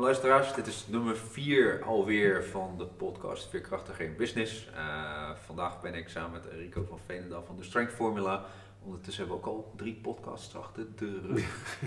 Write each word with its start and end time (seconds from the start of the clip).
Welkom 0.00 0.18
luisteraars, 0.18 0.54
dit 0.54 0.66
is 0.66 0.86
nummer 0.86 1.16
4 1.16 1.82
alweer 1.84 2.44
van 2.44 2.78
de 2.78 2.86
podcast 2.86 3.48
Veerkrachtig 3.50 4.00
in 4.00 4.16
Business. 4.16 4.68
Uh, 4.76 5.30
vandaag 5.44 5.80
ben 5.80 5.94
ik 5.94 6.08
samen 6.08 6.30
met 6.30 6.44
Rico 6.52 6.84
van 6.88 6.98
Veenendaal 7.06 7.42
van 7.44 7.56
de 7.56 7.62
Strength 7.62 7.92
Formula. 7.92 8.44
Ondertussen 8.82 9.22
hebben 9.26 9.42
we 9.42 9.48
ook 9.50 9.56
al 9.56 9.72
drie 9.76 9.94
podcasts 9.94 10.56
achter 10.56 10.86
de 10.96 11.20
rug. 11.26 11.78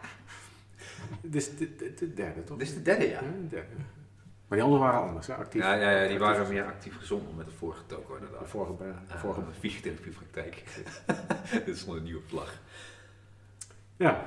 Dit 1.22 1.34
is 1.34 1.56
de, 1.56 1.76
de, 1.76 1.94
de, 1.94 2.14
derde, 2.14 2.44
toch? 2.44 2.58
Dit 2.58 2.66
is 2.68 2.74
de 2.74 2.82
derde, 2.82 3.08
ja. 3.08 3.20
De 3.20 3.46
derde. 3.48 3.74
Maar 4.48 4.58
die 4.58 4.62
anderen 4.62 4.84
waren 4.84 5.00
anders, 5.08 5.26
hè? 5.26 5.34
actief. 5.34 5.62
Ja, 5.62 5.74
ja, 5.74 5.90
ja 5.90 6.08
die 6.08 6.18
waren 6.18 6.48
meer 6.48 6.64
actief 6.64 6.96
gezond 6.98 7.36
met 7.36 7.46
de 7.46 7.52
vorige 7.52 7.86
toko 7.86 8.14
De 8.14 8.24
inderdaad. 8.24 8.48
vorige, 8.48 8.72
bij- 8.72 8.86
de 9.08 9.14
Uh, 9.14 9.20
vorige. 9.20 9.40
fysiotherapiepraktijk. 9.58 10.64
dit 11.64 11.68
is 11.68 11.80
gewoon 11.82 11.96
een 11.96 12.02
nieuwe 12.02 12.22
vlag. 12.26 12.60
Ja. 13.96 14.24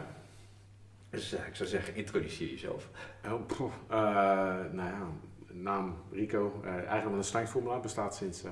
Dus 1.09 1.33
eh, 1.33 1.47
ik 1.47 1.55
zou 1.55 1.69
zeggen, 1.69 1.95
introduceer 1.95 2.49
jezelf. 2.49 2.89
Oh. 3.25 3.41
Eh, 3.87 3.97
nou 4.71 4.75
ja, 4.89 5.07
naam 5.51 5.95
Rico. 6.11 6.61
eh, 6.63 6.73
eigenlijk 6.73 7.15
een 7.17 7.23
strengthformula 7.23 7.79
bestaat 7.79 8.15
sinds 8.15 8.43
eh 8.43 8.51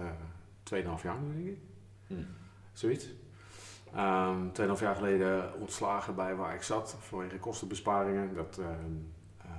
2,5 0.64 1.04
jaar 1.04 1.20
nu, 1.20 1.34
denk 1.44 1.48
ik. 1.48 1.60
Hm. 2.08 2.14
Zoiets. 2.74 3.10
Ehm 3.96 4.48
2,5 4.52 4.80
jaar 4.82 4.96
geleden 4.96 5.54
ontslagen 5.60 6.16
bij 6.16 6.36
waar 6.36 6.56
ik 6.56 6.62
zat 6.62 6.96
vanwege 7.00 7.38
kostenbesparingen. 7.40 8.34
Dat 8.36 8.58
ehm, 8.60 8.72
ehm, 9.42 9.52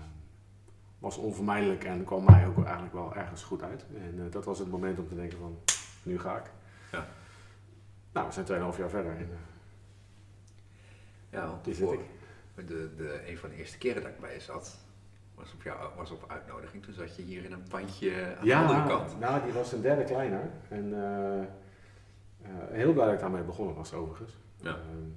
was 0.99 1.17
onvermijdelijk 1.17 1.85
en 1.85 2.05
kwam 2.05 2.25
mij 2.25 2.47
ook 2.47 2.65
eigenlijk 2.65 2.95
wel 2.95 3.15
ergens 3.17 3.43
goed 3.43 3.63
uit. 3.63 3.87
En 3.97 4.31
dat 4.31 4.45
was 4.45 4.59
het 4.59 4.71
moment 4.71 4.99
om 4.99 5.09
te 5.09 5.15
denken 5.15 5.39
van, 5.39 5.59
nu 6.03 6.19
ga 6.21 6.37
ik. 6.37 6.51
Ja. 6.93 7.09
Nou, 8.13 8.27
we 8.27 8.33
zijn 8.33 8.47
2,5 8.73 8.79
jaar 8.79 8.91
verder 8.91 9.17
en 9.17 9.29
Ja, 11.31 11.47
want 11.47 11.65
zit 11.65 11.77
voor- 11.77 11.95
ik. 11.95 12.01
De, 12.67 12.95
de, 12.97 13.31
een 13.31 13.39
van 13.39 13.51
de 13.51 13.57
eerste 13.57 13.79
keren 13.79 14.03
dat 14.03 14.11
ik 14.11 14.21
bij 14.21 14.35
je 14.35 14.41
zat, 14.41 14.79
was 15.35 15.53
op, 15.53 15.63
jou, 15.63 15.97
was 15.97 16.11
op 16.11 16.25
uitnodiging. 16.29 16.83
Toen 16.83 16.95
zat 16.95 17.17
je 17.17 17.23
hier 17.23 17.45
in 17.45 17.53
een 17.53 17.69
pandje 17.69 18.37
aan 18.39 18.45
de 18.45 18.55
andere 18.55 18.87
kant. 18.87 19.19
nou, 19.19 19.45
die 19.45 19.53
was 19.53 19.73
een 19.73 19.81
derde 19.81 20.05
kleiner. 20.05 20.51
En 20.69 20.95
eh, 20.95 21.41
eh, 21.41 21.47
heel 22.71 22.93
blij 22.93 23.05
dat 23.05 23.15
ik 23.15 23.21
daarmee 23.21 23.43
begonnen 23.43 23.75
was, 23.75 23.93
overigens. 23.93 24.37
Ja. 24.57 24.71
Ehm, 24.71 25.09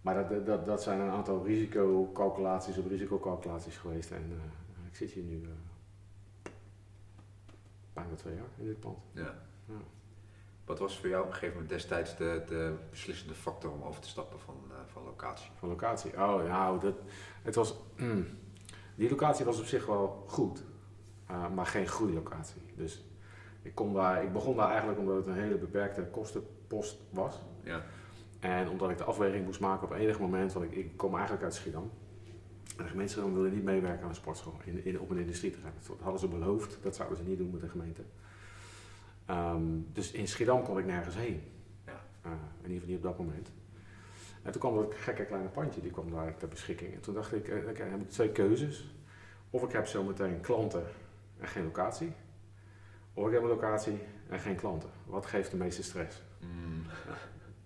maar 0.00 0.28
dat, 0.28 0.46
dat, 0.46 0.66
dat 0.66 0.82
zijn 0.82 1.00
een 1.00 1.10
aantal 1.10 1.44
risicocalculaties 1.44 2.78
op 2.78 2.86
risicocalculaties 2.86 3.76
geweest. 3.76 4.10
En 4.10 4.30
eh, 4.30 4.86
ik 4.88 4.96
zit 4.96 5.10
hier 5.10 5.24
nu 5.24 5.48
bijna 7.92 8.14
twee 8.14 8.34
jaar 8.34 8.48
in 8.58 8.64
dit 8.64 8.80
pand. 8.80 8.98
Ja. 9.12 9.34
Ja. 9.66 9.80
Wat 10.66 10.78
was 10.78 10.98
voor 10.98 11.08
jou 11.08 11.22
op 11.22 11.26
een 11.28 11.32
gegeven 11.32 11.54
moment 11.54 11.72
destijds 11.72 12.16
de, 12.16 12.42
de 12.46 12.74
beslissende 12.90 13.34
factor 13.34 13.72
om 13.72 13.82
over 13.82 14.00
te 14.00 14.08
stappen 14.08 14.40
van, 14.40 14.54
eh, 14.70 14.76
van 14.86 15.04
locatie? 15.04 15.50
Van 15.54 15.68
locatie. 15.68 16.12
Oh, 16.12 16.44
nou, 16.48 16.80
dat, 16.80 16.94
het 17.42 17.54
was, 17.54 17.74
mm, 17.96 18.26
die 18.94 19.10
locatie 19.10 19.44
was 19.44 19.58
op 19.60 19.64
zich 19.64 19.86
wel 19.86 20.24
goed, 20.26 20.62
eh, 21.26 21.50
maar 21.50 21.66
geen 21.66 21.86
groeilocatie. 21.86 22.62
Dus 22.74 23.04
ik, 23.62 23.74
kon 23.74 23.92
daar, 23.92 24.22
ik 24.22 24.32
begon 24.32 24.56
daar 24.56 24.68
eigenlijk 24.68 24.98
omdat 24.98 25.16
het 25.16 25.26
een 25.26 25.42
hele 25.42 25.56
beperkte 25.56 26.02
kostenpost 26.02 26.98
was. 27.10 27.42
Ja. 27.62 27.82
En 28.40 28.68
omdat 28.68 28.90
ik 28.90 28.98
de 28.98 29.04
afweging 29.04 29.44
moest 29.44 29.60
maken 29.60 29.86
op 29.86 29.92
enig 29.92 30.20
moment, 30.20 30.52
want 30.52 30.64
ik, 30.64 30.72
ik 30.72 30.96
kom 30.96 31.14
eigenlijk 31.14 31.44
uit 31.44 31.54
Schiedam. 31.54 31.90
En 32.76 32.84
de 32.84 32.90
gemeente 32.90 33.12
Schiedam 33.12 33.34
wilde 33.34 33.50
niet 33.50 33.64
meewerken 33.64 34.02
aan 34.02 34.08
een 34.08 34.14
sportschool 34.14 34.60
in, 34.64 34.84
in, 34.84 35.00
op 35.00 35.10
een 35.10 35.18
industrieterrein. 35.18 35.74
Dat 35.86 35.96
hadden 36.00 36.20
ze 36.20 36.28
beloofd, 36.28 36.78
dat 36.82 36.96
zouden 36.96 37.18
ze 37.18 37.24
niet 37.24 37.38
doen 37.38 37.50
met 37.50 37.60
de 37.60 37.68
gemeente. 37.68 38.02
Ehm, 39.26 39.62
dus 39.92 40.12
in 40.12 40.28
Schiedam 40.28 40.62
kon 40.62 40.78
ik 40.78 40.84
nergens 40.86 41.14
heen. 41.16 41.42
Ja. 41.86 42.00
Eh, 42.22 42.30
in 42.62 42.70
ieder 42.70 42.72
geval 42.72 42.86
niet 42.88 42.96
op 42.96 43.02
dat 43.02 43.18
moment. 43.18 43.50
En 44.42 44.52
toen 44.52 44.60
kwam 44.60 44.74
dat 44.76 44.94
gekke 44.94 45.24
kleine 45.24 45.48
pandje, 45.48 45.80
die 45.80 45.90
kwam 45.90 46.10
daar 46.10 46.36
ter 46.36 46.48
beschikking. 46.48 46.94
En 46.94 47.00
toen 47.00 47.14
dacht 47.14 47.32
ik, 47.34 47.48
eh, 47.48 47.56
oké, 47.68 47.78
dan 47.78 47.90
heb 47.90 48.00
ik 48.00 48.10
twee 48.10 48.32
keuzes. 48.32 48.94
Of 49.50 49.62
ik 49.62 49.72
heb 49.72 49.86
zometeen 49.86 50.40
klanten 50.40 50.84
en 51.38 51.48
geen 51.48 51.64
locatie. 51.64 52.12
Of 53.14 53.26
ik 53.26 53.32
heb 53.32 53.42
een 53.42 53.48
locatie 53.48 53.98
en 54.28 54.38
geen 54.40 54.56
klanten. 54.56 54.90
Wat 55.04 55.26
geeft 55.26 55.50
de 55.50 55.56
meeste 55.56 55.82
stress? 55.82 56.22
Mm, 56.40 56.82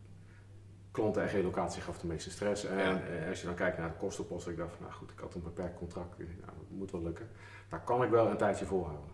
klanten 0.90 1.22
en 1.22 1.28
geen 1.28 1.44
locatie 1.44 1.82
gaf 1.82 1.98
de 1.98 2.06
meeste 2.06 2.30
stress. 2.30 2.64
En 2.64 2.76
Ja. 2.76 3.00
eh, 3.00 3.28
als 3.28 3.40
je 3.40 3.46
dan 3.46 3.54
kijkt 3.54 3.78
naar 3.78 3.88
de 3.88 3.96
kostenpost, 3.96 4.48
ik 4.48 4.56
dacht 4.56 4.70
van, 4.72 4.82
nou 4.82 4.92
goed, 4.94 5.10
ik 5.10 5.18
had 5.18 5.34
een 5.34 5.42
beperkt 5.42 5.76
contract. 5.78 6.18
Nou, 6.18 6.28
dat 6.40 6.54
moet 6.68 6.90
wel 6.90 7.02
lukken. 7.02 7.28
Daar 7.68 7.84
kan 7.84 8.02
ik 8.02 8.10
wel 8.10 8.30
een 8.30 8.36
tijdje 8.36 8.64
volhouden. 8.66 9.10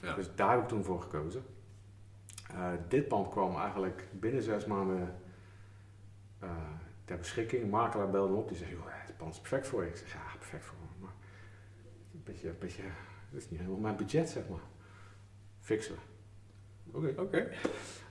Ja. 0.00 0.14
Dus 0.14 0.34
daar 0.34 0.50
heb 0.50 0.60
ik 0.62 0.68
toen 0.68 0.84
voor 0.84 1.00
gekozen. 1.00 1.42
Eh, 2.54 2.68
dit 2.88 3.08
pand 3.08 3.28
kwam 3.28 3.56
eigenlijk 3.56 4.08
binnen 4.12 4.42
zes 4.42 4.66
maanden 4.66 5.14
eh, 6.38 6.48
ter 7.04 7.16
beschikking. 7.18 7.70
Makelaar 7.70 8.10
belde 8.10 8.32
me 8.32 8.38
op, 8.38 8.48
die 8.48 8.56
zei, 8.56 8.70
joh, 8.70 8.80
het 8.86 9.16
pand 9.16 9.32
is 9.34 9.40
perfect 9.40 9.66
voor 9.66 9.82
je. 9.82 9.88
Ik 9.88 9.96
zeg, 9.96 10.12
ja, 10.12 10.20
perfect 10.38 10.64
voor 10.64 10.76
me. 10.80 11.02
Maar 11.04 11.12
een 12.14 12.22
beetje, 12.24 12.48
een 12.48 12.56
beetje, 12.58 12.82
dat 13.30 13.40
is 13.40 13.50
niet 13.50 13.58
helemaal 13.60 13.80
mijn 13.80 13.96
budget, 13.96 14.28
zeg 14.30 14.48
maar. 14.48 14.60
Fixen. 15.60 15.96
Oké. 16.92 17.14
Oké. 17.20 17.48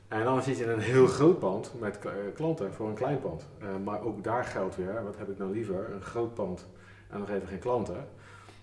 En 0.07 0.23
dan 0.23 0.41
zit 0.43 0.57
je 0.57 0.63
in 0.63 0.69
een 0.69 0.79
heel 0.79 1.07
groot 1.07 1.39
pand 1.39 1.73
met 1.79 1.99
eh, 2.05 2.11
klanten 2.33 2.73
voor 2.73 2.87
een 2.87 2.95
klein 2.95 3.19
pand. 3.19 3.47
Maar 3.83 4.01
ook 4.01 4.23
daar 4.23 4.43
geldt 4.45 4.75
weer, 4.75 5.03
wat 5.03 5.17
heb 5.17 5.29
ik 5.29 5.37
nou 5.37 5.51
liever? 5.51 5.91
Een 5.93 6.01
groot 6.01 6.33
pand 6.33 6.67
en 7.09 7.19
nog 7.19 7.29
even 7.29 7.47
geen 7.47 7.59
klanten. 7.59 8.07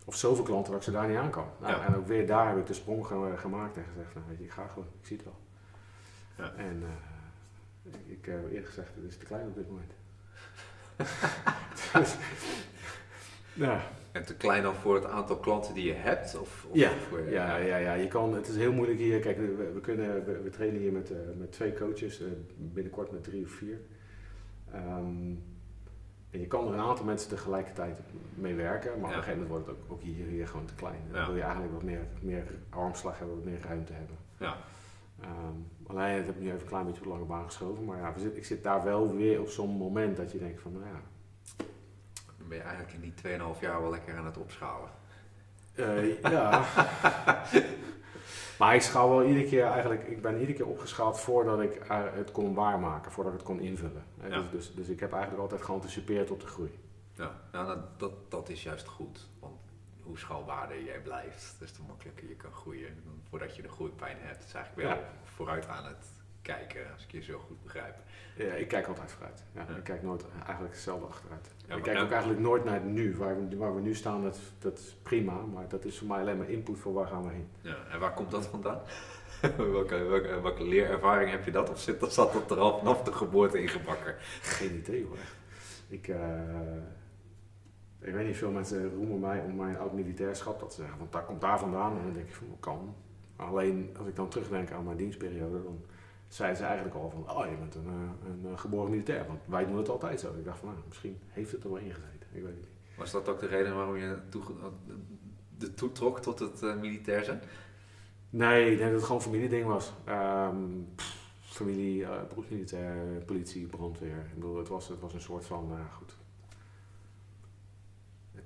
Of 0.04 0.14
zoveel 0.16 0.44
klanten 0.44 0.70
dat 0.72 0.80
ik 0.80 0.86
ze 0.86 0.92
daar 0.92 1.08
niet 1.08 1.16
aan 1.16 1.30
kan. 1.30 1.46
Nou, 1.60 1.72
Ja. 1.72 1.86
En 1.86 1.96
ook 1.96 2.06
weer 2.06 2.26
daar 2.26 2.48
heb 2.48 2.58
ik 2.58 2.66
de 2.66 2.72
sprong 2.74 3.06
ge- 3.06 3.32
gemaakt 3.36 3.76
en 3.76 3.84
gezegd, 3.84 4.14
nou 4.14 4.26
weet 4.28 4.38
je, 4.38 4.44
ik 4.44 4.50
ga 4.50 4.66
gewoon, 4.66 4.88
ik 5.00 5.06
zie 5.06 5.16
het 5.16 5.24
wel. 5.24 5.36
Ja. 6.38 6.52
En 6.56 6.82
eh, 6.82 7.92
ik, 8.06 8.24
heb 8.24 8.50
eerder 8.50 8.66
gezegd, 8.66 8.88
het 8.94 9.04
is 9.10 9.16
te 9.16 9.24
klein 9.24 9.46
op 9.46 9.54
dit 9.54 9.68
moment. 9.68 9.92
dus, 11.92 12.16
ja. 13.66 13.80
En 14.12 14.24
te 14.24 14.34
klein 14.36 14.62
dan 14.62 14.74
voor 14.74 14.94
het 14.94 15.04
aantal 15.04 15.36
klanten 15.38 15.74
die 15.74 15.86
je 15.86 15.92
hebt? 15.92 16.38
Of, 16.38 16.66
of 16.68 16.76
Ja, 16.76 16.90
voor, 17.08 17.30
Ja, 17.30 17.56
ja, 17.56 17.76
ja, 17.76 17.92
je 17.92 18.08
kan, 18.08 18.34
het 18.34 18.48
is 18.48 18.56
heel 18.56 18.72
moeilijk 18.72 18.98
hier. 18.98 19.20
Kijk, 19.20 19.36
we, 19.36 19.70
we, 19.74 19.80
kunnen, 19.80 20.24
we, 20.24 20.40
we 20.40 20.50
trainen 20.50 20.80
hier 20.80 20.92
met, 20.92 21.10
eh, 21.10 21.18
met 21.38 21.52
twee 21.52 21.72
coaches, 21.74 22.20
eh, 22.20 22.26
binnenkort 22.56 23.10
met 23.10 23.24
drie 23.24 23.44
of 23.44 23.50
vier. 23.50 23.80
Ehm, 24.72 25.34
en 26.30 26.40
je 26.40 26.46
kan 26.46 26.66
er 26.68 26.72
een 26.74 26.80
aantal 26.80 27.04
mensen 27.04 27.28
tegelijkertijd 27.28 27.98
mee 28.34 28.54
werken, 28.54 29.00
maar 29.00 29.10
op 29.10 29.16
een 29.16 29.22
gegeven 29.22 29.42
moment 29.42 29.48
wordt 29.48 29.66
het 29.66 29.76
ook, 29.76 29.92
ook 29.92 30.02
hier, 30.02 30.26
hier 30.26 30.46
gewoon 30.48 30.66
te 30.66 30.74
klein. 30.74 31.00
Dan 31.10 31.20
Ja. 31.20 31.26
wil 31.26 31.36
je 31.36 31.42
eigenlijk 31.42 31.72
wat 31.72 31.82
meer, 31.82 32.06
meer 32.20 32.44
armslag 32.70 33.18
hebben, 33.18 33.36
wat 33.36 33.44
meer 33.44 33.60
ruimte 33.60 33.92
hebben. 33.92 34.16
Ja. 34.38 34.56
Ehm, 35.20 35.56
alleen, 35.86 36.16
dat 36.16 36.26
heb 36.26 36.34
ik 36.34 36.40
nu 36.40 36.48
even 36.48 36.60
een 36.60 36.66
klein 36.66 36.84
beetje 36.84 37.00
op 37.00 37.06
de 37.06 37.12
lange 37.12 37.24
baan 37.24 37.44
geschoven, 37.44 37.84
maar 37.84 37.98
ja, 37.98 38.14
ik 38.34 38.44
zit 38.44 38.62
daar 38.62 38.84
wel 38.84 39.14
weer 39.16 39.40
op 39.40 39.48
zo'n 39.48 39.70
moment 39.70 40.16
dat 40.16 40.32
je 40.32 40.38
denkt 40.38 40.60
van, 40.60 40.72
nou 40.72 40.84
ja, 40.84 41.00
Dan 42.38 42.48
ben 42.48 42.56
je 42.56 42.62
eigenlijk 42.62 42.94
in 42.94 43.00
die 43.00 43.14
2,5 43.54 43.60
jaar 43.60 43.80
wel 43.80 43.90
lekker 43.90 44.16
aan 44.16 44.26
het 44.26 44.38
opschalen. 44.38 44.88
Eh, 45.74 46.20
ja. 46.20 46.64
maar 48.58 48.74
ik 48.74 48.82
schaal 48.82 49.08
wel 49.08 49.24
iedere 49.24 49.46
keer 49.46 49.64
eigenlijk, 49.64 50.06
ik 50.08 50.22
ben 50.22 50.34
iedere 50.34 50.52
keer 50.52 50.66
opgeschaald 50.66 51.20
voordat 51.20 51.60
ik 51.60 51.74
eh, 51.74 52.00
het 52.12 52.32
kon 52.32 52.54
waarmaken, 52.54 53.12
voordat 53.12 53.32
ik 53.32 53.38
het 53.38 53.48
kon 53.48 53.60
invullen. 53.60 54.04
Ja. 54.22 54.28
Dus, 54.28 54.50
dus, 54.50 54.74
dus 54.74 54.88
ik 54.88 55.00
heb 55.00 55.12
eigenlijk 55.12 55.42
altijd 55.42 55.62
geanticipeerd 55.62 56.30
op 56.30 56.40
de 56.40 56.46
groei. 56.46 56.78
Ja, 57.14 57.40
nou, 57.52 57.66
dat, 57.66 57.98
dat, 57.98 58.12
dat 58.28 58.48
is 58.48 58.62
juist 58.62 58.86
goed. 58.86 59.28
Hoe 60.08 60.18
schaalbaarder 60.18 60.82
jij 60.84 61.00
blijft, 61.00 61.56
des 61.58 61.72
te 61.72 61.82
makkelijker 61.88 62.28
je 62.28 62.34
kan 62.34 62.52
groeien. 62.52 63.02
Voordat 63.28 63.56
je 63.56 63.62
de 63.62 63.68
groeipijn 63.68 64.16
hebt, 64.20 64.44
is 64.44 64.54
eigenlijk 64.54 64.88
wel 64.88 64.98
Ja. 64.98 65.08
vooruit 65.24 65.68
aan 65.68 65.84
het 65.84 66.06
kijken, 66.42 66.92
als 66.92 67.02
ik 67.04 67.10
je 67.12 67.22
zo 67.22 67.38
goed 67.38 67.62
begrijp. 67.62 67.94
Ja, 68.36 68.52
ik 68.54 68.68
kijk 68.68 68.86
altijd 68.86 69.12
vooruit. 69.12 69.42
Ja, 69.54 69.64
Ja. 69.68 69.76
Ik 69.76 69.84
kijk 69.84 70.02
nooit 70.02 70.24
eigenlijk 70.44 70.72
hetzelfde 70.74 71.06
achteruit. 71.06 71.50
Ja, 71.66 71.76
ik 71.76 71.82
kijk 71.82 71.98
ook 72.00 72.10
eigenlijk 72.10 72.40
nooit 72.40 72.64
naar 72.64 72.74
het 72.74 72.84
nu. 72.84 73.16
Waar 73.16 73.48
we, 73.48 73.56
waar 73.56 73.74
we 73.74 73.80
nu 73.80 73.94
staan, 73.94 74.22
dat, 74.22 74.38
dat 74.58 74.78
is 74.78 74.96
prima, 75.02 75.32
maar 75.32 75.68
dat 75.68 75.84
is 75.84 75.98
voor 75.98 76.06
mij 76.08 76.20
alleen 76.20 76.38
maar 76.38 76.48
input 76.50 76.78
voor 76.78 76.92
waar 76.92 77.06
gaan 77.06 77.22
we 77.22 77.30
heen. 77.32 77.48
Ja, 77.60 77.76
en 77.90 78.00
waar 78.00 78.14
komt 78.14 78.30
dat 78.30 78.46
vandaan? 78.46 78.80
welke, 79.56 79.96
welke, 79.96 80.40
welke 80.40 80.64
leerervaring 80.64 81.30
heb 81.30 81.44
je 81.44 81.50
dat? 81.50 81.70
Of 81.70 81.80
zit, 81.80 82.12
zat 82.12 82.32
dat 82.32 82.50
er 82.50 82.58
al 82.58 82.78
vanaf 82.78 83.02
de 83.02 83.12
geboorte 83.12 83.60
ingebakken? 83.62 84.14
Geen 84.40 84.74
idee 84.74 85.04
hoor. 85.04 85.18
Ik, 85.88 86.08
eh, 86.08 86.18
ik 88.00 88.12
weet 88.12 88.26
niet, 88.26 88.36
veel 88.36 88.50
mensen 88.50 88.94
roemen 88.94 89.20
mij 89.20 89.42
om 89.42 89.56
mijn 89.56 89.78
oud-militairschap. 89.78 90.60
Dat 90.60 90.72
ze 90.74 90.80
zeggen, 90.80 90.98
want 90.98 91.12
daar 91.12 91.24
komt 91.24 91.40
daar 91.40 91.58
vandaan. 91.58 91.96
En 91.98 92.04
dan 92.04 92.12
denk 92.12 92.28
ik 92.28 92.34
van, 92.34 92.46
kan? 92.60 92.94
Alleen 93.36 93.90
als 93.98 94.06
ik 94.06 94.16
dan 94.16 94.28
terugdenk 94.28 94.70
aan 94.70 94.84
mijn 94.84 94.96
dienstperiode, 94.96 95.62
dan 95.62 95.80
zeiden 96.28 96.58
ze 96.58 96.64
eigenlijk 96.64 96.94
al 96.94 97.10
van, 97.10 97.36
oh 97.36 97.46
je 97.50 97.56
bent 97.56 97.74
een, 97.74 97.86
eh, 97.86 98.30
een, 98.30 98.52
eh, 98.52 98.58
geboren 98.58 98.90
militair. 98.90 99.26
Want 99.26 99.40
wij 99.44 99.66
doen 99.66 99.76
het 99.76 99.88
altijd 99.88 100.20
zo. 100.20 100.34
Ik 100.34 100.44
dacht 100.44 100.58
van, 100.58 100.68
nou, 100.68 100.80
misschien 100.88 101.18
heeft 101.28 101.52
het 101.52 101.64
er 101.64 101.70
wel 101.70 101.78
ingezeten. 101.78 102.26
Ik 102.32 102.42
weet 102.42 102.52
het 102.52 102.56
niet. 102.56 102.96
Was 102.96 103.10
dat 103.10 103.28
ook 103.28 103.40
de 103.40 103.46
reden 103.46 103.74
waarom 103.76 103.96
je 103.96 104.16
de 105.58 105.74
toetrok 105.74 106.20
tot 106.20 106.38
het 106.38 106.62
eh, 106.62 106.76
militair 106.76 107.24
zijn? 107.24 107.40
Nee, 108.30 108.70
ik 108.70 108.78
denk 108.78 108.90
dat 108.90 108.92
het 108.92 109.02
gewoon 109.02 109.16
een 109.16 109.22
familieding 109.26 109.66
was. 109.66 109.92
Ehm, 110.04 110.56
pff, 110.94 111.16
familie, 111.40 112.04
eh 112.04 112.22
beroepsmilitair, 112.28 113.22
politie, 113.26 113.66
brandweer. 113.66 114.16
Ik 114.16 114.34
bedoel, 114.34 114.56
het 114.56 114.68
was, 114.68 114.88
het 114.88 115.00
was 115.00 115.14
een 115.14 115.20
soort 115.20 115.44
van, 115.44 115.66
ja, 115.70 115.84
goed. 115.84 116.16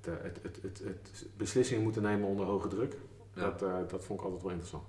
Het, 0.05 0.19
eh, 0.19 0.23
het, 0.23 0.43
het, 0.43 0.63
het, 0.63 0.79
het 0.85 1.27
beslissingen 1.37 1.83
moeten 1.83 2.03
nemen 2.03 2.29
onder 2.29 2.47
hoge 2.47 2.69
druk. 2.69 2.97
Ja. 3.35 3.41
Dat, 3.41 3.63
eh, 3.63 3.77
dat 3.89 4.05
vond 4.05 4.19
ik 4.19 4.25
altijd 4.25 4.43
wel 4.43 4.51
interessant. 4.51 4.89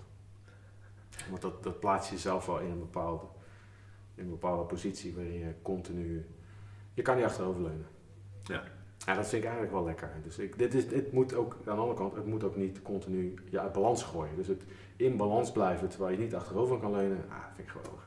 Want 1.30 1.42
dat, 1.42 1.64
dat 1.64 1.80
plaats 1.80 2.10
je 2.10 2.16
jezelf 2.16 2.46
wel 2.46 2.60
in 2.60 2.70
een 2.70 2.80
bepaalde, 2.80 3.26
in 4.16 4.24
een 4.24 4.30
bepaalde 4.30 4.64
positie 4.64 5.14
waarin 5.16 5.40
je 5.40 5.54
continu... 5.62 6.26
Je 6.94 7.02
kan 7.02 7.16
niet 7.16 7.26
achteroverleunen. 7.26 7.86
Ja. 8.44 8.64
Ja, 9.06 9.14
dat 9.14 9.28
vind 9.28 9.44
ik 9.44 9.50
eigenlijk 9.50 9.74
wel 9.74 9.84
lekker. 9.84 10.12
Dus 10.24 10.38
ik, 10.38 10.58
dit 10.58 10.74
is, 10.74 11.12
moet 11.12 11.36
ook, 11.36 11.54
aan 11.54 11.76
de 11.76 11.82
andere 11.82 11.98
kant, 11.98 12.16
het 12.16 12.26
moet 12.26 12.44
ook 12.44 12.56
niet 12.56 12.82
continu 12.82 13.34
je 13.50 13.60
uit 13.60 13.72
balans 13.74 14.04
gooien. 14.04 14.36
Dus 14.36 14.48
het 14.48 14.64
in 14.96 15.18
balans 15.18 15.52
blijven 15.52 15.90
terwijl 15.90 16.12
je 16.12 16.24
niet 16.24 16.36
achterover 16.36 16.80
kan 16.80 16.92
leunen, 16.92 17.26
ah, 17.30 17.46
vind 17.56 17.68
ik 17.68 17.74
geweldig. 17.74 18.03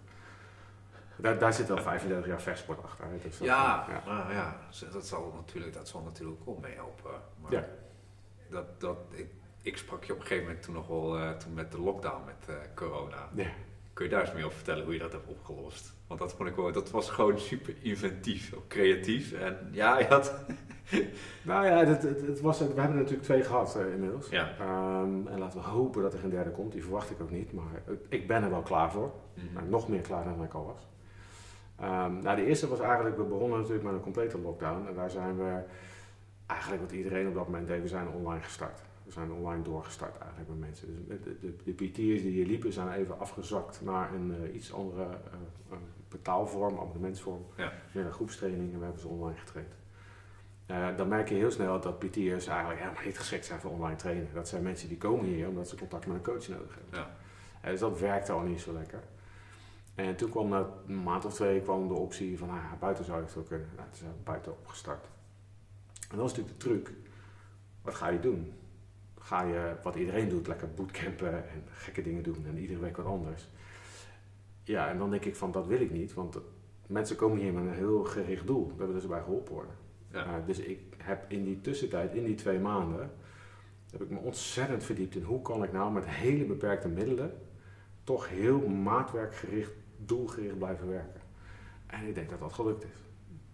Daar, 1.17 1.39
daar 1.39 1.53
zit 1.53 1.71
al 1.71 1.79
35 1.83 2.27
jaar 2.27 2.41
versport 2.41 2.83
achter. 2.83 3.07
Dus 3.23 3.39
dat- 3.39 3.47
Ja, 3.47 3.87
nou 4.07 4.33
ja, 4.33 4.57
dat 4.93 5.07
zal 5.07 5.33
natuurlijk, 5.37 5.75
dat 5.75 5.89
zal 5.89 6.03
natuurlijk 6.03 6.45
wel 6.45 6.59
meehelpen. 6.63 7.11
Maar 7.43 7.53
Ja. 7.53 7.65
dat, 8.51 8.81
dat, 8.81 8.97
ik, 9.11 9.27
ik 9.63 9.77
sprak 9.77 10.05
je 10.05 10.13
op 10.13 10.19
een 10.21 10.27
gegeven 10.27 10.47
moment 10.47 10.63
toen 10.65 10.75
nog 10.75 10.87
wel, 10.87 11.19
eh, 11.19 11.31
toen 11.31 11.55
met 11.55 11.73
de 11.73 11.81
lockdown 11.81 12.25
met 12.25 12.49
eh, 12.49 12.55
corona. 12.75 13.29
Ja. 13.35 13.47
Kun 13.93 14.05
je 14.05 14.11
daar 14.11 14.21
eens 14.21 14.33
meer 14.33 14.45
over 14.45 14.57
vertellen 14.57 14.85
hoe 14.85 14.93
je 14.93 14.99
dat 14.99 15.13
hebt 15.13 15.27
opgelost? 15.29 15.95
Want 16.07 16.21
dat 16.21 16.33
vond 16.35 16.49
ik 16.49 16.57
wel, 16.57 16.73
dat 16.73 16.91
was 16.91 17.11
gewoon 17.11 17.39
super 17.39 17.75
inventief, 17.81 18.53
ook 18.55 18.69
creatief. 18.69 19.33
En 19.33 19.69
ja, 19.73 19.99
je 19.99 20.07
had... 20.07 20.35
Nou 21.43 21.67
ja, 21.67 21.85
het, 21.85 22.03
het, 22.03 22.21
het 22.27 22.41
was, 22.41 22.59
we 22.59 22.65
hebben 22.65 22.85
er 22.85 22.95
natuurlijk 22.95 23.23
twee 23.23 23.43
gehad 23.43 23.77
eh, 23.77 23.93
inmiddels. 23.93 24.29
Ja. 24.29 24.51
Ehm, 24.59 25.27
en 25.27 25.39
laten 25.39 25.61
we 25.61 25.67
hopen 25.67 26.03
dat 26.03 26.13
er 26.13 26.19
geen 26.19 26.31
derde 26.31 26.51
komt. 26.51 26.73
Die 26.73 26.83
verwacht 26.83 27.11
ik 27.11 27.21
ook 27.21 27.31
niet. 27.31 27.53
Maar 27.53 27.83
ik 28.09 28.27
ben 28.27 28.43
er 28.43 28.51
wel 28.51 28.63
klaar 28.63 28.93
voor. 28.93 29.13
Nou, 29.55 29.69
nog 29.69 29.89
meer 29.89 30.01
klaar 30.01 30.25
dan 30.25 30.43
ik 30.45 30.53
al 30.55 30.65
was. 30.65 30.87
Ehm, 31.81 32.19
nou, 32.19 32.37
de 32.37 32.47
eerste 32.47 32.69
was 32.69 32.81
eigenlijk, 32.81 33.17
we 33.17 33.23
begonnen 33.23 33.59
natuurlijk 33.59 33.85
met 33.85 33.95
een 33.95 34.01
complete 34.01 34.39
lockdown. 34.39 34.87
En 34.89 34.95
daar 34.95 35.11
zijn 35.11 35.37
we 35.37 35.63
eigenlijk 36.47 36.83
wat 36.83 36.93
iedereen 36.93 37.29
op 37.29 37.35
dat 37.35 37.45
moment 37.45 37.69
deed, 37.69 37.83
we 37.83 37.89
zijn 37.89 38.09
online 38.09 38.43
gestart. 38.43 38.81
We 39.05 39.13
zijn 39.13 39.33
online 39.33 39.63
doorgestart 39.63 40.19
eigenlijk 40.19 40.49
met 40.49 40.59
mensen. 40.59 41.07
Dus 41.09 41.21
de, 41.23 41.39
de, 41.41 41.57
de 41.65 41.73
PT'ers 41.73 42.23
die 42.23 42.31
hier 42.31 42.47
liepen 42.47 42.73
zijn 42.73 42.93
even 42.93 43.19
afgezakt 43.19 43.81
naar 43.83 44.15
een 44.15 44.35
eh, 44.43 44.55
iets 44.55 44.73
andere 44.73 45.03
eh, 45.03 45.79
betaalvorm, 46.09 46.79
abonnementsvorm. 46.79 47.47
Ja. 47.57 47.73
Groepstraining 48.11 48.73
en 48.73 48.79
we 48.79 48.85
hebben 48.85 49.03
ze 49.03 49.09
online 49.09 49.39
getraind. 49.39 49.75
Eh, 50.67 50.97
dan 50.97 51.09
merk 51.09 51.29
je 51.29 51.35
heel 51.35 51.51
snel 51.51 51.81
dat 51.81 51.99
PT'ers 51.99 52.47
eigenlijk 52.47 52.81
helemaal 52.81 53.05
niet 53.05 53.19
geschikt 53.19 53.45
zijn 53.45 53.61
voor 53.61 53.71
online 53.71 53.97
trainen. 53.97 54.29
Dat 54.35 54.49
zijn 54.49 54.63
mensen 54.63 54.89
die 54.89 54.99
komen 54.99 55.25
hier 55.25 55.49
omdat 55.49 55.69
ze 55.69 55.77
contact 55.77 56.07
met 56.07 56.17
een 56.17 56.23
coach 56.23 56.49
nodig 56.49 56.75
hebben. 56.75 56.99
Ja. 57.63 57.71
Dus 57.71 57.81
dat 57.81 58.01
werkte 58.01 58.33
al 58.33 58.41
niet 58.41 58.61
zo 58.61 58.73
lekker. 58.73 59.01
En 59.97 60.17
toen 60.17 60.31
kwam 60.31 60.49
na 60.49 60.69
een 60.87 61.03
maand 61.03 61.25
of 61.25 61.35
twee 61.35 61.61
kwam 61.61 61.89
de 61.89 61.95
optie 61.95 62.39
van, 62.39 62.49
ah, 62.51 62.55
ja, 62.55 62.77
buiten 62.81 63.05
zou 63.05 63.19
je 63.19 63.25
het 63.25 63.35
wel 63.35 63.45
kunnen. 63.45 63.69
Nou, 63.77 63.89
toen 63.89 63.99
zijn 63.99 64.11
we 64.11 64.23
buiten 64.25 64.53
opgestart. 64.53 65.09
En 66.11 66.17
dat 66.17 66.31
is 66.31 66.37
natuurlijk 66.37 66.61
de 66.61 66.69
truc. 66.69 66.93
Wat 67.83 67.95
ga 67.95 68.09
je 68.09 68.21
doen? 68.21 68.53
Ga 69.19 69.43
je, 69.43 69.75
wat 69.83 69.95
iedereen 69.95 70.29
doet, 70.29 70.47
lekker 70.47 70.75
bootcampen 70.75 71.49
en 71.49 71.63
gekke 71.67 72.03
dingen 72.03 72.23
doen 72.23 72.47
en 72.47 72.59
iedere 72.59 72.81
week 72.81 72.97
wat 72.97 73.07
anders. 73.07 73.49
Ja, 74.63 74.89
en 74.89 74.99
dan 74.99 75.11
denk 75.11 75.25
ik 75.25 75.37
van, 75.37 75.53
dat 75.53 75.67
wil 75.67 75.81
ik 75.81 75.91
niet, 75.91 76.15
want 76.15 76.39
mensen 76.87 77.17
komen 77.17 77.39
hier 77.39 77.53
met 77.53 77.65
een 77.65 77.75
heel 77.75 78.05
gericht 78.05 78.47
doel. 78.47 78.73
Daar 78.77 78.87
willen 78.87 79.03
ze 79.03 79.09
bij 79.09 79.23
geholpen 79.23 79.53
worden. 79.53 79.75
Ja. 80.13 80.27
Uh, 80.27 80.47
dus 80.47 80.59
ik 80.59 80.81
heb 80.97 81.25
in 81.29 81.45
die 81.45 81.61
tussentijd, 81.61 82.15
in 82.15 82.25
die 82.25 82.35
twee 82.35 82.59
maanden, 82.59 83.11
heb 83.91 84.03
ik 84.03 84.11
me 84.11 84.19
ontzettend 84.19 84.85
verdiept 84.85 85.15
in 85.15 85.23
hoe 85.23 85.43
kan 85.43 85.65
ik 85.65 85.73
nou 85.73 85.93
met 85.93 86.07
hele 86.07 86.45
beperkte 86.45 86.89
middelen 86.89 87.33
toch 88.07 88.29
heel 88.29 88.69
maatwerkgericht, 88.69 89.73
doelgericht 89.99 90.59
blijven 90.59 90.89
werken. 90.89 91.21
En 91.87 92.07
ik 92.07 92.15
denk 92.15 92.31
dat 92.31 92.41
dat 92.41 92.53
gelukt 92.53 92.85
is. 92.85 92.99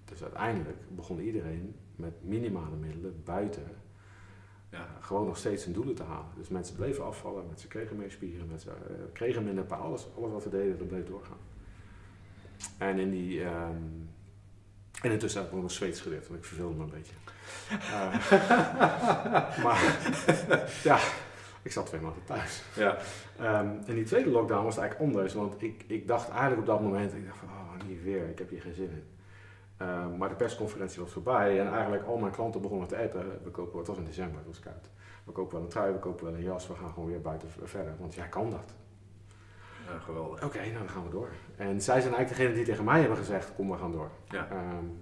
Dus 0.04 0.22
uiteindelijk 0.22 0.78
begon 0.88 1.20
iedereen 1.20 1.74
met 1.96 2.12
minimale 2.24 2.76
middelen 2.76 3.22
buiten 3.24 3.62
Ja. 4.70 4.86
gewoon 5.00 5.26
nog 5.26 5.36
steeds 5.36 5.64
hun 5.64 5.72
doelen 5.72 5.94
te 5.94 6.02
halen. 6.02 6.30
Dus 6.36 6.48
mensen 6.48 6.76
bleven 6.76 7.04
afvallen, 7.04 7.46
mensen 7.46 7.68
kregen 7.68 7.96
meer 7.96 8.10
spieren, 8.10 8.46
mensen 8.48 8.72
uh, 8.90 8.96
kregen 9.12 9.44
minder 9.44 9.64
pijn. 9.64 9.80
Alles, 9.80 10.06
alles 10.16 10.30
wat 10.32 10.44
we 10.44 10.50
deden, 10.50 10.78
dat 10.78 10.88
bleef 10.88 11.06
doorgaan. 11.06 11.38
En 12.78 12.98
in 12.98 13.10
die... 13.10 13.44
ehm, 13.44 13.76
en 15.02 15.10
intussen 15.10 15.40
heb 15.40 15.50
ik 15.50 15.56
nog 15.56 15.64
een 15.64 15.70
Zweeds 15.70 16.00
geleerd, 16.00 16.28
want 16.28 16.38
ik 16.40 16.46
verveelde 16.46 16.74
me 16.74 16.82
een 16.82 16.90
beetje. 16.90 17.14
Uh, 17.70 18.28
maar 19.64 19.80
ja, 20.90 20.98
ik 21.62 21.72
zat 21.72 21.86
twee 21.86 22.00
maanden 22.00 22.24
thuis. 22.24 22.62
Ja. 22.74 22.98
Um, 23.40 23.78
en 23.88 23.94
die 23.94 24.04
tweede 24.04 24.30
lockdown 24.30 24.64
was 24.64 24.76
eigenlijk 24.76 25.10
anders, 25.10 25.34
want 25.34 25.62
ik, 25.62 25.84
ik 25.86 26.06
dacht 26.06 26.28
eigenlijk 26.28 26.60
op 26.60 26.66
dat 26.66 26.80
moment, 26.80 27.14
ik 27.14 27.26
dacht 27.26 27.38
van, 27.38 27.48
oh, 27.48 27.88
niet 27.88 28.02
weer, 28.02 28.28
ik 28.28 28.38
heb 28.38 28.50
hier 28.50 28.60
geen 28.60 28.74
zin 28.74 28.90
in. 28.90 29.04
Um, 29.86 30.16
maar 30.16 30.28
de 30.28 30.34
persconferentie 30.34 31.00
was 31.00 31.12
voorbij 31.12 31.60
en 31.60 31.72
eigenlijk 31.72 32.04
al 32.04 32.16
mijn 32.16 32.32
klanten 32.32 32.60
begonnen 32.60 32.88
te 32.88 32.96
appen. 32.96 33.40
We 33.44 33.50
kopen, 33.50 33.78
het 33.78 33.86
was 33.86 33.96
in 33.96 34.04
december, 34.04 34.38
het 34.38 34.46
was 34.46 34.60
koud. 34.60 34.90
We 35.24 35.32
kopen 35.32 35.54
wel 35.54 35.62
een 35.62 35.68
trui, 35.68 35.92
we 35.92 35.98
kopen 35.98 36.24
wel 36.24 36.34
een 36.34 36.42
jas, 36.42 36.66
we 36.66 36.74
gaan 36.74 36.92
gewoon 36.92 37.08
weer 37.08 37.20
buiten 37.20 37.48
verder, 37.62 37.94
want 37.98 38.14
jij 38.14 38.28
kan 38.28 38.50
dat. 38.50 38.74
Ja, 39.86 39.98
geweldig. 39.98 40.44
Oké, 40.44 40.44
okay, 40.44 40.66
nou 40.66 40.78
dan 40.78 40.88
gaan 40.88 41.04
we 41.04 41.10
door. 41.10 41.28
En 41.56 41.80
zij 41.80 42.00
zijn 42.00 42.14
eigenlijk 42.14 42.28
degene 42.28 42.54
die 42.54 42.64
tegen 42.64 42.84
mij 42.84 43.00
hebben 43.00 43.18
gezegd, 43.18 43.54
kom 43.54 43.70
we 43.70 43.76
gaan 43.76 43.92
door. 43.92 44.10
Ja. 44.28 44.48
Um, 44.50 45.00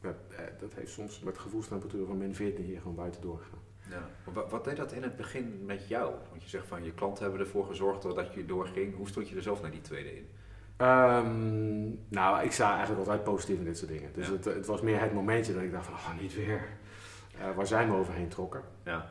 dat, 0.00 0.16
dat, 0.60 0.74
heeft 0.74 0.92
soms 0.92 1.20
met 1.20 1.38
gevoelstemperatuur 1.38 2.06
van 2.06 2.18
min 2.18 2.34
14 2.34 2.64
hier 2.64 2.80
gewoon 2.80 2.96
buiten 2.96 3.20
doorgegaan. 3.20 3.61
Ja. 3.92 4.32
Wat, 4.48 4.64
deed 4.64 4.76
dat 4.76 4.92
in 4.92 5.02
het 5.02 5.16
begin 5.16 5.62
met 5.64 5.88
jou? 5.88 6.14
Want 6.30 6.42
je 6.42 6.48
zegt 6.48 6.66
van 6.66 6.84
je 6.84 6.92
klanten 6.92 7.22
hebben 7.22 7.40
ervoor 7.40 7.66
gezorgd 7.66 8.02
dat 8.02 8.34
je 8.34 8.46
doorging. 8.46 8.96
Hoe 8.96 9.08
stond 9.08 9.28
je 9.28 9.36
er 9.36 9.42
zelf 9.42 9.62
naar 9.62 9.70
die 9.70 9.80
tweede 9.80 10.16
in? 10.16 10.28
Um, 10.78 11.98
nou, 12.08 12.44
ik 12.44 12.52
sta 12.52 12.76
eigenlijk 12.76 12.98
altijd 12.98 13.24
positief 13.24 13.58
in 13.58 13.64
dit 13.64 13.78
soort 13.78 13.90
dingen. 13.90 14.10
Dus 14.12 14.26
ja. 14.26 14.32
het, 14.32 14.44
het, 14.44 14.66
was 14.66 14.80
meer 14.80 15.00
het 15.00 15.12
momentje 15.12 15.54
dat 15.54 15.62
ik 15.62 15.72
dacht 15.72 15.86
van, 15.86 15.94
oh, 15.94 16.20
niet 16.20 16.34
weer. 16.34 16.68
Uh, 17.38 17.56
waar 17.56 17.66
zij 17.66 17.86
me 17.86 17.96
overheen 17.96 18.28
trokken. 18.28 18.62
Ja. 18.84 19.06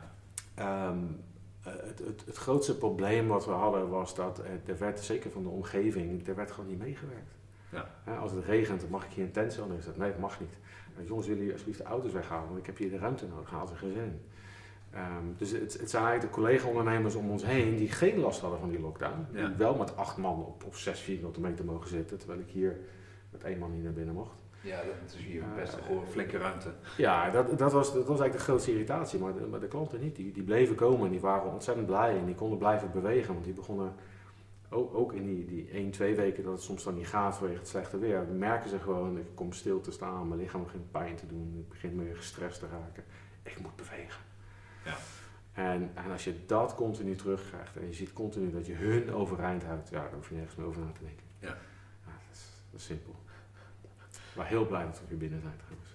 Um, 0.88 1.24
uh, 1.66 1.72
het, 1.72 1.98
het, 1.98 2.22
het, 2.26 2.36
grootste 2.36 2.78
probleem 2.78 3.28
wat 3.28 3.44
we 3.44 3.50
hadden 3.50 3.88
was 3.88 4.14
dat 4.14 4.42
er 4.66 4.78
werd, 4.78 5.00
zeker 5.00 5.30
van 5.30 5.42
de 5.42 5.48
omgeving, 5.48 6.26
er 6.26 6.34
werd 6.34 6.50
gewoon 6.50 6.70
niet 6.70 6.78
meegewerkt. 6.78 7.34
Ja. 7.68 7.90
Uh, 8.08 8.20
als 8.20 8.32
het 8.32 8.44
regent, 8.44 8.80
dan 8.80 8.90
mag 8.90 9.04
ik 9.04 9.12
hier 9.12 9.24
een 9.24 9.32
tent 9.32 9.52
zetten. 9.52 9.80
Dat, 9.84 9.96
nee, 9.96 10.10
dat 10.10 10.18
mag 10.18 10.40
niet. 10.40 10.58
jongens, 11.06 11.26
willen 11.26 11.42
jullie 11.42 11.52
alsjeblieft 11.52 11.78
de 11.78 11.84
auto's 11.84 12.12
weghalen, 12.12 12.46
want 12.46 12.58
ik 12.58 12.66
heb 12.66 12.76
hier 12.76 12.90
de 12.90 12.98
ruimte 12.98 13.26
nodig. 13.26 13.50
Haal 13.50 13.68
er 13.70 13.76
geen 13.76 13.92
zin 13.92 14.02
in. 14.02 14.20
Um, 14.94 15.34
dus 15.38 15.50
het, 15.50 15.78
het, 15.78 15.90
zijn 15.90 16.04
eigenlijk 16.04 16.34
de 16.34 16.40
collega-ondernemers 16.40 17.14
om 17.14 17.30
ons 17.30 17.44
heen 17.44 17.76
die 17.76 17.88
geen 17.88 18.18
last 18.18 18.40
hadden 18.40 18.58
van 18.58 18.68
die 18.68 18.80
lockdown. 18.80 19.26
Ja. 19.32 19.56
Wel 19.56 19.74
met 19.74 19.96
acht 19.96 20.16
man 20.16 20.44
op, 20.44 20.64
op 20.64 20.74
zes 20.74 21.00
vierkante 21.00 21.40
meter 21.40 21.64
mogen 21.64 21.88
zitten, 21.88 22.18
terwijl 22.18 22.40
ik 22.40 22.50
hier 22.50 22.78
met 23.30 23.44
één 23.44 23.58
man 23.58 23.72
niet 23.72 23.82
naar 23.82 23.92
binnen 23.92 24.14
mocht. 24.14 24.42
Ja, 24.60 24.76
dat 24.76 25.14
is 25.14 25.24
hier 25.24 25.42
best 25.56 25.74
een 25.74 25.94
uh, 25.94 26.00
flinke 26.08 26.38
ruimte. 26.38 26.72
Ja, 26.96 27.30
dat, 27.30 27.58
dat, 27.58 27.72
was, 27.72 27.92
dat 27.92 28.06
was 28.06 28.20
eigenlijk 28.20 28.32
de 28.32 28.38
grootste 28.38 28.70
irritatie. 28.70 29.18
Maar 29.18 29.34
de, 29.34 29.40
maar 29.40 29.60
de 29.60 29.68
klanten 29.68 30.00
niet. 30.00 30.16
Die, 30.16 30.32
die 30.32 30.42
bleven 30.42 30.74
komen 30.74 31.04
en 31.04 31.10
die 31.10 31.20
waren 31.20 31.52
ontzettend 31.52 31.86
blij 31.86 32.18
en 32.18 32.26
die 32.26 32.34
konden 32.34 32.58
blijven 32.58 32.90
bewegen. 32.92 33.32
Want 33.32 33.44
die 33.44 33.54
begonnen 33.54 33.94
ook, 34.70 34.94
ook 34.94 35.12
in 35.12 35.24
die, 35.24 35.44
die 35.44 35.68
1, 35.70 35.90
2 35.90 36.14
weken 36.14 36.44
dat 36.44 36.52
het 36.52 36.62
soms 36.62 36.84
dan 36.84 36.94
niet 36.94 37.06
gaat 37.06 37.36
vanwege 37.36 37.58
het 37.58 37.68
slechte 37.68 37.98
weer. 37.98 38.26
merken 38.38 38.70
ze 38.70 38.78
gewoon, 38.78 39.18
ik 39.18 39.34
kom 39.34 39.52
stil 39.52 39.80
te 39.80 39.90
staan, 39.90 40.28
mijn 40.28 40.40
lichaam 40.40 40.62
begint 40.62 40.90
pijn 40.90 41.16
te 41.16 41.26
doen. 41.26 41.56
Ik 41.58 41.68
begin 41.68 41.96
meer 41.96 42.16
gestrest 42.16 42.58
te 42.58 42.66
raken. 42.66 43.04
Ik 43.42 43.60
moet 43.60 43.76
bewegen. 43.76 44.20
Ja. 44.84 44.96
En, 45.52 45.90
en 45.94 46.10
als 46.10 46.24
je 46.24 46.46
dat 46.46 46.74
continu 46.74 47.14
terugkrijgt 47.16 47.76
en 47.76 47.86
je 47.86 47.92
ziet 47.92 48.12
continu 48.12 48.50
dat 48.50 48.66
je 48.66 48.74
hun 48.74 49.12
overeind 49.12 49.64
houdt, 49.64 49.88
ja, 49.88 50.02
dan 50.02 50.14
hoef 50.14 50.28
je 50.28 50.34
nergens 50.34 50.56
meer 50.56 50.66
over 50.66 50.80
na 50.80 50.92
te 50.92 51.04
denken. 51.04 51.26
Ja. 51.38 51.48
ja 51.48 51.54
dat, 52.04 52.32
is, 52.32 52.40
dat 52.70 52.80
is 52.80 52.86
simpel. 52.86 53.14
Maar 54.36 54.46
heel 54.46 54.66
blij 54.66 54.84
dat 54.84 55.00
we 55.00 55.06
weer 55.08 55.18
binnen 55.18 55.40
zijn 55.40 55.56
trouwens. 55.56 55.90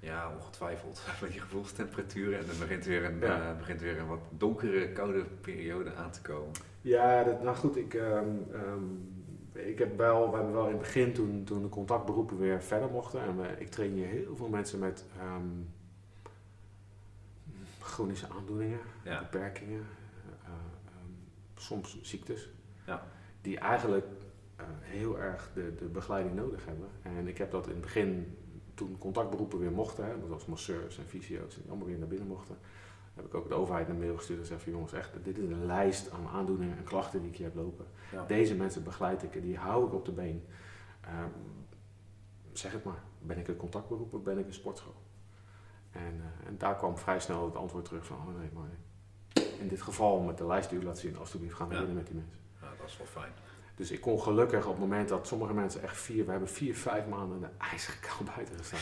Ja, 0.00 0.32
ongetwijfeld. 0.40 1.02
Met 1.20 1.30
die 1.30 1.40
gevoelstemperatuur 1.40 2.38
en 2.38 2.46
dan 2.46 2.58
begint 2.58 2.84
weer 2.84 3.04
een, 3.04 3.18
Ja. 3.20 3.50
uh, 3.50 3.56
begint 3.58 3.80
weer 3.80 3.98
een 3.98 4.06
wat 4.06 4.20
donkere, 4.30 4.92
koude 4.92 5.24
periode 5.40 5.94
aan 5.94 6.10
te 6.10 6.20
komen. 6.20 6.50
Ja, 6.80 7.22
dat, 7.24 7.42
nou 7.42 7.56
goed, 7.56 7.76
ik, 7.76 7.94
um, 7.94 8.46
um, 8.54 9.10
ik 9.52 9.78
heb 9.78 9.96
wel, 9.96 10.30
we 10.30 10.36
hebben 10.36 10.54
wel 10.54 10.64
in 10.64 10.70
het 10.72 10.78
begin 10.80 11.12
toen, 11.12 11.44
toen 11.44 11.62
de 11.62 11.68
contactberoepen 11.68 12.38
weer 12.38 12.62
verder 12.62 12.90
mochten. 12.90 13.22
En 13.22 13.36
we, 13.40 13.48
ik 13.58 13.70
train 13.70 13.92
hier 13.92 14.06
heel 14.06 14.36
veel 14.36 14.48
mensen 14.48 14.78
met 14.78 15.04
um, 15.36 15.68
chronische 17.92 18.28
aandoeningen, 18.28 18.78
Ja. 19.04 19.18
beperkingen, 19.18 19.86
uh, 20.44 20.50
soms 21.56 22.02
ziektes. 22.02 22.48
Ja. 22.86 23.06
Die 23.40 23.58
eigenlijk 23.58 24.06
uh, 24.60 24.66
heel 24.80 25.18
erg 25.18 25.50
de, 25.54 25.74
de 25.74 25.84
begeleiding 25.84 26.34
nodig 26.36 26.64
hebben. 26.66 26.88
En 27.02 27.28
ik 27.28 27.38
heb 27.38 27.50
dat 27.50 27.66
in 27.66 27.72
het 27.72 27.80
begin, 27.80 28.36
toen 28.74 28.98
contactberoepen 28.98 29.58
weer 29.58 29.72
mochten, 29.72 30.04
hè, 30.04 30.12
zoals 30.26 30.46
masseurs 30.46 30.98
en 30.98 31.04
fysio's, 31.04 31.54
die 31.54 31.64
allemaal 31.68 31.86
weer 31.86 31.98
naar 31.98 32.08
binnen 32.08 32.26
mochten, 32.28 32.56
heb 33.14 33.24
ik 33.24 33.34
ook 33.34 33.48
de 33.48 33.54
overheid 33.54 33.88
een 33.88 33.98
mail 33.98 34.16
gestuurd 34.16 34.38
en 34.38 34.44
gezegd 34.44 34.62
van 34.62 34.72
jongens, 34.72 34.92
echt, 34.92 35.24
dit 35.24 35.38
is 35.38 35.50
een 35.50 35.66
lijst 35.66 36.10
aan 36.10 36.26
aandoeningen 36.28 36.76
en 36.76 36.84
klachten 36.84 37.20
die 37.20 37.30
ik 37.30 37.36
hier 37.36 37.46
heb 37.46 37.54
lopen. 37.54 37.86
Ja. 38.12 38.24
Deze 38.26 38.54
mensen 38.54 38.84
begeleid 38.84 39.22
ik 39.22 39.34
en 39.34 39.40
die 39.40 39.56
hou 39.56 39.86
ik 39.86 39.92
op 39.94 40.04
de 40.04 40.12
been. 40.12 40.44
Um, 41.04 41.32
zeg 42.52 42.72
het 42.72 42.84
maar, 42.84 43.02
ben 43.18 43.38
ik 43.38 43.48
een 43.48 43.56
contactberoep 43.56 44.14
of 44.14 44.22
ben 44.22 44.38
ik 44.38 44.46
een 44.46 44.52
sportschool? 44.52 44.94
En, 45.92 46.14
uh, 46.16 46.48
en, 46.48 46.58
daar 46.58 46.76
kwam 46.76 46.98
vrij 46.98 47.20
snel 47.20 47.44
het 47.44 47.56
antwoord 47.56 47.84
terug 47.84 48.06
van, 48.06 48.16
oh 48.16 48.38
nee, 48.38 48.50
maar 48.52 48.68
in 49.58 49.68
dit 49.68 49.82
geval 49.82 50.20
met 50.20 50.38
de 50.38 50.46
lijst 50.46 50.70
die 50.70 50.78
u 50.78 50.84
laat 50.84 50.98
zien, 50.98 51.18
alsjeblieft 51.18 51.54
ga 51.54 51.66
naar 51.66 51.86
Ja. 51.86 51.92
met 51.92 52.06
die 52.06 52.14
mensen. 52.14 52.40
Ja, 52.60 52.68
dat 52.78 52.88
is 52.88 52.96
wel 52.96 53.06
fijn. 53.06 53.32
Dus 53.74 53.90
ik 53.90 54.00
kon 54.00 54.20
gelukkig 54.20 54.64
op 54.64 54.70
het 54.70 54.80
moment 54.80 55.08
dat 55.08 55.26
sommige 55.26 55.54
mensen 55.54 55.82
echt 55.82 55.96
vier, 55.96 56.24
we 56.24 56.30
hebben 56.30 56.48
vier, 56.48 56.76
vijf 56.76 57.06
maanden 57.06 57.36
in 57.36 57.42
de 57.42 57.64
ijzige 57.70 58.00
kou 58.00 58.24
buiten 58.34 58.56
gestaan. 58.56 58.80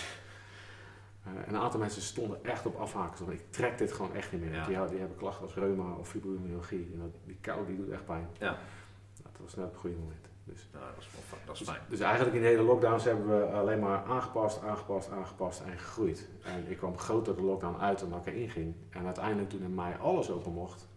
Uh, 1.26 1.32
en 1.46 1.54
een 1.54 1.60
aantal 1.60 1.80
mensen 1.80 2.02
stonden 2.02 2.44
echt 2.44 2.66
op 2.66 2.76
afhaken. 2.76 3.16
Van, 3.16 3.32
ik 3.32 3.50
trek 3.50 3.78
dit 3.78 3.92
gewoon 3.92 4.14
echt 4.14 4.32
niet 4.32 4.40
meer. 4.40 4.54
Ja. 4.54 4.66
Die, 4.66 4.88
die, 4.88 4.98
hebben 4.98 5.16
klachten 5.16 5.42
als 5.42 5.54
reuma 5.54 5.94
of 5.94 6.08
fibromyalgie. 6.08 6.90
En 6.92 6.98
dat, 6.98 7.10
die 7.24 7.38
kou 7.40 7.66
die 7.66 7.76
doet 7.76 7.90
echt 7.90 8.04
pijn. 8.04 8.28
Ja. 8.38 8.58
Dat 9.22 9.32
was 9.40 9.54
net 9.54 9.64
op 9.64 9.70
het 9.70 9.80
goede 9.80 9.96
moment. 9.96 10.29
Dus, 10.44 10.68
Nou, 10.72 10.84
dat 10.84 10.94
is, 10.98 11.08
wel 11.12 11.22
fijn. 11.28 11.40
dat 11.44 11.54
is 11.54 11.58
dus, 11.58 11.68
fijn. 11.68 11.80
dus 11.88 12.00
eigenlijk 12.00 12.34
in 12.36 12.42
de 12.42 12.48
hele 12.48 12.62
lockdowns 12.62 13.04
hebben 13.04 13.26
we 13.26 13.44
alleen 13.44 13.78
maar 13.78 14.04
aangepast, 14.04 14.62
aangepast, 14.62 15.10
aangepast 15.10 15.60
en 15.60 15.78
gegroeid. 15.78 16.28
En 16.42 16.70
ik 16.70 16.76
kwam 16.76 16.98
groter 16.98 17.36
de 17.36 17.42
lockdown 17.42 17.80
uit 17.80 17.98
dan 17.98 18.10
dat 18.10 18.26
ik 18.26 18.34
erin 18.34 18.50
ging. 18.50 18.74
En 18.90 19.04
uiteindelijk 19.04 19.50
toen 19.50 19.62
in 19.62 19.74
mei 19.74 19.94
alles 20.00 20.30
open 20.30 20.52
mocht, 20.52 20.88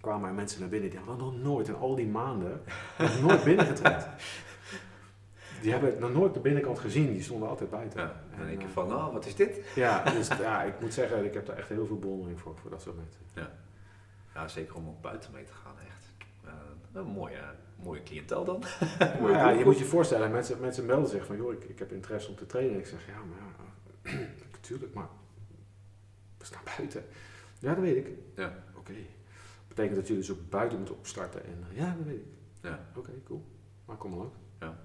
kwamen 0.00 0.28
er 0.28 0.34
mensen 0.34 0.60
naar 0.60 0.68
binnen 0.68 0.90
die 0.90 0.98
hadden 0.98 1.16
nog 1.16 1.36
nooit 1.36 1.68
in 1.68 1.76
al 1.76 1.94
die 1.94 2.06
maanden 2.06 2.62
nog 2.98 3.20
nooit 3.20 3.44
binnengetreden. 3.50 4.14
Die 5.60 5.72
hebben 5.72 5.98
nog 5.98 6.12
nooit 6.12 6.34
de 6.34 6.40
binnenkant 6.40 6.78
gezien, 6.78 7.12
die 7.12 7.22
stonden 7.22 7.48
altijd 7.48 7.70
buiten. 7.70 8.00
Ja, 8.00 8.22
En, 8.30 8.46
denk 8.46 8.60
je 8.60 8.66
eh, 8.66 8.72
van, 8.72 8.88
nou, 8.88 9.12
wat 9.12 9.26
is 9.26 9.34
dit? 9.34 9.60
Ja, 9.74 10.02
dus 10.02 10.28
ja, 10.28 10.62
ik 10.62 10.80
moet 10.80 10.94
zeggen, 10.94 11.24
ik 11.24 11.34
heb 11.34 11.46
daar 11.46 11.56
echt 11.56 11.68
heel 11.68 11.86
veel 11.86 11.98
bewondering 11.98 12.40
voor, 12.40 12.56
voor 12.56 12.70
dat 12.70 12.82
soort 12.82 12.96
mensen. 12.96 13.52
Ja, 14.34 14.48
zeker 14.48 14.74
om 14.74 14.88
ook 14.88 15.00
buiten 15.00 15.32
mee 15.32 15.44
te 15.44 15.52
gaan. 15.52 15.74
Een 16.96 17.06
mooie, 17.06 17.40
mooie 17.82 18.02
cliëntel 18.02 18.44
dan. 18.44 18.62
Mooie 19.20 19.34
ja, 19.34 19.50
je 19.50 19.64
moet 19.64 19.78
je 19.78 19.84
voorstellen, 19.84 20.30
mensen, 20.30 20.60
mensen 20.60 20.86
melden 20.86 21.08
zich 21.08 21.26
van, 21.26 21.36
joh, 21.36 21.52
ik, 21.52 21.64
ik 21.64 21.78
heb 21.78 21.92
interesse 21.92 22.28
om 22.28 22.36
te 22.36 22.46
trainen. 22.46 22.78
Ik 22.78 22.86
zeg, 22.86 23.06
ja, 23.06 23.14
maar 23.24 23.38
ja, 23.38 24.18
natuurlijk, 24.52 24.94
maar 24.94 25.08
we 26.38 26.44
staan 26.44 26.62
buiten. 26.76 27.04
Ja, 27.58 27.74
dat 27.74 27.82
weet 27.82 27.96
ik. 27.96 28.08
Ja. 28.34 28.64
Oké. 28.76 28.92
Betekent 29.68 29.96
dat 29.96 30.06
jullie 30.06 30.22
dus 30.22 30.32
ook 30.32 30.50
buiten 30.50 30.78
moeten 30.78 30.96
opstarten 30.96 31.44
en, 31.44 31.66
eh, 31.70 31.76
ja, 31.76 31.94
dat 31.96 32.06
weet 32.06 32.16
ik. 32.16 32.26
Ja. 32.60 32.86
Oké, 32.96 33.10
cool. 33.24 33.44
Maar 33.84 33.96
kom 33.96 34.10
maar 34.10 34.24
ook. 34.24 34.34
Ja, 34.60 34.76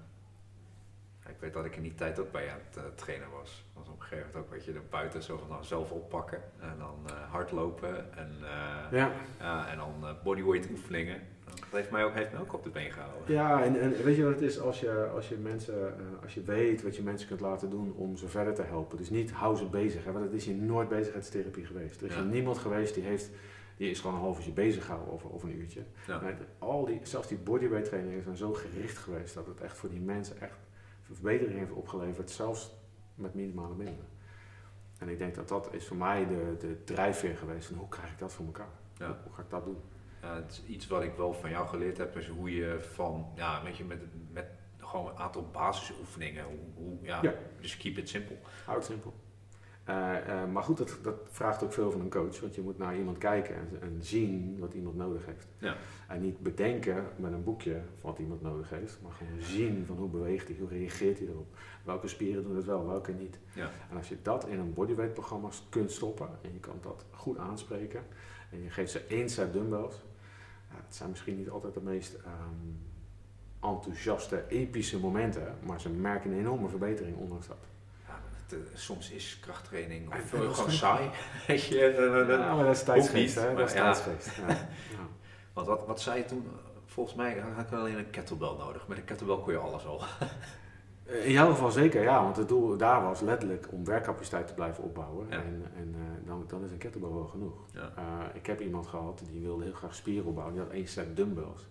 ik 1.28 1.36
weet 1.40 1.52
dat 1.52 1.64
ik 1.64 1.76
in 1.76 1.82
die 1.82 1.94
tijd 1.94 2.18
ook 2.18 2.32
bij 2.32 2.50
aan 2.50 2.58
het 2.68 2.76
eh, 2.76 2.82
trainen 2.94 3.30
was. 3.30 3.64
was 3.74 3.88
op 3.88 3.94
een 3.94 4.02
gegeven 4.02 4.26
moment 4.26 4.44
ook, 4.44 4.50
weet 4.50 4.64
je, 4.64 4.72
er 4.72 4.88
buiten 4.90 5.22
zo 5.22 5.38
van 5.38 5.48
nou, 5.48 5.64
zelf 5.64 5.90
oppakken. 5.90 6.42
En 6.60 6.78
dan 6.78 6.98
eh, 7.06 7.30
hardlopen 7.30 8.16
en, 8.16 8.30
eh, 8.42 8.98
Ja, 9.38 9.68
en 9.68 9.76
dan 9.76 10.16
bodyweight 10.24 10.70
oefeningen. 10.70 11.20
Dat 11.60 11.80
heeft 11.80 11.90
mij, 11.90 12.04
ook, 12.04 12.14
heeft 12.14 12.32
mij 12.32 12.40
ook 12.40 12.52
op 12.52 12.62
de 12.62 12.70
been 12.70 12.90
gehouden. 12.92 13.34
ja 13.34 13.64
en, 13.64 13.80
en 13.80 14.02
weet 14.04 14.16
je 14.16 14.22
wat 14.24 14.32
het 14.32 14.42
is 14.42 14.60
als 14.60 14.80
je, 14.80 15.08
als 15.14 15.28
je 15.28 15.36
mensen, 15.36 15.98
eh, 15.98 16.04
als 16.22 16.34
je 16.34 16.42
weet 16.42 16.82
wat 16.82 16.96
je 16.96 17.02
mensen 17.02 17.28
kunt 17.28 17.40
laten 17.40 17.70
doen 17.70 17.92
om 17.96 18.16
ze 18.16 18.28
verder 18.28 18.54
te 18.54 18.62
helpen. 18.62 18.96
Dus 18.96 19.10
niet 19.10 19.30
hou 19.32 19.56
ze 19.56 19.66
bezig, 19.66 20.04
hè, 20.04 20.12
want 20.12 20.24
dat 20.24 20.34
is 20.34 20.44
hier 20.44 20.54
nooit 20.54 20.88
bezigheidstherapie 20.88 21.64
geweest. 21.64 22.00
Er 22.00 22.06
is 22.08 22.14
Ja. 22.14 22.22
niemand 22.22 22.58
geweest 22.58 22.94
die 22.94 23.04
heeft, 23.04 23.30
die 23.76 23.90
is 23.90 24.00
gewoon 24.00 24.14
een 24.16 24.22
half 24.22 24.36
uurtje 24.36 24.52
bezig 24.52 24.84
gehouden 24.84 25.12
of, 25.14 25.24
of 25.24 25.42
een 25.42 25.56
uurtje. 25.58 25.82
Ja. 26.06 26.22
Al 26.58 26.84
die, 26.84 27.00
zelfs 27.02 27.28
die 27.28 27.38
bodyweight 27.38 27.88
trainingen 27.88 28.22
zijn 28.22 28.36
zo 28.36 28.52
gericht 28.52 28.98
geweest 28.98 29.34
dat 29.34 29.46
het 29.46 29.60
echt 29.60 29.76
voor 29.76 29.88
die 29.90 30.00
mensen 30.00 30.40
echt 30.40 30.58
verbetering 31.02 31.58
heeft 31.58 31.72
opgeleverd, 31.72 32.30
zelfs 32.30 32.74
met 33.14 33.34
minimale 33.34 33.74
middelen. 33.74 34.06
En 34.98 35.08
ik 35.08 35.18
denk 35.18 35.34
dat 35.34 35.48
dat 35.48 35.68
is 35.72 35.86
voor 35.86 35.96
mij 35.96 36.26
de, 36.26 36.56
de 36.58 36.84
drijfveer 36.84 37.36
geweest 37.36 37.66
van 37.66 37.76
hoe 37.76 37.88
krijg 37.88 38.12
ik 38.12 38.18
dat 38.18 38.32
voor 38.32 38.46
elkaar? 38.46 38.68
Ja. 38.98 39.06
Hoe, 39.06 39.16
hoe 39.24 39.32
ga 39.32 39.42
ik 39.42 39.50
dat 39.50 39.64
doen? 39.64 39.76
Het 40.26 40.50
is 40.50 40.62
iets 40.74 40.86
wat 40.86 41.02
ik 41.02 41.14
wel 41.16 41.32
van 41.34 41.50
jou 41.50 41.66
geleerd 41.68 41.98
heb, 41.98 42.16
is 42.16 42.28
hoe 42.28 42.54
je 42.54 42.78
van, 42.80 43.26
ja, 43.34 43.62
weet 43.64 43.76
je, 43.76 43.84
met, 43.84 43.98
met 44.32 44.46
gewoon 44.78 45.08
een 45.08 45.18
aantal 45.18 45.48
basisoefeningen, 45.52 46.44
hoe, 46.44 46.58
hoe, 46.74 46.98
ja, 47.02 47.18
Ja. 47.22 47.34
dus 47.60 47.76
keep 47.76 47.96
it 47.96 48.08
simple. 48.08 48.36
Hou 48.64 48.76
het 48.76 48.86
simpel. 48.86 49.14
Eh, 49.84 50.42
eh, 50.42 50.48
maar 50.50 50.62
goed, 50.62 50.76
dat, 50.78 50.98
dat 51.02 51.14
vraagt 51.30 51.62
ook 51.62 51.72
veel 51.72 51.90
van 51.90 52.00
een 52.00 52.10
coach, 52.10 52.40
want 52.40 52.54
je 52.54 52.60
moet 52.60 52.78
naar 52.78 52.96
iemand 52.96 53.18
kijken 53.18 53.54
en, 53.54 53.68
en 53.80 53.96
zien 54.00 54.56
wat 54.58 54.74
iemand 54.74 54.96
nodig 54.96 55.26
heeft. 55.26 55.46
Ja. 55.58 55.76
En 56.08 56.20
niet 56.20 56.38
bedenken 56.40 57.06
met 57.16 57.32
een 57.32 57.44
boekje 57.44 57.80
wat 58.00 58.18
iemand 58.18 58.42
nodig 58.42 58.70
heeft, 58.70 58.98
maar 59.02 59.12
gewoon 59.12 59.40
zien 59.40 59.86
van 59.86 59.96
hoe 59.96 60.08
beweegt 60.08 60.48
hij, 60.48 60.56
hoe 60.58 60.68
reageert 60.68 61.18
hij 61.18 61.28
erop, 61.28 61.56
welke 61.84 62.08
spieren 62.08 62.42
doen 62.42 62.56
het 62.56 62.64
wel, 62.64 62.86
welke 62.86 63.12
niet. 63.12 63.38
Ja. 63.54 63.70
En 63.90 63.96
als 63.96 64.08
je 64.08 64.16
dat 64.22 64.46
in 64.46 64.58
een 64.58 64.74
bodyweight 64.74 65.14
programma 65.14 65.48
kunt 65.68 65.90
stoppen 65.90 66.28
en 66.42 66.52
je 66.52 66.60
kan 66.60 66.78
dat 66.80 67.04
goed 67.10 67.38
aanspreken 67.38 68.02
en 68.50 68.62
je 68.62 68.70
geeft 68.70 68.90
ze 68.90 69.04
één 69.08 69.28
set 69.28 69.52
dumbbells, 69.52 69.94
het 70.86 70.94
zijn 70.94 71.10
misschien 71.10 71.36
niet 71.36 71.50
altijd 71.50 71.74
de 71.74 71.80
meest 71.80 72.14
ehm, 72.14 73.70
enthousiaste, 73.74 74.44
epische 74.48 74.98
momenten, 74.98 75.56
maar 75.62 75.80
ze 75.80 75.88
merken 75.88 76.30
een 76.30 76.38
enorme 76.38 76.68
verbetering 76.68 77.16
ondanks 77.16 77.46
dat. 77.46 77.56
Ja, 78.06 78.20
het, 78.42 78.52
eh, 78.52 78.58
soms 78.74 79.10
is 79.10 79.38
krachttraining 79.40 80.14
of 80.14 80.30
gewoon 80.30 80.70
saai, 80.70 81.10
weet 81.46 81.64
je. 81.64 81.78
Ja, 82.28 82.54
maar 82.54 82.64
dat 82.64 82.76
is 82.76 82.82
tijdsgeest, 82.82 83.34
hè? 83.34 83.54
Dat 83.54 83.74
is. 83.74 83.76
Want 85.54 85.66
wat, 85.66 85.86
wat 85.86 86.00
zei 86.00 86.18
je 86.18 86.24
toen? 86.24 86.46
Volgens 86.86 87.16
mij 87.16 87.38
had 87.54 87.66
ik 87.66 87.72
alleen 87.72 87.98
een 87.98 88.10
kettlebell 88.10 88.54
nodig. 88.58 88.88
Met 88.88 88.98
een 88.98 89.04
kettlebell 89.04 89.36
kon 89.36 89.52
je 89.52 89.58
alles 89.58 89.86
al. 89.86 90.02
In 91.12 91.32
jouw 91.32 91.50
geval 91.50 91.70
zeker, 91.70 92.02
ja, 92.02 92.22
want 92.22 92.36
het 92.36 92.48
doel 92.48 92.76
daar 92.76 93.02
was 93.02 93.20
letterlijk 93.20 93.68
om 93.70 93.84
werkcapaciteit 93.84 94.46
te 94.46 94.54
blijven 94.54 94.84
opbouwen. 94.84 95.26
Ja. 95.30 95.36
En, 95.36 95.64
en 95.76 95.94
eh, 95.94 96.26
dan, 96.26 96.44
dan 96.48 96.64
is 96.64 96.70
een 96.70 96.78
kettlebell 96.78 97.10
wel 97.10 97.26
genoeg. 97.26 97.54
Ja. 97.72 97.92
Eh, 97.96 98.34
ik 98.34 98.46
heb 98.46 98.60
iemand 98.60 98.86
gehad 98.86 99.22
die 99.30 99.40
wilde 99.40 99.64
heel 99.64 99.72
graag 99.72 99.94
spieren 99.94 100.26
opbouwen, 100.26 100.54
die 100.54 100.64
had 100.64 100.72
één 100.72 100.88
set 100.88 101.16
dumbbells. 101.16 101.68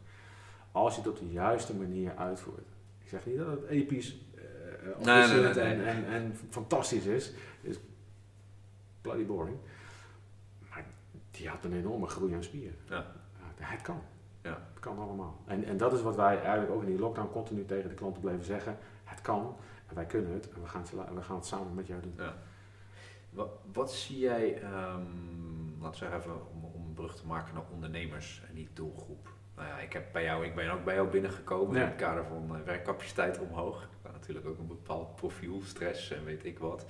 Als 0.71 0.95
je 0.95 1.01
het 1.01 1.09
op 1.09 1.19
de 1.19 1.31
juiste 1.31 1.75
manier 1.75 2.15
uitvoert. 2.15 2.67
Ik 3.03 3.09
zeg 3.09 3.25
niet 3.25 3.37
dat 3.37 3.47
het 3.47 3.65
episch 3.65 4.19
eh, 4.35 4.43
eh, 4.43 4.97
Nee, 4.97 5.05
nee, 5.05 5.15
nee, 5.15 5.23
afwisselend 5.23 5.55
nee. 5.55 5.63
En, 5.63 5.85
en, 5.85 6.05
en 6.05 6.37
fantastisch 6.49 7.05
is. 7.05 7.25
Het 7.25 7.35
is 7.61 7.79
bloody 9.01 9.25
boring. 9.25 9.57
Maar 10.69 10.85
die 11.31 11.49
had 11.49 11.63
een 11.63 11.73
enorme 11.73 12.07
groei 12.07 12.33
aan 12.33 12.43
spieren. 12.43 12.75
Ja. 12.89 13.05
Ja, 13.59 13.67
het 13.67 13.81
kan. 13.81 14.01
Ja. 14.41 14.67
Het 14.73 14.79
kan 14.79 14.99
allemaal. 14.99 15.41
En, 15.45 15.63
en 15.63 15.77
dat 15.77 15.93
is 15.93 16.01
wat 16.01 16.15
wij 16.15 16.41
eigenlijk 16.41 16.71
ook 16.71 16.81
in 16.81 16.87
die 16.87 16.99
lockdown 16.99 17.31
continu 17.31 17.65
tegen 17.65 17.89
de 17.89 17.95
klanten 17.95 18.21
bleven 18.21 18.45
zeggen. 18.45 18.77
Het 19.11 19.21
kan 19.21 19.55
en 19.87 19.95
wij 19.95 20.05
kunnen 20.05 20.31
het 20.33 20.49
en 20.53 20.61
we 20.61 20.67
gaan 20.67 20.81
het, 20.81 21.13
we 21.15 21.21
gaan 21.21 21.35
het 21.35 21.45
samen 21.45 21.73
met 21.73 21.87
jou 21.87 22.01
doen. 22.01 22.15
Wat, 23.29 23.49
wat 23.73 23.91
zie 23.93 24.19
jij, 24.19 24.61
ehm 24.61 25.01
laten 25.81 25.91
we 25.91 26.09
zeggen 26.09 26.17
even 26.19 26.51
om, 26.51 26.63
om 26.73 26.85
een 26.85 26.93
brug 26.93 27.15
te 27.15 27.27
maken 27.27 27.53
naar 27.53 27.63
ondernemers 27.73 28.41
en 28.49 28.55
die 28.55 28.69
doelgroep? 28.73 29.29
Nou 29.55 29.67
ja, 29.67 29.77
ik, 29.77 29.93
heb 29.93 30.13
bij 30.13 30.23
jou, 30.23 30.45
ik 30.45 30.55
ben 30.55 30.71
ook 30.71 30.83
bij 30.83 30.95
jou 30.95 31.07
binnengekomen 31.07 31.75
Ja. 31.75 31.81
in 31.81 31.87
het 31.87 31.95
kader 31.95 32.25
van 32.25 32.55
eh, 32.55 32.61
werkcapaciteit 32.65 33.39
omhoog. 33.39 33.87
Maar 34.03 34.11
natuurlijk 34.11 34.47
ook 34.47 34.57
een 34.57 34.67
bepaald 34.67 35.15
profiel, 35.15 35.61
stress 35.63 36.11
en 36.11 36.25
weet 36.25 36.45
ik 36.45 36.59
wat. 36.59 36.85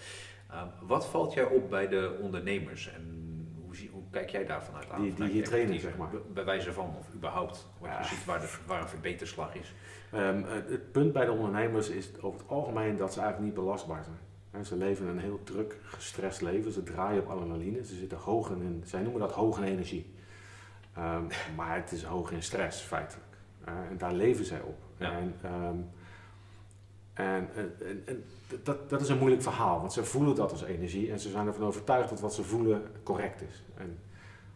Ehm, 0.50 0.68
wat 0.82 1.06
valt 1.06 1.34
jou 1.34 1.54
op 1.56 1.70
bij 1.70 1.88
de 1.88 2.18
ondernemers 2.22 2.88
en 2.94 3.06
hoe, 3.72 3.80
zie, 3.80 3.90
hoe 3.90 4.04
kijk 4.12 4.30
jij 4.30 4.46
daar 4.46 4.64
vanuit 4.64 4.90
aan? 4.90 5.02
Die- 5.02 5.14
die 5.14 5.26
hier 5.26 5.36
je 5.36 5.42
trainen, 5.42 5.80
zeg 5.80 5.98
maar. 5.98 6.10
Bij- 6.34 6.46
wijze 6.46 6.74
van, 6.74 6.96
of 7.00 7.14
überhaupt, 7.14 7.68
wat 7.80 7.90
Ja. 7.90 8.00
je 8.00 8.06
ziet 8.06 8.26
waar, 8.26 8.40
de, 8.40 8.54
waar 8.66 8.82
een 8.82 8.88
verbeterslag 8.88 9.56
is. 9.56 9.74
Ehm, 10.12 10.44
het, 10.44 10.92
punt 10.92 11.14
bij 11.14 11.26
de 11.26 11.32
ondernemers 11.32 11.90
is 11.90 12.22
over 12.22 12.40
het 12.40 12.50
algemeen 12.50 12.98
dat 12.98 13.14
ze 13.14 13.20
eigenlijk 13.20 13.54
niet 13.56 13.64
belastbaar 13.64 14.04
zijn. 14.04 14.66
Ze 14.66 14.76
leven 14.76 15.08
een 15.08 15.20
heel 15.20 15.44
druk, 15.44 15.78
gestrest 15.84 16.42
leven. 16.42 16.72
Ze 16.72 16.84
draaien 16.84 17.22
op 17.22 17.30
adrenaline. 17.30 17.84
Ze 17.86 17.96
zitten 17.96 18.18
hoog 18.18 18.50
in, 18.50 18.82
zij 18.86 19.02
noemen 19.02 19.22
dat 19.22 19.32
hoog 19.32 19.58
in 19.58 19.64
energie. 19.64 20.14
Ehm, 20.96 21.24
maar 21.56 21.76
het 21.76 21.92
is 21.92 22.04
hoog 22.04 22.32
in 22.32 22.44
stress, 22.44 22.82
feitelijk. 22.82 23.28
En 23.64 23.98
daar 23.98 24.14
leven 24.14 24.46
zij 24.46 24.62
op. 24.62 24.78
Ja. 24.98 25.12
En, 25.12 25.36
ehm, 25.42 25.76
en, 27.26 27.50
en- 27.56 28.02
en 28.06 28.24
dat, 28.64 28.90
dat 28.90 29.02
is 29.02 29.10
een 29.10 29.18
moeilijk 29.18 29.42
verhaal, 29.42 29.80
want 29.80 29.94
ze 29.94 30.04
voelen 30.04 30.36
dat 30.36 30.52
als 30.52 30.64
energie 30.64 31.12
en 31.12 31.20
ze 31.20 31.30
zijn 31.30 31.48
ervan 31.48 31.64
overtuigd 31.66 32.10
dat 32.10 32.20
wat 32.20 32.34
ze 32.34 32.44
voelen 32.44 32.82
correct 33.04 33.42
is. 33.42 33.64
En 33.78 33.98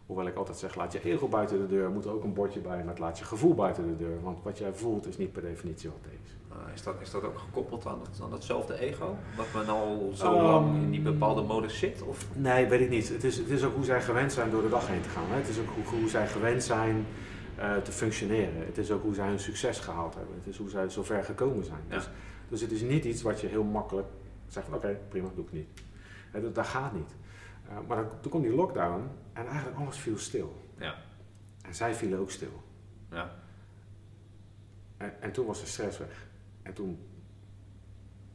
hoewel 0.06 0.26
ik 0.26 0.36
altijd 0.36 0.56
zeg, 0.58 0.74
laat 0.74 0.92
je 0.92 1.04
ego 1.04 1.28
buiten 1.28 1.58
de 1.58 1.66
deur, 1.66 1.90
moet 1.90 2.04
er 2.04 2.10
ook 2.12 2.24
een 2.24 2.34
bordje 2.34 2.60
bij 2.60 2.84
met 2.84 2.98
laat 2.98 3.18
je 3.18 3.24
gevoel 3.24 3.54
buiten 3.54 3.86
de 3.86 3.96
deur. 3.96 4.22
Want 4.22 4.38
wat 4.42 4.58
jij 4.58 4.72
voelt 4.74 5.06
is 5.06 5.16
niet 5.16 5.32
per 5.32 5.42
definitie 5.42 5.88
wat 5.88 5.98
het 6.02 6.12
is. 6.24 6.30
Uh, 6.50 6.74
is, 6.74 6.82
dat, 6.82 6.94
is 7.00 7.10
dat 7.10 7.24
ook 7.24 7.38
gekoppeld 7.38 7.86
aan, 7.86 7.98
dat, 7.98 8.20
aan 8.22 8.30
datzelfde 8.30 8.78
ego? 8.78 9.16
Dat 9.36 9.46
men 9.54 9.68
al 9.68 10.10
zo 10.14 10.34
Ehm, 10.34 10.44
lang 10.44 10.82
in 10.82 10.90
die 10.90 11.00
bepaalde 11.00 11.42
modus 11.42 11.78
zit? 11.78 12.02
Of? 12.02 12.26
Nee, 12.32 12.66
weet 12.66 12.80
ik 12.80 12.88
niet. 12.88 13.08
Het 13.08 13.24
is, 13.24 13.36
het 13.36 13.48
is 13.50 13.64
ook 13.64 13.74
hoe 13.74 13.84
zij 13.84 14.02
gewend 14.02 14.32
zijn 14.32 14.50
door 14.50 14.62
de 14.62 14.68
dag 14.68 14.86
heen 14.88 15.00
te 15.00 15.08
gaan. 15.08 15.24
Hè. 15.28 15.36
Het 15.36 15.48
is 15.48 15.58
ook 15.58 15.68
hoe, 15.74 15.98
hoe 16.00 16.08
zij 16.08 16.26
gewend 16.28 16.62
zijn 16.64 17.06
eh, 17.56 17.76
te 17.76 17.92
functioneren. 17.92 18.66
Het 18.66 18.78
is 18.78 18.90
ook 18.90 19.02
hoe 19.02 19.14
zij 19.14 19.28
hun 19.28 19.38
succes 19.38 19.78
gehaald 19.78 20.14
hebben. 20.14 20.34
Het 20.34 20.46
is 20.46 20.58
hoe 20.58 20.70
zij 20.70 20.88
zo 20.88 21.02
ver 21.02 21.24
gekomen 21.24 21.64
zijn. 21.64 21.80
Ja. 21.88 21.94
Dus, 21.94 22.08
dus 22.48 22.60
het 22.60 22.70
is 22.70 22.80
niet 22.80 23.04
iets 23.04 23.22
wat 23.22 23.40
je 23.40 23.46
heel 23.46 23.64
makkelijk 23.64 24.08
zegt 24.48 24.66
van 24.66 24.74
oké, 24.74 24.98
prima, 25.08 25.28
doe 25.34 25.44
ik 25.44 25.52
niet. 25.52 25.68
Dat 26.54 26.66
gaat 26.66 26.92
niet. 26.92 27.10
Eh, 27.68 27.78
maar 27.88 27.96
dan, 27.96 28.20
toen 28.20 28.30
kwam 28.30 28.42
die 28.42 28.54
lockdown 28.54 29.08
en 29.32 29.46
eigenlijk 29.46 29.78
alles 29.78 29.96
viel 29.98 30.18
stil. 30.18 30.70
Ja. 30.78 30.94
En 31.62 31.74
zij 31.74 31.94
vielen 31.94 32.18
ook 32.18 32.30
stil. 32.30 32.62
Ja. 33.10 33.34
En, 34.96 35.22
en 35.22 35.32
toen 35.32 35.46
was 35.46 35.60
de 35.60 35.66
stress 35.66 35.98
weg. 35.98 36.26
En 36.62 36.72
toen 36.74 36.98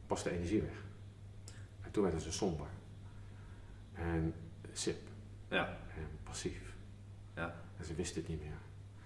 was 0.06 0.22
de 0.22 0.30
energie 0.30 0.62
weg. 0.62 0.84
En 1.80 1.90
toen 1.90 2.02
werden 2.02 2.20
ze 2.20 2.32
somber. 2.32 2.66
En 3.92 4.34
sip. 4.72 4.98
Ja. 5.48 5.66
En 5.96 6.08
passief. 6.22 6.74
Ja. 7.34 7.54
En 7.78 7.84
ze 7.84 7.94
wisten 7.94 8.20
het 8.20 8.30
niet 8.30 8.40
meer. 8.40 8.58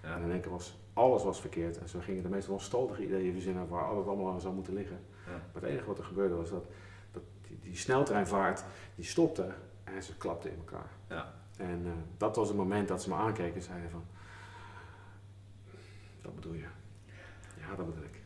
Ja. 0.02 0.16
En 0.16 0.22
in 0.22 0.30
één 0.30 0.40
keer 0.40 0.50
was 0.50 0.76
alles 0.96 1.22
was 1.22 1.40
verkeerd. 1.40 1.78
En 1.78 1.88
ze 1.88 2.00
gingen 2.00 2.22
de 2.22 2.28
meest 2.28 2.46
wanstaltige 2.46 3.04
ideeën 3.04 3.32
verzinnen 3.32 3.68
waar 3.68 3.84
alles 3.84 4.06
allemaal 4.06 4.32
aan 4.32 4.40
zou 4.40 4.54
moeten 4.54 4.74
liggen. 4.74 4.98
Ja. 5.26 5.32
Maar 5.32 5.62
het 5.62 5.70
enige 5.70 5.86
wat 5.86 5.98
er 5.98 6.04
gebeurde 6.04 6.34
was 6.34 6.50
dat, 6.50 6.66
dat 7.12 7.22
die, 7.48 7.58
die 7.60 7.76
sneltreinvaart, 7.76 8.64
die 8.94 9.04
stopte 9.04 9.54
en 9.84 10.02
ze 10.02 10.16
klapte 10.16 10.50
in 10.50 10.56
elkaar. 10.56 10.90
Ja. 11.08 11.32
En 11.56 11.82
eh, 11.84 11.92
dat 12.16 12.36
was 12.36 12.48
het 12.48 12.56
moment 12.56 12.88
dat 12.88 13.02
ze 13.02 13.08
me 13.08 13.14
aankeken 13.14 13.54
en 13.54 13.62
zeiden 13.62 13.90
van, 13.90 14.04
dat 16.22 16.34
bedoel 16.34 16.54
je? 16.54 16.66
Ja, 17.60 17.76
dat 17.76 17.86
bedoel 17.86 18.04
ik. 18.04 18.20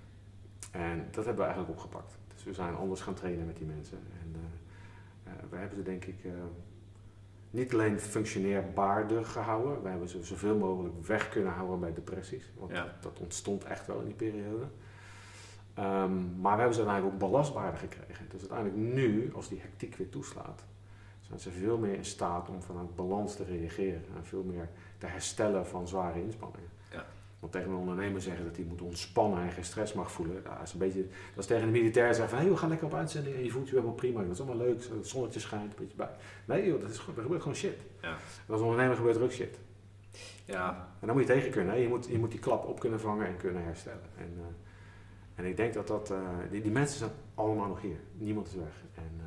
En 0.70 1.08
dat 1.10 1.24
hebben 1.24 1.44
we 1.44 1.50
eigenlijk 1.50 1.70
opgepakt. 1.70 2.18
Dus 2.34 2.44
we 2.44 2.54
zijn 2.54 2.74
anders 2.74 3.00
gaan 3.00 3.14
trainen 3.14 3.46
met 3.46 3.56
die 3.56 3.66
mensen. 3.66 3.98
En 4.22 4.34
eh, 4.34 5.32
eh, 5.32 5.38
we 5.50 5.56
hebben 5.56 5.76
ze 5.76 5.82
denk 5.82 6.04
ik 6.04 6.24
niet 7.50 7.72
alleen 7.72 8.00
functioneerbaarder 8.00 9.24
gehouden, 9.24 9.82
we 9.82 9.88
hebben 9.88 10.08
ze 10.08 10.22
zoveel 10.24 10.56
mogelijk 10.56 11.06
weg 11.06 11.28
kunnen 11.28 11.52
houden 11.52 11.80
bij 11.80 11.92
depressies. 11.92 12.52
Want 12.56 12.70
Ja. 12.70 12.82
dat, 12.84 13.02
dat 13.02 13.20
ontstond 13.20 13.64
echt 13.64 13.86
wel 13.86 13.98
in 13.98 14.04
die 14.04 14.14
periode. 14.14 14.64
Ehm, 15.74 16.40
maar 16.40 16.52
we 16.54 16.58
hebben 16.60 16.74
ze 16.74 16.80
uiteindelijk 16.80 17.14
ook 17.14 17.30
belastbaarder 17.30 17.80
gekregen. 17.80 18.26
Dus 18.28 18.40
uiteindelijk 18.40 18.94
nu, 18.94 19.30
als 19.34 19.48
die 19.48 19.60
hectiek 19.60 19.94
weer 19.94 20.08
toeslaat, 20.08 20.64
zijn 21.20 21.40
ze 21.40 21.50
veel 21.50 21.78
meer 21.78 21.94
in 21.94 22.04
staat 22.04 22.48
om 22.48 22.62
vanuit 22.62 22.96
balans 22.96 23.36
te 23.36 23.44
reageren 23.44 24.04
en 24.16 24.24
veel 24.24 24.42
meer 24.42 24.68
te 24.98 25.06
herstellen 25.06 25.66
van 25.66 25.88
zware 25.88 26.22
inspanningen. 26.22 26.70
Want 27.40 27.52
tegen 27.52 27.70
een 27.70 27.76
ondernemer 27.76 28.20
zeggen 28.20 28.44
dat 28.44 28.56
hij 28.56 28.64
moet 28.64 28.80
ontspannen 28.82 29.42
en 29.42 29.50
geen 29.52 29.64
stress 29.64 29.92
mag 29.92 30.12
voelen, 30.12 30.42
dat 30.42 30.52
is 30.62 30.72
een 30.72 30.78
beetje, 30.78 31.02
dat 31.34 31.38
is 31.38 31.46
tegen 31.46 31.64
de 31.66 31.72
militair 31.72 32.14
zeggen 32.14 32.28
van 32.28 32.38
hey, 32.38 32.50
we 32.50 32.56
gaan 32.56 32.68
lekker 32.68 32.86
op 32.86 32.94
uitzending 32.94 33.36
en 33.36 33.44
je 33.44 33.50
voelt 33.50 33.68
je 33.68 33.74
helemaal 33.74 33.94
prima, 33.94 34.22
dat 34.22 34.30
is 34.30 34.38
allemaal 34.40 34.66
leuk, 34.66 34.84
het 34.90 35.06
zonnetje 35.08 35.40
schijnt 35.40 35.72
een 35.72 35.78
beetje 35.78 35.96
bij. 35.96 36.10
Nee 36.44 36.66
joh, 36.66 36.80
dat 36.80 36.90
is, 36.90 36.98
gewoon- 36.98 37.16
er 37.16 37.22
gebeurt 37.22 37.42
gewoon 37.42 37.56
shit. 37.56 37.76
Ja. 38.00 38.10
En 38.46 38.52
als 38.52 38.60
ondernemer 38.60 38.96
gebeurt 38.96 39.16
er 39.16 39.22
ook 39.22 39.30
shit. 39.32 39.58
Ja, 40.44 40.88
En 41.00 41.06
dan 41.06 41.16
moet 41.16 41.26
je 41.26 41.32
tegen 41.32 41.50
kunnen. 41.50 41.74
Hè? 41.74 41.80
Je, 41.80 41.88
moet, 41.88 42.06
je 42.06 42.18
moet 42.18 42.30
die 42.30 42.40
klap 42.40 42.64
op 42.66 42.80
kunnen 42.80 43.00
vangen 43.00 43.26
en 43.26 43.36
kunnen 43.36 43.62
herstellen. 43.64 44.02
En, 44.16 44.32
eh, 44.38 44.44
en 45.34 45.44
ik 45.44 45.56
denk 45.56 45.74
dat 45.74 45.86
dat... 45.86 46.10
eh, 46.10 46.18
die, 46.50 46.60
die 46.62 46.70
mensen 46.70 46.98
zijn 46.98 47.10
allemaal 47.34 47.68
nog 47.68 47.80
hier. 47.80 47.96
Niemand 48.12 48.46
is 48.46 48.54
weg. 48.54 48.82
En 48.94 49.12
eh, 49.18 49.24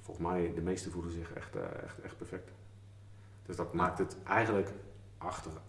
volgens 0.00 0.26
mij, 0.26 0.52
de 0.54 0.60
meesten 0.60 0.92
voelen 0.92 1.12
zich 1.12 1.32
echt, 1.32 1.56
echt, 1.56 2.00
echt 2.00 2.16
perfect. 2.16 2.50
Dus 3.46 3.56
dat 3.56 3.72
maakt 3.72 3.98
het 3.98 4.16
eigenlijk 4.26 4.70
achteraf 5.18 5.62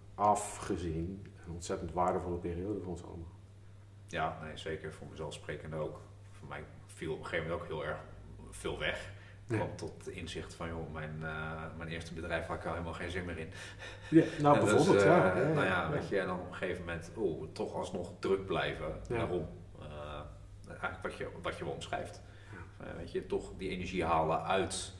gezien 0.59 1.25
een 1.45 1.51
ontzettend 1.53 1.93
waardevolle 1.93 2.37
periode 2.37 2.79
voor 2.81 2.91
ons 2.91 3.03
allemaal. 3.03 3.31
ja 4.07 4.37
nee, 4.43 4.57
zeker 4.57 4.93
voor 4.93 5.07
mezelf 5.09 5.33
sprekend 5.33 5.73
ook. 5.73 6.01
Voor 6.31 6.47
mij 6.47 6.63
viel 6.85 7.13
op 7.13 7.19
een 7.19 7.25
gegeven 7.25 7.49
moment 7.49 7.63
ook 7.63 7.67
heel 7.77 7.85
erg 7.85 7.99
veel 8.49 8.79
weg. 8.79 9.13
Ik 9.47 9.51
Ja. 9.51 9.63
kwam 9.63 9.75
tot 9.75 10.07
inzicht 10.09 10.53
van, 10.53 10.67
joh, 10.67 10.93
mijn, 10.93 11.15
eh, 11.23 11.61
mijn 11.77 11.89
eerste 11.89 12.13
bedrijf 12.13 12.45
had 12.47 12.57
ik 12.57 12.65
al 12.65 12.71
helemaal 12.71 12.93
geen 12.93 13.09
zin 13.11 13.25
meer 13.25 13.37
in. 13.37 13.49
Ja, 14.09 14.23
nou, 14.41 14.55
dus, 14.59 14.69
bijvoorbeeld, 14.69 15.01
eh, 15.05 15.09
ja. 15.11 15.37
ja, 15.37 15.47
nou 15.53 15.65
ja, 15.65 15.89
weet 15.89 16.09
je, 16.09 16.19
en 16.19 16.27
dan 16.27 16.39
op 16.39 16.47
een 16.47 16.53
gegeven 16.55 16.85
moment, 16.85 17.11
oh, 17.15 17.47
toch 17.53 17.73
alsnog 17.73 18.11
druk 18.19 18.45
blijven. 18.45 18.99
Daarom, 19.07 19.47
eh, 19.79 20.19
eigenlijk 20.67 21.01
wat 21.01 21.15
je, 21.15 21.29
wat 21.41 21.57
je 21.57 21.63
wel 21.63 21.73
omschrijft. 21.73 22.21
Ja. 22.79 22.85
Eh, 22.85 22.95
weet 22.95 23.11
je, 23.11 23.25
toch 23.25 23.51
die 23.57 23.69
energie 23.69 24.05
halen 24.05 24.43
uit, 24.45 24.93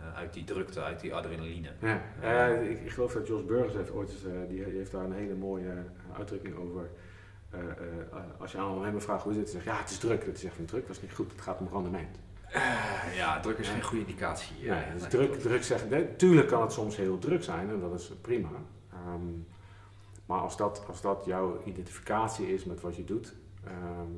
eh, 0.00 0.16
uit 0.16 0.32
die 0.32 0.44
drukte, 0.44 0.82
uit 0.82 1.00
die 1.00 1.14
adrenaline. 1.14 1.70
Ja, 1.80 2.00
eh, 2.20 2.70
ik, 2.70 2.80
ik 2.84 2.90
geloof 2.90 3.12
dat 3.12 3.26
Jos 3.26 3.44
Burgers 3.44 3.74
heeft 3.74 3.90
ooit 3.90 4.10
eh, 4.10 4.48
die, 4.48 4.64
die 4.64 4.74
heeft 4.76 4.92
daar 4.92 5.04
een 5.04 5.12
hele 5.12 5.34
mooie 5.34 5.70
eh, 5.70 6.16
uitdrukking 6.18 6.56
over. 6.56 6.90
Eh, 7.50 7.60
eh, 7.60 7.66
eh, 8.12 8.18
als 8.38 8.52
je 8.52 8.58
aan 8.58 8.84
hem 8.84 9.00
vraagt 9.00 9.22
hoe 9.22 9.32
is 9.32 9.38
het, 9.38 9.50
zegt 9.50 9.64
ja, 9.64 9.78
het 9.78 9.90
is 9.90 9.98
druk. 9.98 10.24
Dat 10.26 10.38
zegt 10.38 10.54
van 10.56 10.64
druk, 10.64 10.86
dat 10.86 10.96
is 10.96 11.02
niet 11.02 11.12
goed, 11.14 11.32
het 11.32 11.40
gaat 11.40 11.60
om 11.60 11.68
rendement. 11.72 12.18
Eh, 12.48 13.16
ja, 13.16 13.40
druk 13.40 13.58
is 13.58 13.68
geen 13.68 13.82
goede 13.82 14.04
indicatie. 14.06 14.56
Ja, 14.60 14.82
Eh, 14.84 14.92
dus 14.92 15.00
nee, 15.00 15.10
druk, 15.10 15.34
druk 15.40 15.88
nee, 15.90 16.16
tuurlijk 16.16 16.48
kan 16.48 16.62
het 16.62 16.72
soms 16.72 16.96
heel 16.96 17.18
druk 17.18 17.42
zijn 17.42 17.68
en 17.70 17.80
dat 17.80 17.94
is 18.00 18.12
prima. 18.20 18.48
Ehm, 18.92 19.26
maar 20.26 20.40
als 20.40 20.56
dat, 20.56 20.84
als 20.88 21.00
dat 21.00 21.22
jouw 21.24 21.62
identificatie 21.64 22.54
is 22.54 22.64
met 22.64 22.80
wat 22.80 22.96
je 22.96 23.04
doet, 23.04 23.34
ehm, 23.64 24.12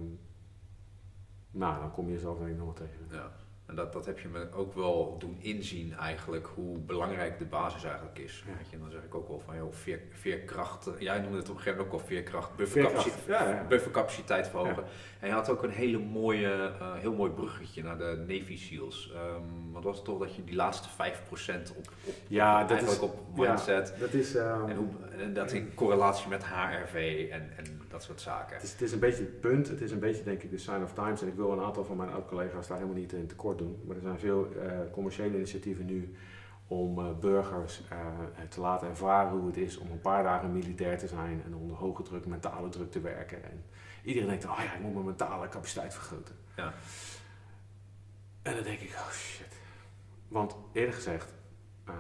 nou, 1.50 1.80
dan 1.80 1.92
kom 1.92 2.08
je 2.10 2.18
denk 2.18 2.50
ik 2.50 2.56
nog 2.56 2.64
wel 2.64 2.72
tegen. 2.72 3.06
Ja. 3.10 3.32
En 3.70 3.76
dat, 3.76 3.92
dat 3.92 4.06
heb 4.06 4.18
je 4.18 4.28
me 4.28 4.46
ook 4.52 4.74
wel 4.74 5.16
doen 5.18 5.36
inzien 5.40 5.94
eigenlijk, 5.94 6.46
hoe 6.54 6.78
belangrijk 6.78 7.38
de 7.38 7.44
basis 7.44 7.84
eigenlijk 7.84 8.18
is. 8.18 8.44
Ja. 8.46 8.56
Weet 8.56 8.70
je, 8.70 8.76
en 8.76 8.82
dan 8.82 8.90
zeg 8.90 9.02
ik 9.02 9.14
ook 9.14 9.28
wel 9.28 9.42
van, 9.44 9.56
joh, 9.56 9.72
veer, 9.72 10.00
veerkracht, 10.10 10.86
eh, 10.86 11.00
jij 11.00 11.18
noemde 11.18 11.36
het 11.36 11.48
op 11.48 11.56
een 11.56 11.62
gegeven 11.62 11.78
moment 11.78 11.94
ook 11.94 12.00
al 12.00 12.06
veerkracht, 12.06 12.50
Veerkracht, 12.56 12.74
buffercapaciteit, 12.74 13.26
ja, 13.26 13.48
ja. 13.48 13.64
buffercapaciteit 13.64 14.48
verhogen. 14.48 14.84
En 15.20 15.28
je 15.28 15.34
had 15.34 15.48
ook 15.50 15.62
een 15.62 15.70
hele 15.70 15.98
mooie, 15.98 16.72
eh, 16.78 16.94
heel 16.94 17.12
mooi 17.12 17.30
bruggetje 17.30 17.82
naar 17.82 17.98
de 17.98 18.24
Navy 18.28 18.56
SEALs. 18.56 19.12
Ehm 19.14 19.60
wat 19.72 19.84
was 19.84 19.96
het 19.96 20.04
toch 20.04 20.18
dat 20.18 20.34
je 20.34 20.44
die 20.44 20.54
laatste 20.54 20.88
5% 20.88 21.70
op, 21.76 21.92
op 22.04 22.14
Ja, 22.26 22.60
dat 22.60 22.70
eigenlijk 22.70 23.02
is, 23.02 23.08
op 23.08 23.36
mindset 23.36 23.94
dat 23.98 24.12
is, 24.12 24.34
ehm, 24.34 24.68
en, 24.68 24.76
hoe, 24.76 24.88
en 25.18 25.34
dat 25.34 25.52
in 25.52 25.74
correlatie 25.74 26.28
met 26.28 26.44
HRV 26.44 27.28
en, 27.30 27.50
en 27.56 27.64
dat 27.88 28.02
soort 28.02 28.20
zaken. 28.20 28.54
Het 28.54 28.64
is, 28.64 28.72
het 28.72 28.82
is 28.82 28.92
een 28.92 28.98
beetje 28.98 29.22
het 29.22 29.40
punt, 29.40 29.68
het 29.68 29.80
is 29.80 29.90
een 29.90 29.98
beetje 29.98 30.22
denk 30.22 30.42
ik 30.42 30.50
de 30.50 30.58
sign 30.58 30.82
of 30.82 30.92
times. 30.92 31.22
En 31.22 31.28
ik 31.28 31.34
wil 31.34 31.52
een 31.52 31.60
aantal 31.60 31.84
van 31.84 31.96
mijn 31.96 32.10
oud-collega's 32.10 32.66
daar 32.66 32.76
helemaal 32.78 32.98
niet 32.98 33.12
in 33.12 33.26
tekort 33.26 33.58
doen. 33.58 33.82
Maar 33.86 33.96
er 33.96 34.02
zijn 34.02 34.18
veel 34.18 34.48
eh, 34.62 34.78
commerciële 34.92 35.36
initiatieven 35.36 35.86
nu 35.86 36.14
om 36.66 36.98
eh, 36.98 37.04
burgers 37.20 37.82
te 38.48 38.60
laten 38.60 38.88
ervaren 38.88 39.38
hoe 39.38 39.46
het 39.46 39.56
is 39.56 39.78
om 39.78 39.90
een 39.90 40.00
paar 40.00 40.22
dagen 40.22 40.52
militair 40.52 40.98
te 40.98 41.06
zijn 41.06 41.42
en 41.46 41.54
onder 41.54 41.76
hoge 41.76 42.02
druk, 42.02 42.26
mentale 42.26 42.68
druk 42.68 42.90
te 42.90 43.00
werken. 43.00 43.44
En 43.44 43.64
iedereen 44.04 44.28
denkt, 44.28 44.44
oh 44.44 44.58
ja, 44.64 44.74
ik 44.74 44.80
moet 44.80 44.92
mijn 44.94 45.04
mentale 45.04 45.48
capaciteit 45.48 45.94
vergroten. 45.94 46.36
Ja. 46.56 46.72
En 48.42 48.54
dan 48.54 48.62
denk 48.64 48.80
ik, 48.80 48.90
oh 48.90 49.10
shit. 49.10 49.58
Want 50.28 50.56
eerlijk 50.72 50.94
gezegd, 50.96 51.32
ehm, 51.84 51.96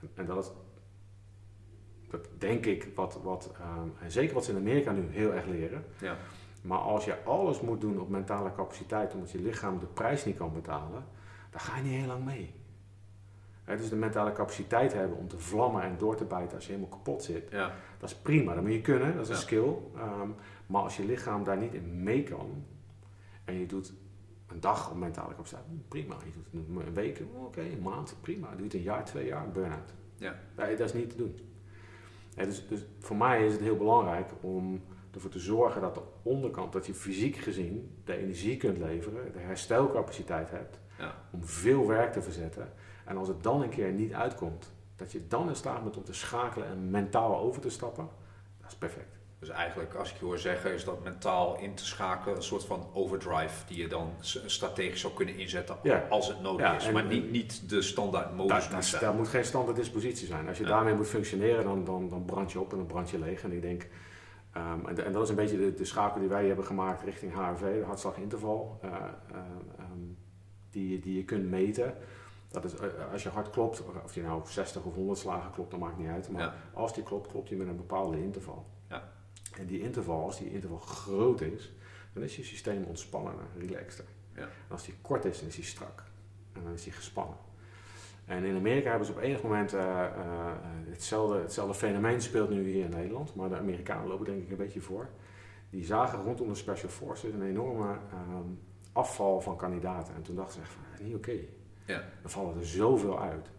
en, 0.00 0.10
en 0.14 0.26
dat 0.26 0.44
is 0.44 0.50
dat 2.10 2.28
denk 2.38 2.66
ik 2.66 2.88
wat, 2.94 3.18
wat 3.22 3.52
ehm, 3.60 3.88
en 4.00 4.10
zeker 4.10 4.34
wat 4.34 4.44
ze 4.44 4.50
in 4.50 4.56
Amerika 4.56 4.92
nu 4.92 5.06
heel 5.10 5.32
erg 5.34 5.46
leren. 5.46 5.84
Ja. 6.00 6.16
Maar 6.62 6.78
als 6.78 7.04
je 7.04 7.22
alles 7.24 7.60
moet 7.60 7.80
doen 7.80 8.00
op 8.00 8.08
mentale 8.08 8.52
capaciteit 8.52 9.14
omdat 9.14 9.30
je 9.30 9.38
lichaam 9.42 9.78
de 9.78 9.86
prijs 9.86 10.24
niet 10.24 10.36
kan 10.36 10.52
betalen, 10.52 11.04
dan 11.50 11.60
ga 11.60 11.76
je 11.76 11.82
niet 11.82 11.92
heel 11.92 12.06
lang 12.06 12.24
mee. 12.24 12.54
Hè, 13.64 13.76
dus 13.76 13.88
de 13.88 13.96
mentale 13.96 14.32
capaciteit 14.32 14.92
hebben 14.92 15.16
om 15.18 15.28
te 15.28 15.38
vlammen 15.38 15.82
en 15.82 15.98
door 15.98 16.16
te 16.16 16.24
bijten 16.24 16.54
als 16.54 16.66
je 16.66 16.72
helemaal 16.72 16.96
kapot 16.96 17.22
zit, 17.22 17.50
Ja. 17.50 17.72
dat 17.98 18.10
is 18.10 18.16
prima. 18.16 18.54
Dat 18.54 18.62
moet 18.62 18.72
je 18.72 18.80
kunnen, 18.80 19.14
dat 19.16 19.22
is 19.24 19.28
een 19.28 19.36
skill. 19.36 19.72
Ehm, 19.96 20.28
maar 20.70 20.82
als 20.82 20.96
je 20.96 21.04
lichaam 21.04 21.44
daar 21.44 21.56
niet 21.56 21.74
in 21.74 22.02
mee 22.02 22.22
kan 22.22 22.64
en 23.44 23.54
je 23.54 23.66
doet 23.66 23.92
een 24.46 24.60
dag 24.60 24.90
op 24.90 24.96
mentale 24.96 25.34
capaciteit, 25.34 25.64
prima. 25.88 26.16
Je 26.24 26.30
doet 26.50 26.68
een 26.86 26.94
week, 26.94 27.22
oké, 27.34 27.60
een 27.60 27.82
maand, 27.82 28.16
prima. 28.20 28.50
Je 28.50 28.56
doet 28.56 28.74
een 28.74 28.82
jaar, 28.82 29.04
twee 29.04 29.26
jaar, 29.26 29.50
burn-out. 29.50 29.94
Ja. 30.16 30.34
Dat 30.56 30.80
is 30.80 30.92
niet 30.92 31.10
te 31.10 31.16
doen. 31.16 31.38
Dus, 32.34 32.68
dus 32.68 32.86
voor 32.98 33.16
mij 33.16 33.46
is 33.46 33.52
het 33.52 33.60
heel 33.60 33.76
belangrijk 33.76 34.30
om 34.40 34.82
ervoor 35.14 35.30
te 35.30 35.38
zorgen 35.38 35.80
dat 35.80 35.94
de 35.94 36.02
onderkant, 36.22 36.72
dat 36.72 36.86
je 36.86 36.94
fysiek 36.94 37.36
gezien 37.36 37.96
de 38.04 38.16
energie 38.16 38.56
kunt 38.56 38.78
leveren, 38.78 39.32
de 39.32 39.38
herstelcapaciteit 39.38 40.50
hebt 40.50 40.78
Ja. 40.98 41.14
om 41.30 41.44
veel 41.44 41.86
werk 41.86 42.12
te 42.12 42.22
verzetten. 42.22 42.72
En 43.04 43.16
als 43.16 43.28
het 43.28 43.42
dan 43.42 43.62
een 43.62 43.68
keer 43.68 43.92
niet 43.92 44.12
uitkomt, 44.12 44.72
dat 44.96 45.12
je 45.12 45.26
dan 45.26 45.48
in 45.48 45.56
staat 45.56 45.82
bent 45.82 45.96
om 45.96 46.04
te 46.04 46.12
schakelen 46.12 46.68
en 46.68 46.90
mentaal 46.90 47.38
over 47.38 47.60
te 47.60 47.70
stappen, 47.70 48.08
dat 48.60 48.70
is 48.70 48.76
perfect. 48.76 49.19
Dus 49.40 49.48
eigenlijk, 49.48 49.94
als 49.94 50.10
ik 50.12 50.16
je 50.18 50.24
hoor 50.24 50.38
zeggen, 50.38 50.72
is 50.74 50.84
dat 50.84 51.04
mentaal 51.04 51.58
in 51.58 51.74
te 51.74 51.84
schakelen 51.86 52.36
een 52.36 52.42
soort 52.42 52.64
van 52.64 52.86
overdrive 52.92 53.66
die 53.66 53.78
je 53.78 53.86
dan 53.88 54.12
strategisch 54.46 55.00
zou 55.00 55.12
kunnen 55.14 55.36
inzetten 55.38 55.76
Ja. 55.82 56.06
als 56.10 56.28
het 56.28 56.40
nodig 56.40 56.66
Ja, 56.66 56.76
is. 56.76 56.90
maar 56.90 57.04
niet, 57.04 57.30
niet 57.30 57.68
de 57.70 57.82
standaard 57.82 58.36
modus 58.36 58.68
Daar, 58.68 58.74
moet 58.76 58.90
daar, 58.90 59.00
daar 59.00 59.14
moet 59.14 59.28
geen 59.28 59.44
standaard 59.44 59.76
dispositie 59.76 60.26
zijn. 60.26 60.48
Als 60.48 60.58
je 60.58 60.64
Ja. 60.64 60.70
daarmee 60.70 60.94
moet 60.94 61.06
functioneren, 61.08 61.64
dan, 61.64 61.84
dan, 61.84 62.08
dan 62.08 62.24
brand 62.24 62.52
je 62.52 62.60
op 62.60 62.70
en 62.70 62.76
dan 62.78 62.86
brand 62.86 63.10
je 63.10 63.18
leeg. 63.18 63.42
En 63.42 63.52
ik 63.52 63.62
denk, 63.62 63.88
ehm, 64.52 64.86
en, 64.86 65.04
en 65.04 65.12
dat 65.12 65.22
is 65.22 65.28
een 65.28 65.34
beetje 65.34 65.58
de, 65.58 65.74
de 65.74 65.84
schakel 65.84 66.20
die 66.20 66.28
wij 66.28 66.46
hebben 66.46 66.64
gemaakt 66.64 67.02
richting 67.02 67.32
HRV, 67.34 67.60
de 67.60 67.84
hartslaginterval, 67.86 68.78
ehm, 68.82 69.98
die, 70.70 71.00
die 71.00 71.16
je 71.16 71.24
kunt 71.24 71.50
meten. 71.50 71.94
Dat 72.50 72.64
is, 72.64 72.74
eh, 72.74 73.12
als 73.12 73.22
je 73.22 73.28
hart 73.28 73.50
klopt, 73.50 73.82
of 74.04 74.14
je 74.14 74.22
nou 74.22 74.42
60 74.44 74.82
of 74.84 74.94
100 74.94 75.18
slagen 75.18 75.50
klopt, 75.50 75.70
dat 75.70 75.80
maakt 75.80 75.98
niet 75.98 76.08
uit. 76.08 76.30
Maar 76.30 76.54
als 76.74 76.94
die 76.94 77.02
klopt, 77.02 77.28
klopt 77.30 77.48
die 77.48 77.58
met 77.58 77.66
een 77.66 77.76
bepaalde 77.76 78.22
interval. 78.22 78.66
Ja. 79.50 79.58
En 79.58 79.66
die 79.66 79.80
interval, 79.80 80.24
als 80.24 80.38
die 80.38 80.52
interval 80.52 80.78
groot 80.78 81.40
is, 81.40 81.72
dan 82.12 82.22
is 82.22 82.36
je 82.36 82.44
systeem 82.44 82.84
ontspanner, 82.84 83.34
relaxter. 83.58 84.04
Ja. 84.34 84.42
En 84.42 84.48
als 84.68 84.84
die 84.84 84.94
kort 85.00 85.24
is, 85.24 85.38
dan 85.38 85.48
is 85.48 85.54
die 85.54 85.64
strak. 85.64 86.04
En 86.52 86.62
dan 86.62 86.72
is 86.72 86.82
die 86.82 86.92
gespannen. 86.92 87.36
En 88.24 88.44
in 88.44 88.56
Amerika 88.56 88.88
hebben 88.88 89.06
ze 89.06 89.12
op 89.12 89.20
enig 89.20 89.42
moment 89.42 89.72
eh, 89.72 90.04
eh, 90.04 90.52
hetzelfde, 90.88 91.38
hetzelfde 91.38 91.74
fenomeen 91.74 92.20
speelt 92.20 92.50
nu 92.50 92.70
hier 92.70 92.84
in 92.84 92.90
Nederland, 92.90 93.34
maar 93.34 93.48
de 93.48 93.58
Amerikanen 93.58 94.08
lopen 94.08 94.24
denk 94.24 94.42
ik 94.42 94.50
een 94.50 94.56
beetje 94.56 94.80
voor. 94.80 95.08
Die 95.70 95.84
zagen 95.84 96.22
rondom 96.22 96.48
de 96.48 96.54
Special 96.54 96.90
Forces 96.90 97.32
een 97.32 97.42
enorme 97.42 97.98
ehm, 98.10 98.48
afval 98.92 99.40
van 99.40 99.56
kandidaten. 99.56 100.14
En 100.14 100.22
toen 100.22 100.36
dachten 100.36 100.54
ze 100.54 100.60
echt 100.60 100.70
van, 100.70 100.82
is 100.94 101.00
niet 101.00 101.14
oké. 101.14 101.36
Ja. 101.86 102.02
Dan 102.22 102.30
vallen 102.30 102.56
er 102.56 102.66
zoveel 102.66 103.20
uit. 103.20 103.50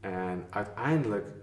En 0.00 0.46
uiteindelijk, 0.50 1.26
eh, 1.26 1.34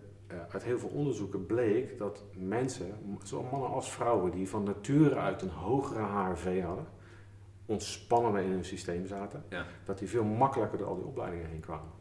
uit 0.52 0.64
heel 0.64 0.80
veel 0.80 0.90
onderzoeken 0.90 1.46
bleek 1.46 1.98
dat 1.98 2.24
mensen, 2.34 2.94
zowel 3.24 3.50
mannen 3.52 3.70
als 3.70 3.92
vrouwen, 3.92 4.32
die 4.32 4.50
van 4.50 4.64
nature 4.64 5.16
uit 5.16 5.42
een 5.42 5.50
hogere 5.50 6.00
HRV 6.04 6.62
hadden, 6.64 6.86
ontspannender 7.66 8.42
in 8.42 8.52
hun 8.52 8.66
systeem 8.66 9.06
zaten, 9.08 9.44
Ja. 9.50 9.66
dat 9.86 9.98
die 10.00 10.10
veel 10.10 10.24
makkelijker 10.24 10.78
door 10.78 10.88
al 10.88 10.96
die 10.96 11.06
opleidingen 11.06 11.50
heen 11.50 11.60
kwamen. 11.60 11.92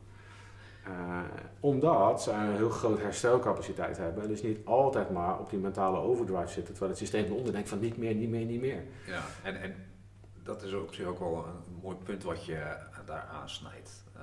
Eh, 0.85 1.21
omdat 1.61 2.23
zij 2.23 2.47
een 2.47 2.57
heel 2.57 2.71
groot 2.71 2.99
herstelcapaciteit 3.01 3.97
hebben 3.97 4.23
en 4.23 4.29
dus 4.29 4.43
niet 4.43 4.59
altijd 4.67 5.11
maar 5.11 5.39
op 5.39 5.51
die 5.51 5.59
mentale 5.59 5.99
overdrive 5.99 6.49
zitten, 6.49 6.65
terwijl 6.73 6.91
het 6.91 6.99
systeem 7.01 7.25
eronder 7.25 7.53
denkt 7.53 7.69
van 7.69 7.81
niet 7.81 7.97
meer, 7.97 8.15
niet 8.15 8.29
meer, 8.31 8.45
niet 8.45 8.61
meer. 8.61 8.83
Ja, 9.07 9.23
en, 9.43 9.61
en 9.61 9.75
dat 10.43 10.63
is 10.63 10.73
op 10.75 10.95
zich 10.95 11.07
ook 11.07 11.19
wel 11.19 11.45
een 11.47 11.79
mooi 11.83 11.97
punt 11.97 12.23
wat 12.23 12.45
je 12.45 12.77
daar 13.07 13.29
aansnijdt. 13.33 14.05
Eh, 14.15 14.23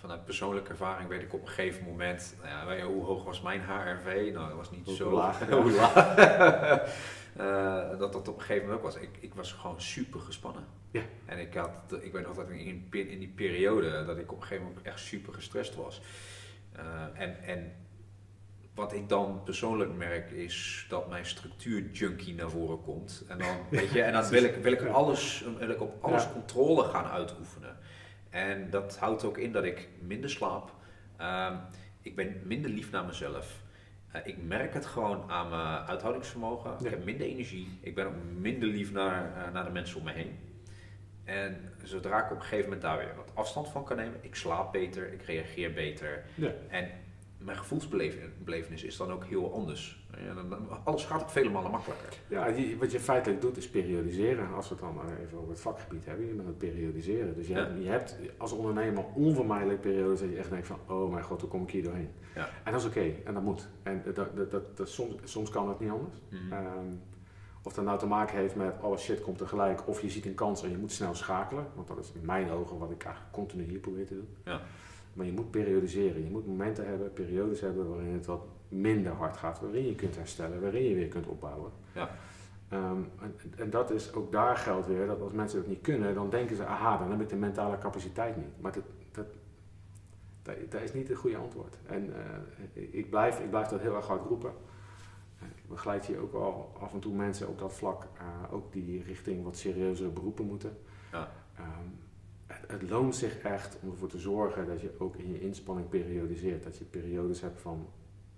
vanuit 0.00 0.24
persoonlijke 0.24 0.70
ervaring 0.70 1.08
weet 1.08 1.22
ik 1.22 1.32
op 1.34 1.42
een 1.42 1.48
gegeven 1.48 1.84
moment, 1.84 2.36
nou 2.42 2.48
ja, 2.48 2.66
weet 2.66 2.78
je, 2.78 2.84
hoe 2.84 3.04
hoog 3.04 3.24
was 3.24 3.40
mijn 3.40 3.60
HRV? 3.60 4.30
Nou, 4.32 4.48
dat 4.48 4.56
was 4.56 4.70
niet 4.70 4.84
Hoe 4.86 4.94
zo 4.94 5.10
laag, 5.12 5.40
ja. 5.48 5.60
Hoe 5.60 5.70
laag. 5.72 5.98
Eh, 7.36 7.98
dat 7.98 8.12
dat 8.12 8.28
op 8.28 8.34
een 8.34 8.40
gegeven 8.40 8.62
moment 8.62 8.78
ook 8.78 8.92
was. 8.92 9.02
Ik, 9.02 9.16
ik 9.20 9.34
was 9.34 9.52
gewoon 9.52 9.80
super 9.80 10.20
gespannen. 10.20 10.64
Ja. 10.90 11.02
En 11.26 11.38
ik, 11.38 11.54
had, 11.54 11.70
ik 12.00 12.12
weet 12.12 12.26
nog 12.26 12.36
dat 12.36 12.48
in, 12.48 12.88
in 12.90 13.18
die 13.18 13.32
periode 13.36 14.04
dat 14.04 14.18
ik 14.18 14.32
op 14.32 14.36
een 14.36 14.42
gegeven 14.42 14.66
moment 14.66 14.86
echt 14.86 15.00
super 15.00 15.34
gestrest 15.34 15.74
was. 15.74 16.00
Eh, 16.72 16.82
en, 17.22 17.42
en 17.42 17.72
wat 18.74 18.92
ik 18.92 19.08
dan 19.08 19.42
persoonlijk 19.44 19.96
merk 19.96 20.30
is 20.30 20.86
dat 20.88 21.08
mijn 21.08 21.26
structuur 21.26 21.90
junkie 21.90 22.34
naar 22.34 22.50
voren 22.50 22.82
komt. 22.82 23.24
En 23.28 23.38
dan, 23.38 23.56
weet 23.70 23.90
je, 23.90 24.02
en 24.02 24.12
dan 24.12 24.28
wil 24.28 24.42
ik, 24.44 24.54
wil 24.54 24.72
ik, 24.72 24.82
alles, 24.82 25.44
wil 25.58 25.70
ik 25.70 25.80
op 25.80 26.04
alles 26.04 26.22
Ja. 26.22 26.30
controle 26.32 26.84
gaan 26.84 27.06
uitoefenen. 27.06 27.76
En 28.30 28.70
dat 28.70 28.98
houdt 28.98 29.24
ook 29.24 29.38
in 29.38 29.52
dat 29.52 29.64
ik 29.64 29.88
minder 30.00 30.30
slaap. 30.30 30.74
Ehm, 31.16 31.56
ik 32.02 32.16
ben 32.16 32.40
minder 32.44 32.70
lief 32.70 32.90
naar 32.90 33.04
mezelf. 33.04 33.62
Eh, 34.12 34.20
ik 34.24 34.42
merk 34.42 34.74
het 34.74 34.86
gewoon 34.86 35.30
aan 35.30 35.48
mijn 35.48 35.86
uithoudingsvermogen. 35.86 36.70
Ja. 36.70 36.84
Ik 36.84 36.90
heb 36.90 37.04
minder 37.04 37.26
energie. 37.26 37.78
Ik 37.80 37.94
ben 37.94 38.06
ook 38.06 38.14
minder 38.38 38.68
lief 38.68 38.92
naar, 38.92 39.36
eh, 39.36 39.52
naar 39.52 39.64
de 39.64 39.70
mensen 39.70 39.98
om 39.98 40.04
me 40.04 40.12
heen. 40.12 40.38
En 41.24 41.72
zodra 41.82 42.24
ik 42.24 42.30
op 42.30 42.36
een 42.36 42.42
gegeven 42.42 42.64
moment 42.64 42.82
daar 42.82 42.98
weer 42.98 43.14
wat 43.16 43.30
afstand 43.34 43.68
van 43.68 43.84
kan 43.84 43.96
nemen, 43.96 44.18
ik 44.20 44.34
slaap 44.34 44.72
beter, 44.72 45.12
ik 45.12 45.22
reageer 45.22 45.72
beter. 45.72 46.24
Ja. 46.34 46.52
En 46.68 46.90
mijn 47.44 47.56
gevoelsbelevenis 47.58 48.84
is 48.84 48.96
dan 48.96 49.10
ook 49.12 49.24
heel 49.24 49.54
anders. 49.54 49.98
Ja, 50.26 50.34
dan, 50.34 50.50
dan- 50.50 50.68
alles 50.84 51.04
gaat 51.04 51.22
ook 51.22 51.30
vele 51.30 51.50
malen 51.50 51.70
makkelijker. 51.70 52.08
Ja, 52.28 52.52
wat 52.78 52.92
je 52.92 53.00
feitelijk 53.00 53.40
doet 53.40 53.56
is 53.56 53.68
periodiseren. 53.68 54.54
Als 54.54 54.68
we 54.68 54.74
het 54.74 54.82
dan 54.84 54.94
maar 54.94 55.18
even 55.20 55.38
over 55.38 55.50
het 55.50 55.60
vakgebied 55.60 56.04
hebben, 56.06 56.26
je 56.26 56.32
bent 56.32 56.48
het 56.48 56.58
periodiseren. 56.58 57.34
Dus 57.34 57.46
je, 57.46 57.52
Ja. 57.54 57.58
hebt, 57.64 57.82
je 57.82 57.88
hebt 57.88 58.16
als 58.36 58.52
ondernemer 58.52 59.04
onvermijdelijk 59.14 59.80
periodes 59.80 60.20
dat 60.20 60.30
je 60.30 60.36
echt 60.36 60.50
denkt 60.50 60.66
van, 60.66 60.78
oh 60.88 61.12
mijn 61.12 61.24
god, 61.24 61.40
hoe 61.40 61.50
kom 61.50 61.62
ik 61.62 61.70
hier 61.70 61.82
doorheen? 61.82 62.08
Ja. 62.34 62.48
En 62.64 62.72
dat 62.72 62.80
is 62.80 62.86
oké, 62.86 63.12
en 63.24 63.34
dat 63.34 63.42
moet. 63.42 63.68
En 63.82 64.02
dat, 64.04 64.16
dat, 64.16 64.50
dat, 64.50 64.76
dat- 64.76 64.88
soms, 64.88 65.14
soms 65.24 65.50
kan 65.50 65.68
het 65.68 65.80
niet 65.80 65.90
anders. 65.90 66.14
Mhm. 66.28 66.52
Ehm, 66.52 66.86
of 67.62 67.72
dat 67.72 67.84
nou 67.84 67.98
te 67.98 68.06
maken 68.06 68.38
heeft 68.38 68.56
met 68.56 68.74
alle 68.80 68.96
shit 68.98 69.20
komt 69.20 69.38
tegelijk, 69.38 69.88
of 69.88 70.02
je 70.02 70.10
ziet 70.10 70.26
een 70.26 70.34
kans 70.34 70.62
en 70.62 70.70
je 70.70 70.76
moet 70.76 70.92
snel 70.92 71.14
schakelen. 71.14 71.66
Want 71.74 71.88
dat 71.88 71.98
is 71.98 72.12
in 72.12 72.24
mijn 72.24 72.50
ogen 72.50 72.78
wat 72.78 72.90
ik 72.90 73.04
eigenlijk 73.04 73.34
continu 73.34 73.64
hier 73.64 73.78
probeer 73.78 74.06
te 74.06 74.14
doen. 74.14 74.36
Ja. 74.44 74.60
Maar 75.12 75.26
je 75.26 75.32
moet 75.32 75.50
periodiseren. 75.50 76.24
Je 76.24 76.30
moet 76.30 76.46
momenten 76.46 76.86
hebben, 76.86 77.12
periodes 77.12 77.60
hebben 77.60 77.88
waarin 77.90 78.12
het 78.12 78.26
wat 78.26 78.44
minder 78.68 79.12
hard 79.12 79.36
gaat. 79.36 79.60
Waarin 79.60 79.86
je 79.86 79.94
kunt 79.94 80.16
herstellen, 80.16 80.60
waarin 80.60 80.82
je 80.82 80.94
weer 80.94 81.08
kunt 81.08 81.26
opbouwen. 81.26 81.70
Ja. 81.94 82.10
Ehm, 82.68 83.02
en, 83.20 83.34
en 83.56 83.70
dat 83.70 83.90
is 83.90 84.12
ook 84.12 84.32
daar 84.32 84.56
geldt 84.56 84.86
weer 84.86 85.06
dat 85.06 85.20
als 85.20 85.32
mensen 85.32 85.58
dat 85.58 85.68
niet 85.68 85.80
kunnen, 85.80 86.14
dan 86.14 86.30
denken 86.30 86.56
ze, 86.56 86.64
aha, 86.64 86.98
dan 86.98 87.10
heb 87.10 87.20
ik 87.20 87.28
de 87.28 87.36
mentale 87.36 87.78
capaciteit 87.78 88.36
niet. 88.36 88.60
Maar 88.60 88.72
dat, 88.72 88.82
dat, 89.12 89.26
dat, 90.42 90.56
dat 90.68 90.82
is 90.82 90.92
niet 90.92 91.08
het 91.08 91.18
goede 91.18 91.36
antwoord. 91.36 91.76
En 91.86 92.14
eh, 92.14 92.82
ik, 92.94 93.10
blijf, 93.10 93.40
ik 93.40 93.50
blijf 93.50 93.66
dat 93.66 93.80
heel 93.80 93.96
erg 93.96 94.06
hard 94.06 94.26
roepen. 94.26 94.52
Eh, 95.70 95.76
begeleid 95.76 96.06
hier 96.06 96.18
ook 96.18 96.34
al 96.34 96.72
af 96.80 96.92
en 96.92 97.00
toe 97.00 97.14
mensen 97.14 97.48
op 97.48 97.58
dat 97.58 97.72
vlak, 97.72 98.02
eh, 98.18 98.52
ook 98.52 98.72
die 98.72 99.02
richting 99.02 99.44
wat 99.44 99.56
serieuzere 99.56 100.08
beroepen 100.08 100.46
moeten. 100.46 100.78
Ja. 101.12 101.32
Ehm, 101.56 101.88
het, 102.46 102.70
het 102.70 102.90
loont 102.90 103.16
zich 103.16 103.38
echt 103.38 103.78
om 103.82 103.90
ervoor 103.90 104.08
te 104.08 104.18
zorgen 104.18 104.66
dat 104.66 104.80
je 104.80 104.94
ook 104.98 105.16
in 105.16 105.32
je 105.32 105.40
inspanning 105.40 105.88
periodiseert. 105.88 106.62
Dat 106.62 106.78
je 106.78 106.84
periodes 106.84 107.40
hebt 107.40 107.60
van 107.60 107.88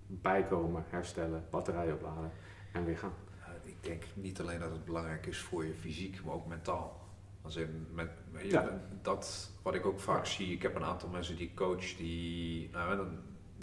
bijkomen, 0.06 0.84
herstellen, 0.88 1.44
batterij 1.50 1.92
opladen 1.92 2.30
en 2.72 2.84
weer 2.84 2.98
gaan. 2.98 3.14
Uh, 3.38 3.70
ik 3.70 3.76
denk 3.80 4.04
niet 4.14 4.40
alleen 4.40 4.60
dat 4.60 4.70
het 4.70 4.84
belangrijk 4.84 5.26
is 5.26 5.38
voor 5.38 5.64
je 5.64 5.74
fysiek, 5.74 6.24
maar 6.24 6.34
ook 6.34 6.46
mentaal. 6.46 7.00
Als 7.42 7.56
in, 7.56 7.86
met, 7.92 8.10
Ja. 8.42 8.80
Dat 9.02 9.50
wat 9.62 9.74
ik 9.74 9.86
ook 9.86 10.00
vaak 10.00 10.26
zie, 10.26 10.52
ik 10.52 10.62
heb 10.62 10.74
een 10.74 10.84
aantal 10.84 11.08
mensen 11.08 11.36
die 11.36 11.54
coach, 11.54 11.96
die 11.96 12.68
nou, 12.72 12.96
dan 12.96 13.18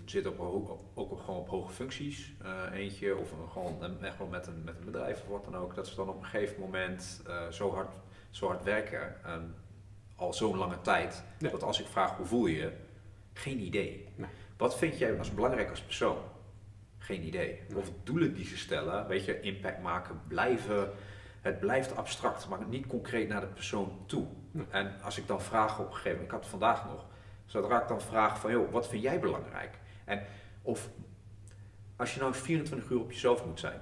zitten 0.10 0.32
op, 0.32 0.40
ook 0.40 0.78
op, 0.94 1.20
gewoon 1.20 1.40
op 1.40 1.50
hoge 1.50 1.72
functies. 1.74 2.34
eh, 2.42 2.64
eentje, 2.80 3.16
of 3.18 3.32
een- 3.32 3.50
gewoon 3.50 3.84
een- 3.84 4.04
echt 4.04 4.18
wel 4.18 4.28
met 4.28 4.48
een, 4.48 4.64
met 4.64 4.78
een 4.78 4.86
bedrijf 4.86 5.22
of 5.22 5.28
wat 5.28 5.44
dan 5.46 5.56
ook. 5.56 5.76
Dat 5.76 5.88
ze 5.88 5.96
dan 5.96 6.10
op 6.10 6.18
een 6.18 6.26
gegeven 6.26 6.60
moment 6.60 7.22
eh, 7.28 7.48
zo, 7.48 7.74
hard, 7.74 7.90
zo 8.30 8.48
hard 8.48 8.64
werken, 8.64 9.24
ehm, 9.24 9.44
al 10.16 10.34
zo'n 10.34 10.58
lange 10.58 10.82
tijd, 10.82 11.24
Ja. 11.40 11.50
dat 11.50 11.64
als 11.64 11.80
ik 11.80 11.88
vraag 11.88 12.18
hoe 12.18 12.26
voel 12.26 12.46
je 12.46 12.58
je, 12.58 12.72
geen 13.34 13.60
idee. 13.60 14.08
Nee. 14.16 14.30
Wat 14.58 14.78
vind 14.78 14.98
jij 14.98 15.18
als 15.18 15.34
belangrijk 15.34 15.70
als 15.70 15.82
persoon? 15.82 16.18
Geen 16.98 17.24
idee. 17.24 17.62
Nee. 17.68 17.78
Of 17.78 17.92
doelen 18.04 18.34
die 18.34 18.46
ze 18.46 18.58
stellen, 18.58 19.08
weet 19.08 19.26
je, 19.26 19.40
impact 19.42 19.82
maken, 19.82 20.22
blijven. 20.28 20.92
Het 21.42 21.60
blijft 21.60 21.96
abstract, 21.96 22.48
maar 22.48 22.60
niet 22.68 22.88
concreet 22.88 23.28
naar 23.28 23.42
de 23.42 23.48
persoon 23.48 24.04
toe. 24.06 24.28
Nee. 24.52 24.66
En 24.70 25.02
als 25.02 25.18
ik 25.18 25.28
dan 25.28 25.42
vraag 25.42 25.80
op 25.80 25.86
een 25.86 25.92
gegeven 25.94 26.12
moment, 26.12 26.34
ik 26.34 26.40
had 26.40 26.48
vandaag 26.48 26.86
nog, 26.86 27.06
zodra 27.50 27.82
ik 27.82 27.88
dan 27.88 28.02
vraag 28.02 28.40
van, 28.40 28.52
joh, 28.52 28.72
wat 28.72 28.88
vind 28.88 29.04
jij 29.04 29.20
belangrijk? 29.20 29.78
En 30.06 30.24
of 30.62 30.90
als 31.96 32.14
je 32.14 32.20
nou 32.20 32.32
eens 32.32 32.42
24 32.42 32.90
uur 32.90 33.00
op 33.00 33.12
jezelf 33.12 33.46
moet 33.46 33.60
zijn, 33.60 33.80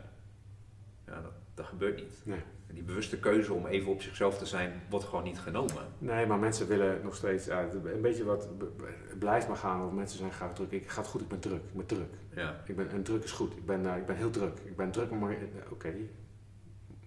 ja, 1.07 1.21
dat, 1.21 1.31
dat 1.53 1.65
gebeurt 1.65 1.95
niet. 1.95 2.21
Nee. 2.23 2.43
En 2.67 2.75
die 2.75 2.83
bewuste 2.83 3.19
keuze 3.19 3.53
om 3.53 3.65
even 3.65 3.91
op 3.91 4.01
zichzelf 4.01 4.37
te 4.37 4.45
zijn, 4.45 4.81
wordt 4.89 5.05
gewoon 5.05 5.23
niet 5.23 5.39
genomen. 5.39 5.85
Nee, 5.97 6.25
maar 6.25 6.39
mensen 6.39 6.67
willen 6.67 7.01
nog 7.03 7.15
steeds 7.15 7.47
een 7.47 8.01
beetje 8.01 8.23
wat. 8.23 8.57
b- 8.57 8.77
b- 8.77 9.19
Blijf 9.19 9.47
maar 9.47 9.57
gaan. 9.57 9.85
Of 9.85 9.91
mensen 9.91 10.17
zijn 10.17 10.31
graag 10.31 10.53
druk. 10.53 10.71
Ik 10.71 10.89
gaat 10.89 11.07
goed, 11.07 11.21
ik 11.21 11.27
ben 11.27 11.39
druk. 11.39 11.61
Ik 11.63 11.73
ben 11.73 11.85
druk. 11.85 12.13
Ja, 12.35 12.61
Ik 12.65 12.75
ben, 12.75 12.89
en 12.89 13.03
druk 13.03 13.23
is 13.23 13.31
goed. 13.31 13.55
Ik 13.57 13.65
ben, 13.65 13.85
eh, 13.91 13.97
ik 13.97 14.05
ben 14.05 14.15
heel 14.15 14.29
druk. 14.29 14.59
Ik 14.63 14.75
ben 14.75 14.91
druk, 14.91 15.11
maar 15.11 15.31
eh, 15.31 15.37
oké. 15.71 15.93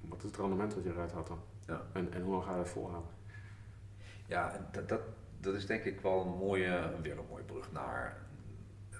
Wat 0.00 0.18
is 0.18 0.24
het 0.24 0.36
rendement 0.36 0.74
wat 0.74 0.84
je 0.84 0.90
eruit 0.90 1.12
had 1.12 1.26
dan? 1.26 1.40
Ja. 1.66 1.82
En, 1.92 2.12
en 2.12 2.22
hoe 2.22 2.32
lang 2.32 2.44
ga 2.44 2.50
je 2.50 2.56
dat 2.56 2.68
volhouden? 2.68 3.10
ja 4.26 4.68
dat, 4.72 4.88
dat, 4.88 5.00
dat 5.40 5.54
is 5.54 5.66
denk 5.66 5.84
ik 5.84 6.00
wel 6.00 6.20
een 6.20 6.36
mooie, 6.38 6.90
weer 7.02 7.18
een 7.18 7.24
mooie 7.30 7.44
brug 7.44 7.72
naar 7.72 8.26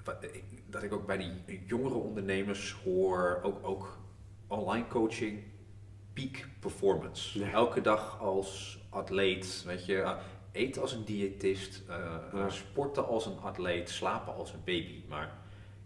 wat 0.03 0.23
ik- 0.23 0.43
dat 0.65 0.83
ik 0.83 0.93
ook 0.93 1.05
bij 1.05 1.17
die 1.17 1.63
jongere 1.65 1.93
ondernemers 1.93 2.71
hoor, 2.83 3.39
ook, 3.43 3.59
ook 3.67 3.97
online 4.47 4.87
coaching, 4.87 5.43
peak 6.13 6.47
performance. 6.59 7.39
Ja. 7.39 7.51
Elke 7.51 7.81
dag 7.81 8.19
als 8.19 8.79
atleet, 8.89 9.63
weet 9.65 9.85
je, 9.85 9.93
uh, 9.95 10.17
eten 10.51 10.81
als 10.81 10.93
een 10.93 11.05
diëtist, 11.05 11.83
uh, 11.89 11.95
Ja. 12.33 12.49
sporten 12.49 13.05
als 13.07 13.25
een 13.25 13.37
atleet, 13.39 13.89
slapen 13.89 14.33
als 14.33 14.53
een 14.53 14.63
baby. 14.63 15.03
Maar 15.09 15.37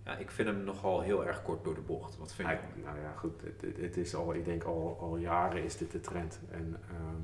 ja, 0.06 0.18
ik 0.18 0.32
vind 0.32 0.48
hem 0.48 0.64
nogal 0.64 1.02
heel 1.02 1.26
erg 1.26 1.44
kort 1.44 1.64
door 1.64 1.76
de 1.76 1.82
bocht. 1.82 2.18
Wat 2.18 2.34
vind 2.34 2.50
je? 2.50 2.58
Nou 2.84 3.00
ja, 3.00 3.12
goed. 3.16 3.42
Het, 3.42 3.78
het- 3.78 3.98
is 3.98 4.16
al, 4.16 4.34
ik 4.34 4.46
denk 4.46 4.64
al, 4.64 4.98
al 5.00 5.18
jaren 5.18 5.64
is 5.64 5.78
dit 5.78 5.92
de 5.92 6.00
trend. 6.00 6.40
En 6.52 6.80
ehm, 6.90 7.22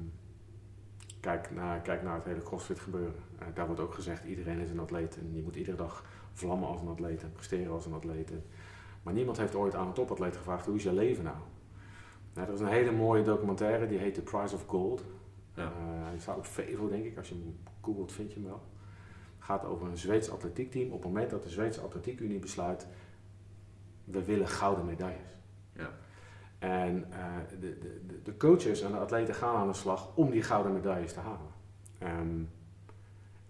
kijk, 1.22 1.52
naar, 1.52 1.80
kijk 1.80 2.04
naar 2.04 2.16
het 2.16 2.26
hele 2.26 2.42
CrossFit 2.42 2.80
gebeuren. 2.80 3.16
Eh, 3.40 3.48
daar 3.54 3.66
wordt 3.66 3.82
ook 3.82 3.94
gezegd, 3.94 4.24
iedereen 4.24 4.60
is 4.60 4.70
een 4.70 4.80
atleet. 4.80 5.18
En 5.18 5.36
je 5.36 5.42
moet 5.42 5.56
iedere 5.56 5.78
dag 5.78 6.06
vlammen 6.34 6.68
als 6.68 6.82
een 6.82 6.88
atleet 6.88 7.24
en 7.24 7.32
presteren 7.32 7.74
als 7.74 7.86
een 7.86 7.94
atleet. 7.94 8.32
Maar 9.04 9.14
niemand 9.14 9.38
heeft 9.38 9.56
ooit 9.56 9.76
aan 9.76 9.88
een 9.88 9.94
topatleet 9.94 10.38
gevraagd, 10.38 10.66
hoe 10.66 10.76
is 10.76 10.84
je 10.84 10.94
leven 10.94 11.24
nou? 11.24 11.38
Nou, 12.34 12.48
er 12.48 12.54
is 12.54 12.60
een 12.60 12.68
hele 12.68 12.92
mooie 12.92 13.24
documentaire, 13.24 13.88
die 13.88 13.98
heet 13.98 14.14
The 14.14 14.22
Price 14.22 14.56
of 14.56 14.66
Gold. 14.66 15.04
Ja. 15.54 15.64
Eh, 15.64 15.72
hij 16.10 16.20
staat 16.20 16.38
op 16.38 16.46
Vevo, 16.46 16.90
denk 16.90 17.06
ik. 17.06 17.18
Als 17.18 17.30
je 17.30 17.36
hem 17.36 17.60
googelt, 17.82 18.12
vind 18.12 18.34
je 18.34 18.40
hem 18.40 18.48
wel. 18.48 18.62
Het 19.38 19.46
gaat 19.46 19.66
over 19.66 19.88
een 19.88 19.98
Zweeds 19.98 20.30
atletiekteam. 20.30 20.92
Op 20.92 21.04
het 21.04 21.12
moment 21.12 21.30
dat 21.30 21.44
de 21.44 21.50
Zweedse 21.50 21.82
Atletiekunie 21.82 22.40
besluit, 22.40 22.88
we 24.04 24.24
willen 24.24 24.48
gouden 24.48 24.86
medailles. 24.86 25.38
Ja. 25.74 25.90
En 26.62 27.06
eh, 27.12 27.60
de, 27.60 27.78
de, 27.80 28.22
de- 28.24 28.38
coaches 28.38 28.82
en 28.82 28.92
de 28.92 28.98
atleten 28.98 29.36
gaan 29.36 29.56
aan 29.56 29.68
de 29.68 29.74
slag 29.74 30.10
om 30.16 30.30
die 30.30 30.44
gouden 30.44 30.74
medailles 30.74 31.14
te 31.14 31.20
halen. 31.20 31.52
Ehm, 31.98 32.44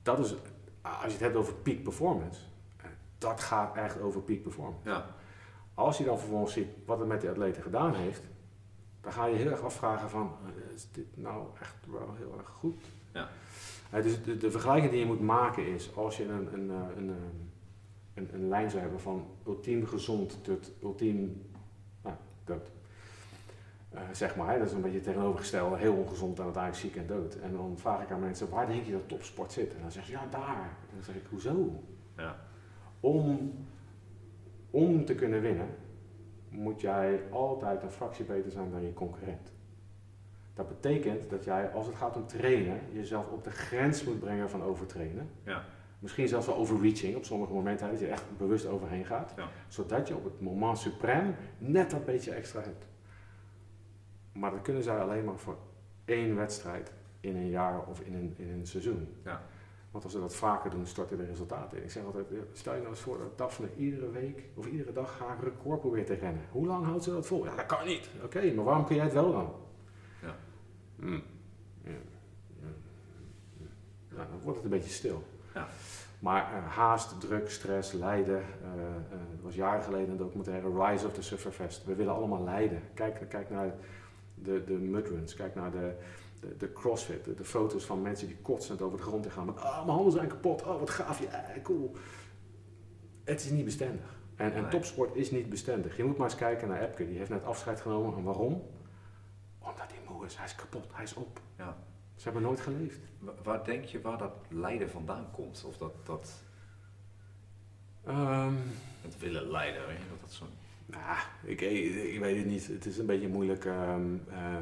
dat 0.01 0.19
is, 0.19 0.35
als 0.81 1.05
je 1.05 1.11
het 1.11 1.19
hebt 1.19 1.35
over 1.35 1.53
peak 1.53 1.83
performance, 1.83 2.41
eh, 2.77 2.85
dat 3.17 3.41
gaat 3.41 3.75
echt 3.75 4.01
over 4.01 4.21
peak 4.21 4.41
performance. 4.41 4.89
Ja. 4.89 5.05
Als 5.73 5.97
je 5.97 6.03
dan 6.03 6.19
vervolgens 6.19 6.53
ziet 6.53 6.67
wat 6.85 6.99
het 6.99 7.07
met 7.07 7.21
die 7.21 7.29
atleten 7.29 7.63
gedaan 7.63 7.93
heeft, 7.93 8.21
dan 9.01 9.11
ga 9.11 9.25
je 9.25 9.35
heel 9.35 9.51
erg 9.51 9.61
afvragen 9.61 10.09
van, 10.09 10.31
eh, 10.45 10.73
is 10.73 10.87
dit 10.91 11.17
nou 11.17 11.43
echt 11.59 11.75
wel 11.91 12.13
heel 12.17 12.35
erg 12.37 12.49
goed? 12.49 12.83
Ja. 13.13 13.29
Dus 14.01 14.23
de, 14.23 14.37
de 14.37 14.51
vergelijking 14.51 14.91
die 14.91 14.99
je 14.99 15.05
moet 15.05 15.21
maken 15.21 15.67
is, 15.67 15.95
als 15.95 16.17
je 16.17 16.23
een, 16.27 16.53
een, 16.53 16.69
een, 16.69 17.15
een, 18.13 18.29
een 18.33 18.47
lijn 18.47 18.69
zou 18.69 18.81
hebben 18.81 18.99
van 18.99 19.27
ultiem 19.47 19.85
gezond 19.85 20.43
tot 20.43 20.71
ultiem 20.83 21.49
nou, 22.03 22.15
dood. 22.45 22.71
Eh, 23.91 24.01
zeg 24.11 24.35
maar, 24.35 24.51
hè, 24.51 24.57
dat 24.57 24.67
is 24.67 24.73
een 24.73 24.81
beetje 24.81 25.01
tegenovergestelde, 25.01 25.77
heel 25.77 25.93
ongezond 25.93 26.37
en 26.37 26.43
uiteindelijk 26.43 26.83
ziek 26.83 26.95
en 26.95 27.07
dood. 27.07 27.35
En 27.35 27.51
dan 27.51 27.73
vraag 27.77 28.01
ik 28.01 28.11
aan 28.11 28.19
mensen, 28.19 28.49
waar 28.49 28.67
denk 28.67 28.85
je 28.85 28.91
dat 28.91 29.07
topsport 29.07 29.51
zit? 29.51 29.73
En 29.75 29.81
dan 29.81 29.91
zeggen 29.91 30.13
ze, 30.13 30.19
ja 30.19 30.27
daar. 30.29 30.77
En 30.89 30.95
dan 30.95 31.03
zeg 31.03 31.15
ik, 31.15 31.25
hoezo? 31.29 31.83
Ja. 32.17 32.35
Om, 32.99 33.53
om 34.69 35.05
te 35.05 35.15
kunnen 35.15 35.41
winnen, 35.41 35.67
moet 36.49 36.81
jij 36.81 37.21
altijd 37.29 37.83
een 37.83 37.91
fractie 37.91 38.25
beter 38.25 38.51
zijn 38.51 38.71
dan 38.71 38.81
je 38.81 38.93
concurrent. 38.93 39.51
Dat 40.53 40.67
betekent 40.67 41.29
dat 41.29 41.43
jij, 41.43 41.71
als 41.71 41.85
het 41.85 41.95
gaat 41.95 42.15
om 42.15 42.27
trainen, 42.27 42.79
jezelf 42.91 43.29
op 43.31 43.43
de 43.43 43.51
grens 43.51 44.03
moet 44.03 44.19
brengen 44.19 44.49
van 44.49 44.63
overtrainen. 44.63 45.29
Ja. 45.43 45.63
Misschien 45.99 46.27
zelfs 46.27 46.45
wel 46.45 46.55
overreaching 46.55 47.15
op 47.15 47.25
sommige 47.25 47.53
momenten, 47.53 47.89
dat 47.89 47.99
je 47.99 48.05
er 48.05 48.11
echt 48.11 48.37
bewust 48.37 48.65
overheen 48.65 49.05
gaat. 49.05 49.33
Ja. 49.37 49.47
Zodat 49.67 50.07
je 50.07 50.15
op 50.15 50.23
het 50.23 50.41
moment 50.41 50.87
suprême 50.87 51.35
net 51.57 51.91
dat 51.91 52.05
beetje 52.05 52.31
extra 52.31 52.61
hebt. 52.61 52.89
Maar 54.31 54.51
dat 54.51 54.61
kunnen 54.61 54.83
zij 54.83 54.99
alleen 54.99 55.25
maar 55.25 55.37
voor 55.37 55.57
één 56.05 56.35
wedstrijd 56.35 56.91
in 57.19 57.35
een 57.35 57.49
jaar 57.49 57.85
of 57.87 57.99
in 57.99 58.13
een, 58.13 58.33
in 58.37 58.49
een 58.49 58.67
seizoen. 58.67 59.07
Ja. 59.23 59.41
Want 59.91 60.03
als 60.03 60.13
ze 60.13 60.19
dat 60.19 60.35
vaker 60.35 60.69
doen, 60.69 60.85
storten 60.85 61.17
de 61.17 61.25
resultaten 61.25 61.77
in. 61.77 61.83
Ik 61.83 61.91
zeg 61.91 62.03
altijd, 62.03 62.31
eh, 62.31 62.37
stel 62.53 62.73
je 62.73 62.79
nou 62.79 62.91
eens 62.91 63.01
voor 63.01 63.17
dat 63.17 63.37
Daphne 63.37 63.67
iedere 63.77 64.09
week 64.09 64.43
of 64.55 64.65
iedere 64.65 64.91
dag 64.91 65.19
haar 65.19 65.43
record 65.43 65.79
probeert 65.79 66.07
te 66.07 66.13
rennen. 66.13 66.41
Hoe 66.51 66.67
lang 66.67 66.85
houdt 66.85 67.03
ze 67.03 67.11
dat 67.11 67.27
vol? 67.27 67.45
Ja, 67.45 67.55
dat 67.55 67.65
kan 67.65 67.85
niet. 67.85 68.09
Oké, 68.23 68.53
maar 68.53 68.65
waarom 68.65 68.85
kun 68.85 68.95
jij 68.95 69.03
het 69.03 69.13
wel 69.13 69.31
dan? 69.31 69.53
Ja. 70.21 70.35
Hmm. 70.95 71.23
Ja. 71.83 71.91
Nou, 74.09 74.27
dan 74.29 74.39
wordt 74.41 74.57
het 74.57 74.65
een 74.65 74.77
beetje 74.77 74.93
stil. 74.93 75.23
Ja. 75.53 75.67
Maar 76.19 76.53
uh, 76.53 76.67
haast, 76.67 77.19
druk, 77.19 77.49
stress, 77.49 77.91
lijden. 77.91 78.43
Uh, 78.63 78.83
er 79.11 79.41
was 79.41 79.55
jaren 79.55 79.83
geleden 79.83 80.09
een 80.09 80.17
documentaire 80.17 80.85
Rise 80.85 81.05
of 81.05 81.13
the 81.13 81.21
Sufferfest. 81.21 81.85
We 81.85 81.95
willen 81.95 82.15
allemaal 82.15 82.43
lijden. 82.43 82.81
Kijk, 82.93 83.25
kijk 83.29 83.49
naar 83.49 83.73
de, 84.43 84.63
de 84.63 84.73
mudruns, 84.73 85.33
kijk 85.33 85.55
naar 85.55 85.71
de, 85.71 85.95
de, 86.39 86.57
de 86.57 86.73
crossfit, 86.73 87.25
de, 87.25 87.33
de, 87.33 87.43
foto's 87.43 87.85
van 87.85 88.01
mensen 88.01 88.27
die 88.27 88.37
kotsend 88.37 88.81
over 88.81 88.97
de 88.97 89.03
grond 89.03 89.31
gaan. 89.31 89.45
Met, 89.45 89.55
oh, 89.55 89.85
mijn 89.85 89.95
handen 89.95 90.11
zijn 90.11 90.27
kapot, 90.27 90.63
oh 90.63 90.79
wat 90.79 90.89
gaaf, 90.89 91.21
ja, 91.21 91.45
cool. 91.63 91.95
Het 93.23 93.43
is 93.43 93.49
niet 93.49 93.65
bestendig. 93.65 94.19
En, 94.35 94.53
en 94.53 94.69
topsport 94.69 95.15
is 95.15 95.31
niet 95.31 95.49
bestendig. 95.49 95.97
Je 95.97 96.03
moet 96.03 96.17
maar 96.17 96.27
eens 96.27 96.39
kijken 96.39 96.67
naar 96.67 96.81
Epke, 96.81 97.07
die 97.07 97.17
heeft 97.17 97.29
net 97.29 97.43
afscheid 97.43 97.81
genomen. 97.81 98.17
En 98.17 98.23
waarom? 98.23 98.63
Omdat 99.59 99.87
hij 99.87 99.99
moe 100.07 100.25
is, 100.25 100.35
hij 100.35 100.45
is 100.45 100.55
kapot, 100.55 100.85
hij 100.93 101.03
is 101.03 101.13
op. 101.13 101.39
Ja. 101.57 101.77
Ze 102.15 102.23
hebben 102.23 102.41
nooit 102.41 102.59
geleefd. 102.59 102.99
Waar 103.43 103.63
denk 103.63 103.85
je 103.85 104.01
waar 104.01 104.17
dat 104.17 104.33
lijden 104.49 104.89
vandaan 104.89 105.31
komt? 105.31 105.63
Of 105.67 105.77
dat, 105.77 106.05
dat 106.05 106.43
um, 108.07 108.57
het 109.01 109.19
willen 109.19 109.51
lijden, 109.51 109.87
weet 109.87 109.97
je 109.97 110.09
wat 110.09 110.21
dat 110.21 110.31
zo... 110.31 110.45
Nou, 110.91 111.17
ik, 111.43 111.61
ik, 111.61 112.19
weet 112.19 112.37
het 112.37 112.45
niet. 112.45 112.67
Het 112.67 112.85
is 112.85 112.97
een 112.97 113.05
beetje 113.05 113.27
moeilijk. 113.27 113.65
Um, 113.65 114.23
uh, 114.29 114.57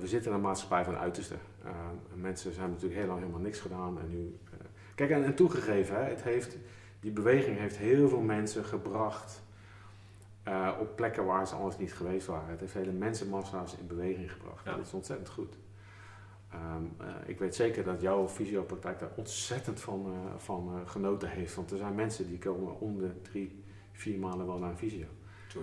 we 0.00 0.06
zitten 0.06 0.30
in 0.30 0.36
een 0.36 0.42
maatschappij 0.42 0.84
van 0.84 0.96
uiterste. 0.96 1.34
Uh, 1.64 1.70
mensen 2.14 2.52
zijn 2.52 2.70
natuurlijk 2.70 3.00
heel 3.00 3.08
lang 3.08 3.18
helemaal 3.18 3.40
niks 3.40 3.60
gedaan. 3.60 4.00
En 4.00 4.08
nu, 4.08 4.38
uh, 4.44 4.60
kijk, 4.94 5.10
en, 5.10 5.24
en 5.24 5.34
toegegeven, 5.34 5.96
hè, 5.96 6.02
het 6.02 6.22
heeft, 6.22 6.56
die 7.00 7.10
beweging 7.10 7.58
heeft 7.58 7.76
heel 7.76 8.08
veel 8.08 8.20
mensen 8.20 8.64
gebracht 8.64 9.44
op 10.78 10.96
plekken 10.96 11.24
waar 11.24 11.46
ze 11.46 11.54
anders 11.54 11.78
niet 11.78 11.94
geweest 11.94 12.26
waren. 12.26 12.48
Het 12.50 12.60
heeft 12.60 12.74
hele 12.74 12.92
mensenmassa's 12.92 13.76
in 13.76 13.86
beweging 13.86 14.32
gebracht. 14.32 14.64
Ja. 14.64 14.76
Dat 14.76 14.86
is 14.86 14.92
ontzettend 14.92 15.28
goed. 15.28 15.56
Um, 16.54 16.92
uh, 17.00 17.06
ik 17.26 17.38
weet 17.38 17.54
zeker 17.54 17.84
dat 17.84 18.00
jouw 18.00 18.28
fysiopraktijk 18.28 18.98
daar 18.98 19.10
ontzettend 19.14 19.80
van, 19.80 20.14
van 20.36 20.82
genoten 20.84 21.28
heeft. 21.28 21.54
Want 21.54 21.70
er 21.70 21.78
zijn 21.78 21.94
mensen 21.94 22.28
die 22.28 22.38
komen 22.38 22.80
om 22.80 22.98
de 22.98 23.20
drie, 23.22 23.62
vier 23.92 24.18
maanden 24.18 24.46
wel 24.46 24.58
naar 24.58 24.70
een 24.70 24.76
fysio. 24.76 25.06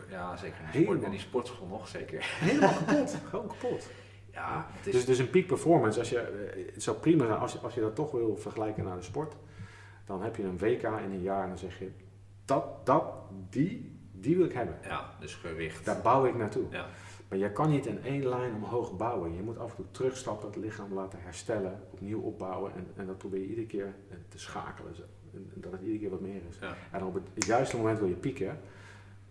Ja, 0.09 0.37
zeker. 0.37 0.57
In, 0.73 0.81
sport, 0.83 1.03
in 1.03 1.09
die 1.09 1.19
sportschool 1.19 1.67
nog 1.67 1.87
zeker. 1.87 2.25
Helemaal 2.39 2.73
kapot. 2.85 3.17
Gewoon 3.29 3.47
kapot. 3.47 3.89
Ja, 4.31 4.67
is... 4.83 4.91
dus, 4.91 5.05
dus 5.05 5.17
een 5.17 5.29
peak 5.29 5.45
performance, 5.47 5.99
als 5.99 6.09
je, 6.09 6.51
het 6.73 6.83
zou 6.83 6.97
prima 6.97 7.25
zijn 7.25 7.39
als 7.39 7.53
je, 7.53 7.59
als 7.59 7.73
je 7.73 7.81
dat 7.81 7.95
toch 7.95 8.11
wil 8.11 8.37
vergelijken 8.37 8.83
naar 8.83 8.97
de 8.97 9.03
sport. 9.03 9.35
Dan 10.05 10.21
heb 10.21 10.35
je 10.35 10.43
een 10.43 10.57
WK 10.57 10.81
in 10.81 11.11
een 11.11 11.21
jaar 11.21 11.43
en 11.43 11.49
dan 11.49 11.57
zeg 11.57 11.79
je, 11.79 11.91
dat, 12.45 12.85
dat, 12.85 13.13
die, 13.49 13.99
die 14.11 14.37
wil 14.37 14.45
ik 14.45 14.53
hebben. 14.53 14.77
Ja, 14.83 15.15
dus 15.19 15.35
gewicht. 15.35 15.85
Daar 15.85 16.01
bouw 16.01 16.25
ik 16.25 16.35
naartoe. 16.35 16.65
Ja. 16.69 16.85
Maar 17.27 17.37
je 17.37 17.51
kan 17.51 17.69
niet 17.69 17.85
in 17.85 18.03
één 18.03 18.27
lijn 18.27 18.55
omhoog 18.55 18.97
bouwen. 18.97 19.35
Je 19.35 19.41
moet 19.41 19.57
af 19.57 19.69
en 19.69 19.75
toe 19.75 19.91
terugstappen, 19.91 20.47
het 20.47 20.57
lichaam 20.57 20.93
laten 20.93 21.19
herstellen, 21.21 21.81
opnieuw 21.91 22.21
opbouwen. 22.21 22.73
En, 22.75 22.87
en 22.95 23.05
dat 23.05 23.17
probeer 23.17 23.39
je 23.39 23.47
iedere 23.47 23.67
keer 23.67 23.95
te 24.29 24.39
schakelen. 24.39 24.95
Zo. 24.95 25.03
En, 25.33 25.51
dat 25.55 25.71
het 25.71 25.81
iedere 25.81 25.99
keer 25.99 26.09
wat 26.09 26.21
meer 26.21 26.41
is. 26.49 26.57
Ja. 26.59 26.75
En 26.91 27.03
op 27.03 27.13
het 27.13 27.45
juiste 27.45 27.77
moment 27.77 27.99
wil 27.99 28.07
je 28.07 28.15
pieken. 28.15 28.59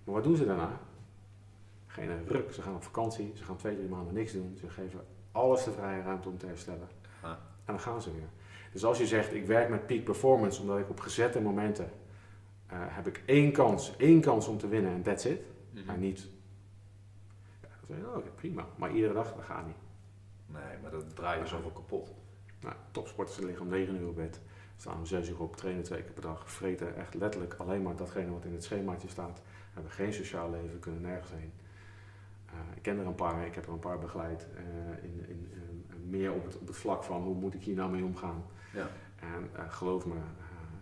Maar 0.05 0.15
wat 0.15 0.25
doen 0.25 0.37
ze 0.37 0.47
daarna? 0.47 0.81
Geen 1.87 2.27
ruk. 2.27 2.53
Ze 2.53 2.63
gaan 2.63 2.75
op 2.75 2.83
vakantie. 2.83 3.33
Ze 3.35 3.45
gaan 3.45 3.57
twee, 3.57 3.77
drie 3.77 3.89
maanden 3.89 4.15
niks 4.15 4.33
doen. 4.33 4.57
Ze 4.61 4.69
geven 4.69 5.01
alles 5.33 5.65
de 5.65 5.71
vrije 5.71 6.03
ruimte 6.03 6.29
om 6.29 6.39
te 6.39 6.47
herstellen. 6.47 6.89
Ja. 7.23 7.31
En 7.65 7.73
dan 7.73 7.81
gaan 7.81 8.03
ze 8.03 8.13
weer. 8.13 8.29
Dus 8.73 8.85
als 8.85 8.99
je 8.99 9.07
zegt, 9.07 9.35
ik 9.35 9.47
werk 9.47 9.69
met 9.69 9.87
peak 9.87 10.05
performance 10.05 10.61
omdat 10.61 10.79
ik 10.79 10.91
op 10.91 11.01
gezette 11.01 11.41
momenten 11.41 11.91
uh, 12.73 12.79
heb 12.79 13.07
ik 13.07 13.23
één 13.27 13.53
kans, 13.53 13.97
één 13.97 14.21
kans 14.21 14.49
om 14.49 14.59
te 14.59 14.69
winnen 14.69 14.93
en 14.93 15.03
that's 15.03 15.25
it. 15.25 15.41
Mm 15.73 15.85
Maar 15.85 15.99
niet 15.99 16.29
oh, 18.01 18.25
prima. 18.35 18.67
Maar 18.77 18.93
iedere 18.93 19.13
dag, 19.13 19.35
dat 19.35 19.45
gaat 19.45 19.67
niet. 19.67 19.77
Nee, 20.47 20.79
maar 20.83 20.91
dat 20.91 21.17
draai 21.17 21.41
je 21.41 21.47
zoveel 21.47 21.71
kapot. 21.71 22.15
Nou, 22.61 22.75
topsporters 22.91 23.39
liggen 23.39 23.65
om 23.65 23.71
9 23.71 23.97
uur 23.97 24.09
op 24.09 24.15
bed, 24.15 24.41
staan 24.77 24.99
om 24.99 25.07
6 25.07 25.29
uur 25.29 25.41
op, 25.41 25.57
trainen 25.57 25.83
twee 25.83 26.03
keer 26.03 26.13
per 26.13 26.23
dag, 26.23 26.51
vreten 26.51 26.97
echt 26.97 27.15
letterlijk 27.15 27.55
alleen 27.55 27.83
maar 27.83 27.97
datgene 27.97 28.31
wat 28.31 28.45
in 28.45 28.53
het 28.53 28.65
schemaatje 28.65 29.09
staat, 29.09 29.43
hebben 29.73 29.93
geen 29.93 30.13
sociaal 30.13 30.51
leven, 30.51 30.79
kunnen 30.79 31.01
nergens 31.01 31.31
heen. 31.31 31.53
Uh, 32.47 32.77
ik 32.77 32.83
ken 32.83 32.99
er 32.99 33.07
een 33.07 33.15
paar, 33.15 33.47
ik 33.47 33.55
heb 33.55 33.67
er 33.67 33.73
een 33.73 33.79
paar 33.79 33.99
begeleid, 33.99 34.47
uh, 34.55 35.05
in, 35.05 35.25
in, 35.29 35.53
uh, 35.53 36.11
meer 36.11 36.33
op 36.33 36.45
het, 36.45 36.59
op 36.59 36.67
het 36.67 36.77
vlak 36.77 37.05
van 37.05 37.23
hoe 37.23 37.35
moet 37.35 37.55
ik 37.55 37.63
hier 37.63 37.75
nou 37.75 37.91
mee 37.91 38.05
omgaan. 38.05 38.45
Ja. 38.73 38.89
En 39.21 39.71
geloof 39.71 40.07
me, 40.07 40.15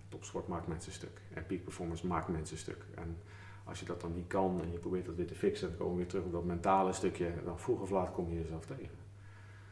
topsport 0.09 0.49
maakt 0.49 0.67
mensen 0.67 0.93
stuk. 0.93 1.21
En 1.35 1.47
peak 1.47 1.65
performance 1.65 2.07
maakt 2.07 2.29
mensen 2.29 2.59
stuk. 2.59 2.85
En 2.95 3.17
als 3.65 3.81
je 3.81 3.87
dat 3.87 4.01
dan 4.01 4.15
niet 4.15 4.27
kan 4.27 4.61
en 4.63 4.73
je 4.73 4.79
probeert 4.79 5.07
dat 5.07 5.15
weer 5.15 5.27
te 5.27 5.35
fixen, 5.35 5.69
dan 5.69 5.77
komen 5.77 5.93
we 5.93 5.99
weer 5.99 6.09
terug 6.09 6.25
op 6.25 6.33
dat 6.33 6.45
mentale 6.45 6.93
stukje. 6.93 7.33
Dan 7.45 7.59
vroeg 7.59 7.81
of 7.81 7.91
laat 7.91 8.13
kom 8.13 8.29
je 8.29 8.35
jezelf 8.35 8.67
tegen. 8.67 8.99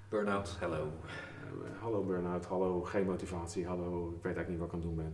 Burnout, 0.08 0.56
hallo. 0.60 0.92
Hallo 1.80 2.02
burn-out, 2.02 2.46
hallo 2.46 2.82
geen 2.82 3.06
motivatie, 3.06 3.66
hallo 3.66 4.08
ik 4.16 4.22
weet 4.22 4.36
eigenlijk 4.36 4.48
niet 4.48 4.58
wat 4.58 4.68
ik 4.68 4.74
aan 4.74 4.80
het 4.80 4.88
doen 4.88 4.96
ben. 4.96 5.12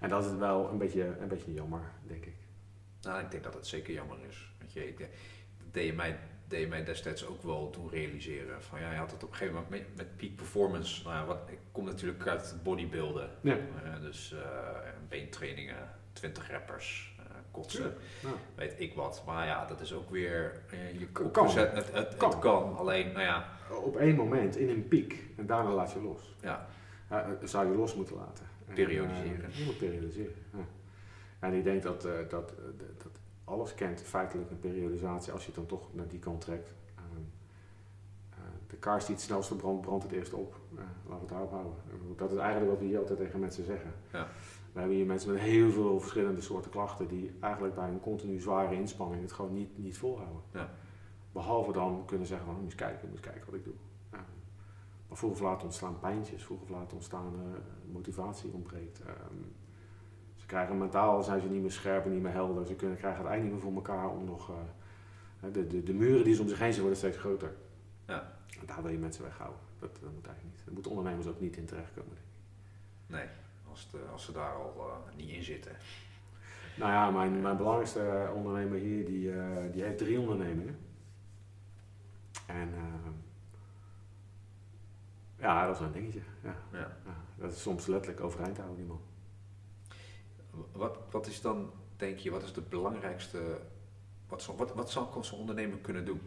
En 0.00 0.08
dat 0.08 0.24
is 0.24 0.36
wel 0.36 0.68
een 0.68 0.78
beetje, 0.78 1.16
een 1.20 1.28
beetje 1.28 1.52
jammer, 1.52 1.92
denk 2.06 2.24
ik. 2.24 2.36
Nou, 3.02 3.20
ik 3.20 3.30
denk 3.30 3.42
dat 3.42 3.54
het 3.54 3.66
zeker 3.66 3.94
jammer 3.94 4.18
is. 4.28 4.52
Weet 4.58 4.72
je, 4.72 4.88
ik, 4.88 4.98
dat 4.98 5.72
deed 5.72 5.86
je 5.86 5.92
mij 5.92 6.18
deed 6.48 6.60
je 6.60 6.66
mij 6.66 6.84
destijds 6.84 7.26
ook 7.26 7.42
wel 7.42 7.70
toen 7.70 7.90
realiseren. 7.90 8.62
Van 8.62 8.80
ja, 8.80 8.90
je 8.92 8.98
had 8.98 9.10
het 9.10 9.22
op 9.22 9.30
een 9.30 9.36
gegeven 9.36 9.62
moment 9.62 9.70
met, 9.70 9.96
met 9.96 10.16
peak 10.16 10.34
performance. 10.36 11.08
Nou, 11.08 11.26
wat, 11.26 11.38
ik 11.46 11.58
kom 11.72 11.84
natuurlijk 11.84 12.26
uit 12.26 12.54
bodybuilden. 12.62 13.30
Ja. 13.40 13.56
Uh, 13.56 14.00
dus 14.00 14.32
uh, 14.32 14.40
beentrainingen, 15.08 15.76
20 16.12 16.50
rappers, 16.50 17.16
uh, 17.20 17.24
kotsen, 17.50 17.94
ja. 18.22 18.28
weet 18.54 18.74
ik 18.76 18.94
wat. 18.94 19.22
Maar 19.26 19.46
ja, 19.46 19.66
dat 19.66 19.80
is 19.80 19.92
ook 19.92 20.10
weer 20.10 20.62
je 20.98 21.06
kan. 21.06 21.46
Het, 21.46 21.72
het, 21.72 21.92
het, 21.92 22.16
kan. 22.16 22.30
het, 22.30 22.38
kan. 22.38 22.76
Alleen, 22.76 23.12
nou 23.12 23.24
ja. 23.24 23.48
Op 23.84 23.96
één 23.96 24.16
moment 24.16 24.56
in 24.56 24.68
een 24.68 24.88
piek 24.88 25.24
en 25.36 25.46
daarna 25.46 25.70
laat 25.70 25.92
je 25.92 26.00
los. 26.00 26.36
Ja. 26.42 26.66
zou 27.44 27.70
je 27.70 27.76
los 27.76 27.94
moeten 27.94 28.16
laten. 28.16 28.46
Periodiseren. 28.74 29.50
je 29.52 29.64
moet 29.64 29.78
periodiseren. 29.78 30.42
Ja. 30.52 30.64
En 31.38 31.52
ik 31.52 31.64
denk 31.64 31.82
dat, 31.82 32.02
dat, 32.02 32.28
dat 32.28 33.18
alles 33.48 33.74
kent 33.74 34.02
feitelijk 34.02 34.50
een 34.50 34.60
periodisatie 34.60 35.32
als 35.32 35.40
je 35.40 35.46
het 35.46 35.56
dan 35.56 35.66
toch 35.66 35.94
naar 35.94 36.08
die 36.08 36.18
kant 36.18 36.40
trekt. 36.40 36.74
Uh, 36.96 37.02
uh, 38.30 38.38
de 38.66 38.76
kaars 38.76 39.04
die 39.04 39.14
het 39.14 39.24
snelste 39.24 39.56
brandt, 39.56 39.80
brandt 39.80 40.04
het 40.04 40.12
eerst 40.12 40.32
op. 40.32 40.60
Uh, 40.72 40.78
laten 40.78 41.12
we 41.12 41.14
het 41.20 41.28
daarop 41.28 41.50
houden. 41.50 41.72
dat 42.16 42.30
is 42.30 42.36
eigenlijk 42.36 42.70
wat 42.70 42.80
we 42.80 42.86
hier 42.86 42.98
altijd 42.98 43.18
tegen 43.18 43.40
mensen 43.40 43.64
zeggen. 43.64 43.92
Ja. 44.12 44.28
We 44.72 44.78
hebben 44.78 44.96
hier 44.96 45.06
mensen 45.06 45.32
met 45.32 45.40
heel 45.40 45.70
veel 45.70 46.00
verschillende 46.00 46.40
soorten 46.40 46.70
klachten 46.70 47.08
die 47.08 47.32
eigenlijk 47.40 47.74
bij 47.74 47.88
een 47.88 48.00
continu 48.00 48.40
zware 48.40 48.74
inspanning 48.74 49.22
het 49.22 49.32
gewoon 49.32 49.54
niet, 49.54 49.78
niet 49.78 49.98
volhouden. 49.98 50.42
Ja. 50.52 50.70
Behalve 51.32 51.72
dan 51.72 52.02
kunnen 52.06 52.26
zeggen 52.26 52.46
van, 52.46 52.54
moet 52.54 52.64
eens 52.64 52.74
kijken, 52.74 53.08
moet 53.08 53.16
eens 53.16 53.26
kijken 53.26 53.44
wat 53.44 53.54
ik 53.54 53.64
doe. 53.64 53.74
Maar 55.08 55.18
vroeg 55.18 55.32
of 55.32 55.40
laat 55.40 55.62
ontstaan 55.62 55.98
pijntjes, 55.98 56.44
vroeg 56.44 56.62
of 56.62 56.68
laat 56.68 56.92
ontstaan 56.92 57.32
motivatie 57.92 58.52
ontbreekt. 58.52 59.00
Ehm, 59.00 59.42
krijgen 60.48 60.78
mentaal 60.78 61.22
zijn 61.22 61.40
ze 61.40 61.48
niet 61.48 61.60
meer 61.60 61.72
scherp 61.72 62.04
en 62.04 62.12
niet 62.12 62.22
meer 62.22 62.32
helder. 62.32 62.66
Ze 62.66 62.74
kunnen, 62.74 62.96
krijgen 62.96 63.20
het 63.20 63.30
eigenlijk 63.30 63.42
niet 63.42 63.64
meer 63.64 63.82
voor 63.82 63.90
elkaar 63.90 64.10
om 64.10 64.24
nog. 64.24 64.50
Uh, 64.50 65.52
de, 65.52 65.66
de, 65.66 65.82
de 65.82 65.94
muren 65.94 66.24
die 66.24 66.34
ze 66.34 66.42
om 66.42 66.48
zich 66.48 66.58
heen 66.58 66.72
zien 66.72 66.80
worden 66.80 66.98
steeds 66.98 67.16
groter. 67.16 67.54
Ja. 68.06 68.32
En 68.60 68.66
daar 68.66 68.82
wil 68.82 68.90
je 68.90 68.98
mensen 68.98 69.24
weghouden. 69.24 69.60
Dat, 69.78 69.90
dat 70.00 70.12
moet 70.12 70.26
eigenlijk 70.26 70.56
niet. 70.56 70.64
Daar 70.64 70.74
moeten 70.74 70.90
ondernemers 70.90 71.26
ook 71.26 71.40
niet 71.40 71.56
in 71.56 71.64
terechtkomen. 71.64 72.16
Denk 73.06 73.22
ik. 73.22 73.26
Nee, 73.26 73.36
als, 73.70 73.90
de, 73.90 73.98
als 74.12 74.24
ze 74.24 74.32
daar 74.32 74.54
al 74.54 74.74
uh, 74.76 75.16
niet 75.16 75.30
in 75.30 75.42
zitten. 75.42 75.72
Nou 76.76 76.92
ja, 76.92 77.10
mijn, 77.10 77.40
mijn 77.40 77.56
belangrijkste 77.56 78.30
ondernemer 78.34 78.78
hier, 78.78 79.04
die, 79.04 79.28
uh, 79.28 79.56
die 79.72 79.82
heeft 79.82 79.98
drie 79.98 80.20
ondernemingen. 80.20 80.78
En 82.46 82.68
ja, 85.38 85.66
dat 85.66 85.74
is 85.74 85.80
een 85.80 85.92
dingetje. 85.92 86.20
Ja. 86.42 86.56
Ja. 86.72 86.96
dat 87.36 87.52
is 87.52 87.62
soms 87.62 87.86
letterlijk 87.86 88.20
overeind 88.20 88.56
houden, 88.56 88.76
die 88.76 88.86
man. 88.86 89.00
Wat, 90.72 90.98
wat 91.10 91.26
is 91.26 91.40
dan, 91.40 91.70
denk 91.96 92.18
je, 92.18 92.30
wat 92.30 92.42
is 92.42 92.52
de 92.52 92.60
belangrijkste, 92.60 93.60
wat, 94.28 94.42
zal, 94.42 94.56
wat, 94.56 94.74
wat 94.74 94.90
zal 94.90 95.18
zo'n 95.20 95.38
ondernemer 95.38 95.78
kunnen 95.78 96.04
doen? 96.04 96.20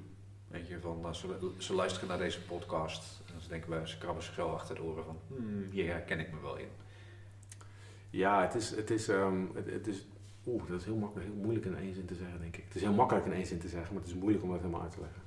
Weet 0.47 0.67
je, 0.67 0.79
van, 0.79 0.99
uh, 1.05 1.13
ze, 1.13 1.51
ze, 1.57 1.73
luisteren 1.73 2.07
naar 2.07 2.17
deze 2.17 2.41
podcast 2.41 3.21
en 3.35 3.41
ze 3.41 3.47
denken 3.47 3.69
bij, 3.69 3.85
ze 3.85 3.97
krabben 3.97 4.23
zichzelf 4.23 4.53
achter 4.53 4.75
de 4.75 4.83
oren 4.83 5.03
van, 5.03 5.19
hmm, 5.27 5.69
hier 5.71 5.87
herken 5.87 6.19
ik 6.19 6.33
me 6.33 6.41
wel 6.41 6.57
in. 6.57 6.67
Ja, 8.09 8.41
het 8.41 8.55
is, 8.55 8.69
het 8.75 8.89
is, 8.89 9.07
um, 9.07 9.51
het, 9.55 9.71
het, 9.71 9.87
is 9.87 10.05
oeh, 10.45 10.67
dat 10.67 10.79
is 10.79 10.85
heel, 10.85 10.95
makkelijk, 10.95 11.27
heel 11.27 11.41
moeilijk 11.41 11.65
in 11.65 11.75
één 11.75 11.95
zin 11.95 12.05
te 12.05 12.15
zeggen, 12.15 12.39
denk 12.39 12.57
ik. 12.57 12.63
Het 12.63 12.75
is 12.75 12.81
heel 12.81 12.93
makkelijk 12.93 13.25
in 13.25 13.33
één 13.33 13.45
zin 13.45 13.59
te 13.59 13.67
zeggen, 13.67 13.93
maar 13.93 14.03
het 14.03 14.11
is 14.11 14.17
moeilijk 14.17 14.43
om 14.43 14.49
dat 14.49 14.59
helemaal 14.59 14.81
uit 14.81 14.91
te 14.91 15.01
leggen. 15.01 15.21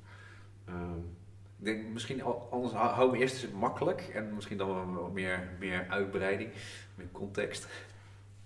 Um, 0.68 1.16
ik 1.64 1.74
denk 1.76 1.92
misschien 1.92 2.22
anders 2.50 2.72
hou 2.72 3.10
me 3.10 3.18
eerst 3.18 3.42
eens 3.42 3.52
makkelijk 3.52 4.00
en 4.00 4.34
misschien 4.34 4.58
dan 4.58 4.94
wat 4.94 5.12
meer, 5.12 5.48
meer 5.58 5.86
uitbreiding, 5.88 6.50
meer 6.94 7.08
context. 7.12 7.66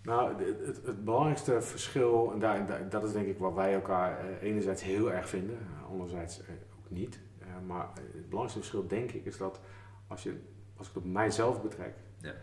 Nou, 0.02 0.44
het, 0.44 0.86
het, 0.86 1.04
belangrijkste 1.04 1.62
verschil, 1.62 2.32
en 2.32 2.38
daar, 2.38 2.88
dat 2.88 3.04
is 3.04 3.12
denk 3.12 3.26
ik 3.26 3.38
wat 3.38 3.54
wij 3.54 3.74
elkaar 3.74 4.18
eh, 4.18 4.48
enerzijds 4.48 4.82
heel 4.82 5.12
erg 5.12 5.28
vinden, 5.28 5.58
eh, 5.58 5.90
anderzijds 5.90 6.40
eh, 6.40 6.48
ook 6.78 6.90
niet. 6.90 7.20
maar 7.66 7.88
het 7.94 8.28
belangrijkste 8.28 8.58
verschil 8.58 8.86
denk 8.86 9.10
ik 9.10 9.24
is 9.24 9.36
dat 9.36 9.60
als, 10.06 10.22
je, 10.22 10.40
als 10.76 10.88
ik 10.88 10.94
het 10.94 11.02
op 11.02 11.10
mijzelf 11.10 11.62
betrek, 11.62 11.94
ja. 12.20 12.34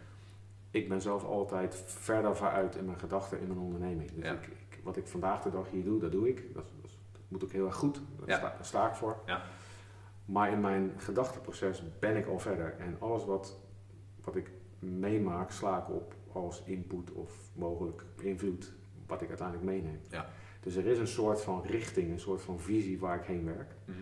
ik 0.72 0.90
ben 0.90 1.02
zelf 1.02 1.24
altijd 1.24 1.84
verder 1.86 2.36
vooruit 2.36 2.76
in 2.76 2.86
mijn 2.86 3.00
gedachten 3.00 3.40
in 3.40 3.48
mijn 3.48 3.60
onderneming. 3.60 4.12
Dus 4.12 4.32
ik, 4.32 4.46
ik, 4.46 4.80
wat 4.84 4.98
ik 4.98 5.08
vandaag 5.08 5.42
de 5.42 5.52
dag 5.52 5.70
hier 5.70 5.84
doe, 5.84 6.00
dat 6.00 6.12
doe 6.12 6.30
ik. 6.30 6.54
Dat, 6.54 6.66
dat, 6.82 6.92
moet 7.28 7.44
ook 7.44 7.52
heel 7.52 7.66
erg 7.66 7.76
goed, 7.76 8.02
daar, 8.26 8.38
sta, 8.38 8.54
daar 8.56 8.66
sta 8.66 8.88
ik 8.88 8.96
voor. 8.96 9.18
Maar 10.26 10.52
in 10.52 10.62
mijn 10.62 10.94
gedachteproces 10.98 11.84
ben 12.00 12.16
ik 12.16 12.28
al 12.28 12.40
verder. 12.40 12.76
En 12.78 12.96
alles 13.00 13.26
wat, 13.26 13.60
wat 14.24 14.36
ik 14.36 14.52
meemaak, 14.80 15.52
sla 15.52 15.78
ik 15.78 15.90
op 15.90 16.16
als 16.32 16.64
input 16.64 17.12
of 17.12 17.50
mogelijk 17.54 18.06
invloed 18.22 18.74
wat 19.08 19.22
ik 19.22 19.28
uiteindelijk 19.28 19.68
meeneem. 19.68 20.00
Ja. 20.10 20.30
Dus 20.60 20.76
er 20.76 20.86
is 20.86 21.00
een 21.00 21.08
soort 21.08 21.42
van 21.42 21.64
richting, 21.66 22.12
een 22.12 22.20
soort 22.20 22.42
van 22.42 22.60
visie 22.60 23.00
waar 23.00 23.16
ik 23.16 23.26
heen 23.26 23.46
werk. 23.46 23.76
Mhm. 23.86 23.98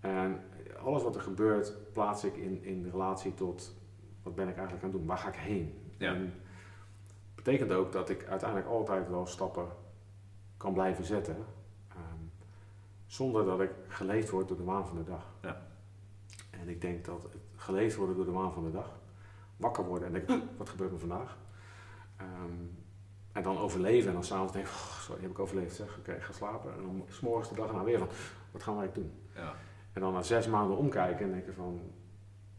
En 0.00 0.40
alles 0.82 1.02
wat 1.02 1.14
er 1.14 1.20
gebeurt, 1.20 1.92
plaats 1.92 2.24
ik 2.24 2.36
in, 2.36 2.64
in 2.64 2.88
relatie 2.90 3.34
tot 3.34 3.74
wat 4.22 4.34
ben 4.34 4.48
ik 4.48 4.56
eigenlijk 4.56 4.84
aan 4.84 4.90
het 4.90 4.98
doen, 4.98 5.08
waar 5.08 5.18
ga 5.18 5.28
ik 5.28 5.34
heen? 5.34 5.74
Ja. 5.96 6.14
En 6.14 6.32
betekent 7.34 7.72
ook 7.72 7.92
dat 7.92 8.10
ik 8.10 8.26
uiteindelijk 8.26 8.70
altijd 8.70 9.08
wel 9.08 9.26
stappen 9.26 9.66
kan 10.56 10.72
blijven 10.72 11.04
zetten, 11.04 11.36
zonder 13.14 13.44
dat 13.44 13.60
ik 13.60 13.70
geleefd 13.88 14.30
word 14.30 14.48
door 14.48 14.56
de 14.56 14.64
waan 14.64 14.86
van 14.86 14.96
de 14.96 15.04
dag. 15.04 15.26
Ja. 15.42 15.66
En 16.50 16.68
ik 16.68 16.80
denk 16.80 17.04
dat 17.04 17.22
het 17.22 17.36
geleefd 17.56 17.96
worden 17.96 18.16
door 18.16 18.24
de 18.24 18.30
waan 18.30 18.52
van 18.52 18.64
de 18.64 18.70
dag, 18.70 18.98
wakker 19.56 19.84
worden 19.84 20.06
en 20.06 20.12
denken, 20.12 20.48
wat 20.56 20.68
gebeurt 20.68 20.92
er 20.92 20.98
vandaag? 20.98 21.36
Ehm, 22.16 22.64
en 23.32 23.42
dan 23.42 23.58
overleven 23.58 24.08
en 24.08 24.14
dan 24.14 24.24
s'avonds 24.24 24.52
denk 24.52 24.66
ik, 24.66 24.72
oh, 24.72 25.00
sorry, 25.00 25.22
heb 25.22 25.30
ik 25.30 25.38
overleefd 25.38 25.74
zeg, 25.74 25.98
oké, 25.98 26.12
ik 26.12 26.22
ga 26.22 26.32
slapen. 26.32 26.72
En 26.72 26.82
dan 26.82 27.04
s'morgens 27.08 27.48
de 27.48 27.54
dag 27.54 27.68
erna 27.68 27.84
weer 27.84 27.98
van, 27.98 28.08
wat 28.50 28.62
gaan 28.62 28.76
wij 28.76 28.92
doen? 28.92 29.12
Ja. 29.34 29.54
En 29.92 30.00
dan 30.00 30.12
na 30.12 30.22
zes 30.22 30.46
maanden 30.46 30.76
omkijken 30.76 31.24
en 31.24 31.32
denken 31.32 31.54
van, 31.54 31.80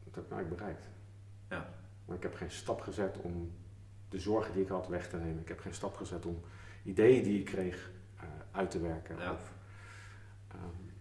wat 0.03 0.15
heb 0.15 0.23
ik 0.23 0.29
nou 0.29 0.41
eigenlijk 0.41 0.57
bereikt? 0.57 0.89
Ja. 1.49 1.69
Maar 2.05 2.15
ik 2.15 2.23
heb 2.23 2.35
geen 2.35 2.51
stap 2.51 2.81
gezet 2.81 3.17
om 3.21 3.51
de 4.09 4.19
zorgen 4.19 4.53
die 4.53 4.63
ik 4.63 4.69
had 4.69 4.87
weg 4.87 5.09
te 5.09 5.17
nemen. 5.17 5.41
Ik 5.41 5.47
heb 5.47 5.59
geen 5.59 5.73
stap 5.73 5.95
gezet 5.95 6.25
om 6.25 6.41
ideeën 6.83 7.23
die 7.23 7.39
ik 7.39 7.45
kreeg 7.45 7.91
eh, 8.15 8.23
uit 8.51 8.71
te 8.71 8.79
werken. 8.79 9.17
Ja. 9.17 9.31
Of, 9.31 9.54
ehm, 10.57 10.93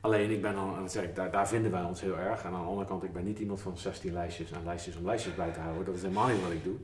alleen 0.00 0.30
ik 0.30 0.42
ben 0.42 0.54
dan, 0.54 0.74
dat 0.80 0.92
zeg 0.92 1.04
ik, 1.04 1.14
daar, 1.14 1.30
daar 1.30 1.48
vinden 1.48 1.70
wij 1.70 1.82
ons 1.82 2.00
heel 2.00 2.18
erg. 2.18 2.42
En 2.44 2.52
aan 2.52 2.60
de 2.60 2.66
andere 2.68 2.86
kant, 2.88 3.02
ik 3.02 3.12
ben 3.12 3.24
niet 3.24 3.38
iemand 3.38 3.60
van 3.60 3.76
16 3.78 4.12
lijstjes 4.12 4.50
en 4.50 4.64
lijstjes 4.64 4.96
om 4.96 5.04
lijstjes 5.04 5.34
bij 5.34 5.52
te 5.52 5.60
houden. 5.60 5.84
Dat 5.84 5.94
is 5.94 6.02
helemaal 6.02 6.28
niet 6.28 6.42
wat 6.42 6.50
ik 6.52 6.64
doe. 6.64 6.76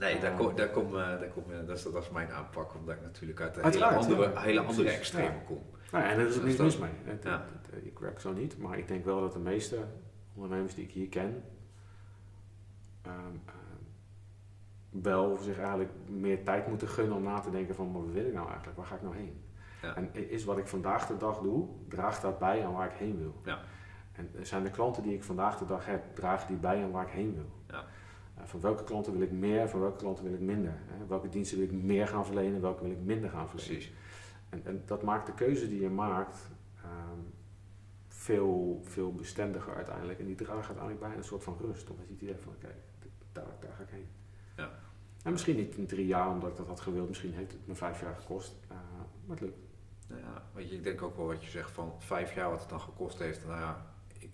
Nee, 0.00 0.20
daar 0.20 0.30
Ah. 0.32 0.38
kom, 0.38 0.54
daar 0.56 0.68
kom, 0.70 0.86
eh, 0.86 0.92
daar 0.94 1.28
kom, 1.34 1.42
eh, 1.52 1.66
dat, 1.66 1.76
is, 1.76 1.82
dat 1.82 2.02
is 2.02 2.10
mijn 2.10 2.30
aanpak, 2.32 2.74
omdat 2.74 2.94
ik 2.94 3.02
natuurlijk 3.02 3.40
uit 3.40 3.56
een 3.56 3.64
hele 3.64 3.84
andere, 3.86 4.22
ja. 4.32 4.40
hele 4.40 4.60
andere 4.60 4.90
extreme 4.90 5.24
ja. 5.34 5.42
kom. 5.46 5.62
Nou 5.92 6.04
ja, 6.04 6.10
en 6.10 6.16
daar 6.16 6.26
is 6.26 6.36
ook 6.36 6.42
niks 6.44 6.56
dat- 6.56 6.66
mis 6.66 6.78
mee. 6.78 6.90
Het- 7.04 7.22
ja. 7.22 7.30
het- 7.52 7.74
het- 7.74 7.84
ik 7.86 7.98
werk 7.98 8.20
zo 8.20 8.32
niet, 8.32 8.58
maar 8.58 8.78
ik 8.78 8.88
denk 8.88 9.04
wel 9.04 9.20
dat 9.20 9.32
de 9.32 9.38
meeste 9.38 9.78
ondernemers 10.34 10.74
die 10.74 10.84
ik 10.84 10.90
hier 10.92 11.08
ken, 11.08 11.42
ehm, 13.02 13.14
ehm, 13.46 13.54
wel 15.02 15.36
zich 15.36 15.58
eigenlijk 15.58 15.90
meer 16.08 16.44
tijd 16.44 16.66
moeten 16.68 16.88
gunnen 16.88 17.16
om 17.16 17.22
na 17.22 17.40
te 17.40 17.50
denken 17.50 17.74
van, 17.74 17.92
wat 17.92 18.12
wil 18.12 18.24
ik 18.26 18.32
nou 18.32 18.46
eigenlijk? 18.48 18.76
Waar 18.76 18.86
ga 18.86 18.94
ik 18.94 19.02
nou 19.02 19.16
heen? 19.16 19.40
Ja. 19.82 19.96
En 19.96 20.14
is 20.30 20.44
wat 20.44 20.58
ik 20.58 20.66
vandaag 20.66 21.06
de 21.06 21.16
dag 21.16 21.40
doe, 21.40 21.68
draagt 21.88 22.22
dat 22.22 22.38
bij 22.38 22.66
aan 22.66 22.72
waar 22.72 22.86
ik 22.86 22.96
heen 22.96 23.18
wil? 23.18 23.34
Ja. 23.44 23.60
En 24.12 24.30
zijn 24.42 24.62
de 24.64 24.70
klanten 24.70 25.02
die 25.02 25.14
ik 25.14 25.24
vandaag 25.24 25.58
de 25.58 25.66
dag 25.66 25.86
heb, 25.86 26.14
dragen 26.14 26.46
die 26.48 26.56
bij 26.56 26.82
aan 26.84 26.90
waar 26.90 27.06
ik 27.06 27.12
heen 27.12 27.34
wil? 27.34 27.50
Ja. 27.68 27.84
Eh, 28.36 28.44
van 28.44 28.60
welke 28.60 28.84
klanten 28.84 29.12
wil 29.12 29.20
ik 29.22 29.30
meer, 29.32 29.68
van 29.68 29.80
welke 29.80 29.96
klanten 29.98 30.24
wil 30.24 30.32
ik 30.34 30.40
minder? 30.40 30.74
Hè? 30.86 31.06
Welke 31.06 31.28
diensten 31.28 31.58
wil 31.58 31.66
ik 31.66 31.72
meer 31.72 32.08
gaan 32.08 32.26
verlenen, 32.26 32.60
welke 32.60 32.82
wil 32.82 32.90
ik 32.90 33.00
minder 33.04 33.30
gaan 33.30 33.48
verlenen? 33.48 33.74
Precies. 33.74 33.92
En, 34.48 34.60
en 34.64 34.82
dat 34.86 35.02
maakt 35.02 35.26
de 35.26 35.34
keuze 35.34 35.68
die 35.68 35.80
je 35.80 35.88
maakt 35.90 36.38
ehm, 36.82 37.20
veel, 38.08 38.80
veel 38.84 39.12
bestendiger 39.14 39.74
uiteindelijk. 39.74 40.18
En 40.18 40.26
die 40.26 40.34
draagt 40.34 40.66
uiteindelijk 40.66 41.00
bij 41.00 41.16
een 41.16 41.24
soort 41.24 41.44
van 41.44 41.56
rust. 41.60 41.90
Omdat 41.90 42.06
je 42.06 42.12
het 42.12 42.22
idee 42.22 42.36
van, 42.36 42.52
daar, 43.32 43.44
daar 43.60 43.72
ga 43.76 43.82
ik 43.82 43.88
heen. 43.90 44.08
Ja. 44.56 44.70
En 45.22 45.32
misschien 45.32 45.56
niet 45.56 45.74
in 45.74 45.86
drie 45.86 46.06
jaar 46.06 46.30
omdat 46.30 46.50
ik 46.50 46.56
dat 46.56 46.66
had 46.66 46.80
gewild. 46.80 47.08
Misschien 47.08 47.32
heeft 47.32 47.52
het 47.52 47.66
me 47.66 47.74
vijf 47.74 48.00
jaar 48.00 48.14
gekost. 48.14 48.54
eh, 48.68 48.76
maar 49.26 49.36
het 49.36 49.40
lukt. 49.40 49.65
Nou 50.06 50.20
ja, 50.20 50.42
weet 50.52 50.68
je, 50.70 50.76
ik 50.76 50.82
denk 50.82 51.02
ook 51.02 51.16
wel 51.16 51.26
wat 51.26 51.44
je 51.44 51.50
zegt 51.50 51.70
van 51.70 51.94
vijf 51.98 52.34
jaar 52.34 52.50
wat 52.50 52.60
het 52.60 52.68
dan 52.68 52.80
gekost 52.80 53.18
heeft. 53.18 53.46
Nou 53.46 53.60
ja, 53.60 53.86
ik, 54.18 54.30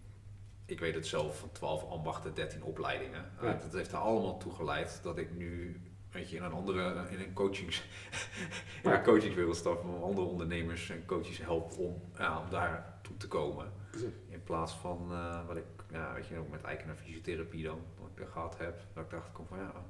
ik 0.67 0.81
weet 0.81 0.95
het 0.95 1.07
zelf 1.07 1.39
van 1.39 1.53
12 1.53 1.91
ambachten, 1.91 2.35
13 2.35 2.63
opleidingen. 2.63 3.31
Eh, 3.39 3.43
Ja. 3.43 3.53
dat 3.63 3.73
heeft 3.73 3.93
er 3.93 3.99
allemaal 3.99 4.39
toe 4.39 4.53
geleid 4.53 5.01
dat 5.03 5.19
ik 5.19 5.37
nu 5.37 5.81
weet 6.13 6.31
je, 6.31 6.37
in 6.37 6.43
een 6.43 6.53
andere, 6.53 7.09
in 7.11 7.21
een 7.21 7.33
coachings, 7.33 7.85
in 8.83 8.91
een 8.91 9.03
coachingswereld 9.03 9.57
stap, 9.57 9.85
om 9.85 10.03
andere 10.03 10.27
ondernemers 10.27 10.91
en 10.91 11.05
coaches 11.07 11.39
help 11.39 11.79
om, 11.79 12.03
ja, 12.19 12.39
om 12.41 12.51
daar 12.51 12.99
toe 13.03 13.17
te 13.17 13.29
komen. 13.29 13.73
Precies. 13.91 14.09
In 14.29 14.43
plaats 14.43 14.73
van 14.73 15.09
eh, 15.13 15.47
wat 15.47 15.57
ik, 15.57 15.65
ja, 15.91 16.13
weet 16.15 16.27
je, 16.27 16.39
ook 16.39 16.51
met 16.51 16.63
naar 16.63 16.97
fysiotherapie 16.97 17.65
dan, 17.65 17.81
wat 17.99 18.11
ik 18.15 18.21
er 18.21 18.31
gehad 18.33 18.59
heb, 18.59 18.81
dat 18.95 19.05
ik 19.05 19.11
dacht, 19.11 19.33
kom 19.33 19.47
van 19.47 19.59
ja, 19.59 19.65
dat 19.73 19.83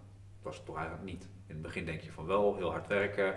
was 0.42 0.56
het 0.56 0.64
toch 0.66 0.76
eigenlijk 0.76 1.06
niet. 1.06 1.22
In 1.46 1.54
het 1.54 1.62
begin 1.62 1.84
denk 1.84 2.00
je 2.00 2.12
van 2.12 2.26
wel, 2.26 2.56
heel 2.56 2.70
hard 2.70 2.86
werken. 2.86 3.34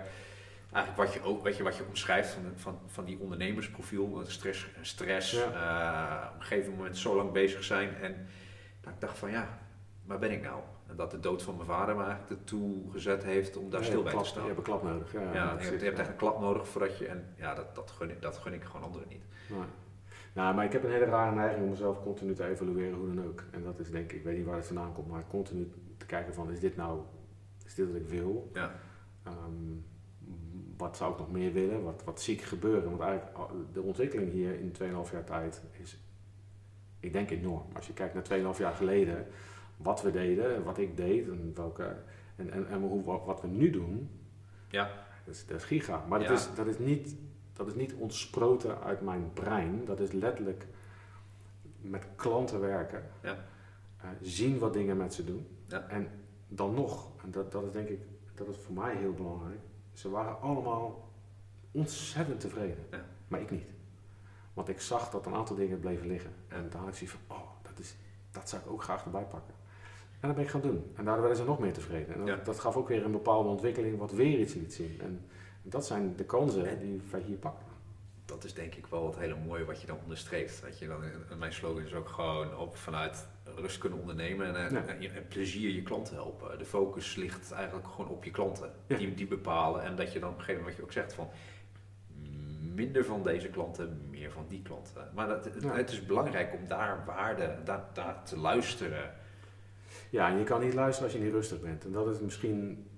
Eigenlijk 0.76 1.08
wat 1.08 1.12
je 1.12 1.22
ook, 1.22 1.42
weet 1.42 1.56
je, 1.56 1.62
wat 1.62 1.76
je 1.76 1.84
omschrijft 1.88 2.30
van, 2.30 2.42
van, 2.54 2.78
van 2.86 3.04
die 3.04 3.18
ondernemersprofiel, 3.18 4.22
stress, 4.26 4.66
stress 4.80 5.34
eh, 5.34 6.28
op 6.34 6.40
een 6.40 6.46
gegeven 6.46 6.74
moment 6.74 6.96
zo 6.96 7.16
lang 7.16 7.32
bezig 7.32 7.64
zijn. 7.64 7.94
En 7.94 8.26
dat 8.80 8.92
ik 8.92 9.00
dacht 9.00 9.18
van 9.18 9.30
ja, 9.30 9.58
waar 10.04 10.18
ben 10.18 10.30
ik 10.30 10.42
nou? 10.42 10.60
En 10.86 10.96
dat 10.96 11.10
de 11.10 11.20
dood 11.20 11.42
van 11.42 11.54
mijn 11.54 11.66
vader 11.66 11.96
me 11.96 12.02
eigenlijk 12.04 12.30
ertoe 12.30 12.90
gezet 12.92 13.24
heeft 13.24 13.56
om 13.56 13.70
daar 13.70 13.80
Ja, 13.80 13.86
stil 13.86 14.02
bij 14.02 14.16
te 14.16 14.24
staan. 14.24 14.42
Je 14.42 14.46
hebt 14.46 14.58
een 14.58 14.64
klap 14.64 14.82
nodig. 14.82 15.12
Ja, 15.12 15.20
Ja, 15.20 15.32
ja, 15.32 15.42
je, 15.42 15.64
hebt, 15.64 15.80
je 15.80 15.84
hebt 15.84 15.96
ja. 15.96 16.02
echt 16.02 16.08
een 16.08 16.16
klap 16.16 16.40
nodig 16.40 16.68
voordat 16.68 16.98
je, 16.98 17.06
en 17.06 17.34
ja, 17.36 17.54
dat, 17.54 17.74
dat, 17.74 17.90
gun 17.90 18.10
ik, 18.10 18.22
dat 18.22 18.36
gun 18.36 18.52
ik 18.52 18.64
gewoon 18.64 18.82
anderen 18.82 19.08
niet. 19.08 19.24
Nee. 19.48 19.58
Nou, 20.32 20.54
maar 20.54 20.64
ik 20.64 20.72
heb 20.72 20.84
een 20.84 20.90
hele 20.90 21.04
rare 21.04 21.34
neiging 21.34 21.62
om 21.62 21.70
mezelf 21.70 22.02
continu 22.02 22.34
te 22.34 22.46
evalueren, 22.46 22.98
hoe 22.98 23.14
dan 23.14 23.26
ook. 23.26 23.44
En 23.50 23.62
dat 23.62 23.78
is 23.78 23.90
denk 23.90 24.12
ik, 24.12 24.18
ik 24.18 24.24
weet 24.24 24.36
niet 24.36 24.46
waar 24.46 24.56
het 24.56 24.66
vandaan 24.66 24.92
komt, 24.92 25.08
maar 25.08 25.24
continu 25.28 25.72
te 25.96 26.06
kijken 26.06 26.34
van, 26.34 26.50
is 26.50 26.60
dit 26.60 26.76
nou, 26.76 27.00
is 27.64 27.74
dit 27.74 27.86
wat 27.86 27.96
ik 27.96 28.08
wil? 28.08 28.50
Ja. 28.52 28.74
Ehm, 29.22 29.72
wat 30.76 30.96
zou 30.96 31.12
ik 31.12 31.18
nog 31.18 31.30
meer 31.30 31.52
willen? 31.52 31.82
Wat, 31.82 32.02
wat 32.04 32.20
zie 32.20 32.34
ik 32.34 32.42
gebeuren? 32.42 32.88
Want 32.90 33.00
eigenlijk, 33.00 33.38
de 33.72 33.82
ontwikkeling 33.82 34.32
hier 34.32 34.60
in 34.60 34.72
2,5 34.72 35.12
jaar 35.12 35.24
tijd 35.24 35.62
is, 35.82 35.98
ik 37.00 37.12
denk 37.12 37.30
enorm. 37.30 37.66
Als 37.74 37.86
je 37.86 37.92
kijkt 37.92 38.14
naar 38.14 38.54
2,5 38.54 38.58
jaar 38.58 38.74
geleden, 38.74 39.26
wat 39.76 40.02
we 40.02 40.10
deden, 40.10 40.64
wat 40.64 40.78
ik 40.78 40.96
deed 40.96 41.28
en, 41.28 41.52
welke, 41.54 41.96
en, 42.36 42.50
en, 42.50 42.68
en 42.68 42.80
hoe, 42.80 43.04
wat, 43.24 43.40
we 43.40 43.48
nu 43.48 43.70
doen, 43.70 44.10
Ja. 44.70 44.90
dat 45.24 45.34
is, 45.34 45.46
dat 45.46 45.56
is 45.56 45.64
giga. 45.64 46.04
Maar 46.08 46.18
dat, 46.18 46.28
Ja. 46.28 46.34
is, 46.34 46.48
dat, 46.54 46.66
is 46.66 46.78
niet, 46.78 47.16
dat 47.52 47.66
is 47.66 47.74
niet 47.74 47.94
ontsproten 47.94 48.80
uit 48.82 49.00
mijn 49.00 49.30
brein. 49.32 49.84
Dat 49.84 50.00
is 50.00 50.12
letterlijk 50.12 50.66
met 51.80 52.06
klanten 52.16 52.60
werken. 52.60 53.02
Ja. 53.22 53.36
Eh, 54.00 54.08
zien 54.20 54.58
wat 54.58 54.72
dingen 54.72 54.96
met 54.96 55.14
ze 55.14 55.24
doen. 55.24 55.46
Ja. 55.66 55.88
En 55.88 56.08
dan 56.48 56.74
nog, 56.74 57.08
en 57.24 57.30
dat, 57.30 57.52
dat 57.52 57.64
is 57.64 57.72
denk 57.72 57.88
ik, 57.88 58.00
dat 58.34 58.48
is 58.48 58.56
voor 58.56 58.74
mij 58.74 58.96
heel 58.96 59.12
belangrijk. 59.12 59.58
Ze 59.96 60.10
waren 60.10 60.40
allemaal 60.40 61.08
ontzettend 61.70 62.40
tevreden. 62.40 62.86
Ja. 62.90 63.04
Maar 63.28 63.40
ik 63.40 63.50
niet. 63.50 63.66
Want 64.54 64.68
ik 64.68 64.80
zag 64.80 65.10
dat 65.10 65.26
een 65.26 65.34
aantal 65.34 65.56
dingen 65.56 65.80
bleven 65.80 66.06
liggen. 66.06 66.30
En 66.48 66.68
daar 66.70 66.80
had 66.80 66.88
ik 66.88 66.94
zoiets 66.94 67.16
van, 67.26 67.36
oh, 67.36 67.42
dat, 67.62 67.78
is, 67.78 67.96
dat 68.30 68.48
zou 68.48 68.62
ik 68.62 68.70
ook 68.70 68.82
graag 68.82 69.04
erbij 69.04 69.24
pakken. 69.24 69.54
En 70.20 70.26
dat 70.28 70.34
ben 70.34 70.44
ik 70.44 70.50
gaan 70.50 70.60
doen. 70.60 70.90
En 70.94 71.04
daardoor 71.04 71.22
werden 71.22 71.36
ze 71.44 71.44
nog 71.50 71.58
meer 71.58 71.72
tevreden. 71.72 72.14
En 72.14 72.18
dat, 72.18 72.28
Ja. 72.28 72.36
dat 72.44 72.60
gaf 72.60 72.76
ook 72.76 72.88
weer 72.88 73.04
een 73.04 73.12
bepaalde 73.12 73.48
ontwikkeling 73.48 73.98
wat 73.98 74.12
weer 74.12 74.38
iets 74.38 74.54
liet 74.54 74.74
zien. 74.74 75.00
En 75.00 75.26
dat 75.62 75.86
zijn 75.86 76.16
de 76.16 76.24
kansen 76.24 76.66
En- 76.66 76.78
die 76.78 77.02
wij 77.10 77.20
hier 77.20 77.36
pakken. 77.36 77.66
dat 78.24 78.44
is 78.44 78.54
denk 78.54 78.74
ik 78.74 78.86
wel 78.86 79.06
het 79.06 79.18
hele 79.18 79.36
mooie 79.46 79.64
wat 79.64 79.80
je 79.80 79.86
dan 79.86 79.98
onderstreept. 80.02 80.62
Dat 80.62 80.78
je 80.78 80.86
dan, 80.86 81.02
en 81.30 81.38
mijn 81.38 81.52
slogan 81.52 81.82
is 81.82 81.94
ook 81.94 82.08
gewoon 82.08 82.56
op, 82.56 82.76
vanuit 82.76 83.26
rust 83.54 83.78
kunnen 83.78 83.98
ondernemen 83.98 84.56
en, 84.56 84.72
Ja. 84.72 84.84
en, 84.86 85.26
plezier 85.28 85.70
je 85.70 85.82
klanten 85.82 86.14
helpen. 86.14 86.58
De 86.58 86.64
focus 86.64 87.14
ligt 87.14 87.52
eigenlijk 87.52 87.86
gewoon 87.88 88.10
op 88.10 88.24
je 88.24 88.30
klanten. 88.30 88.72
Ja. 88.86 88.96
Die, 88.96 89.14
die 89.14 89.26
bepalen 89.26 89.82
en 89.82 89.96
dat 89.96 90.12
je 90.12 90.18
dan 90.18 90.28
op 90.30 90.34
een 90.38 90.44
gegeven 90.44 90.60
moment, 90.60 90.78
wat 90.78 90.92
je 90.94 91.00
ook 91.00 91.06
zegt, 91.06 91.12
van 91.14 91.28
minder 92.74 93.04
van 93.04 93.22
deze 93.22 93.48
klanten, 93.48 94.00
meer 94.10 94.30
van 94.30 94.44
die 94.48 94.62
klanten. 94.62 95.10
Maar 95.14 95.28
dat, 95.28 95.44
het, 95.44 95.62
Ja. 95.62 95.74
het 95.74 95.90
is 95.90 96.06
belangrijk 96.06 96.54
om 96.54 96.68
daar 96.68 97.04
waarde, 97.06 97.58
daar, 97.64 97.84
daar 97.92 98.22
te 98.24 98.38
luisteren. 98.38 99.14
Ja, 100.10 100.28
en 100.30 100.38
je 100.38 100.44
kan 100.44 100.60
niet 100.60 100.74
luisteren 100.74 101.10
als 101.10 101.18
je 101.18 101.24
niet 101.24 101.34
rustig 101.34 101.60
bent. 101.60 101.84
En 101.84 101.92
dat 101.92 102.14
is 102.14 102.20
misschien, 102.20 102.88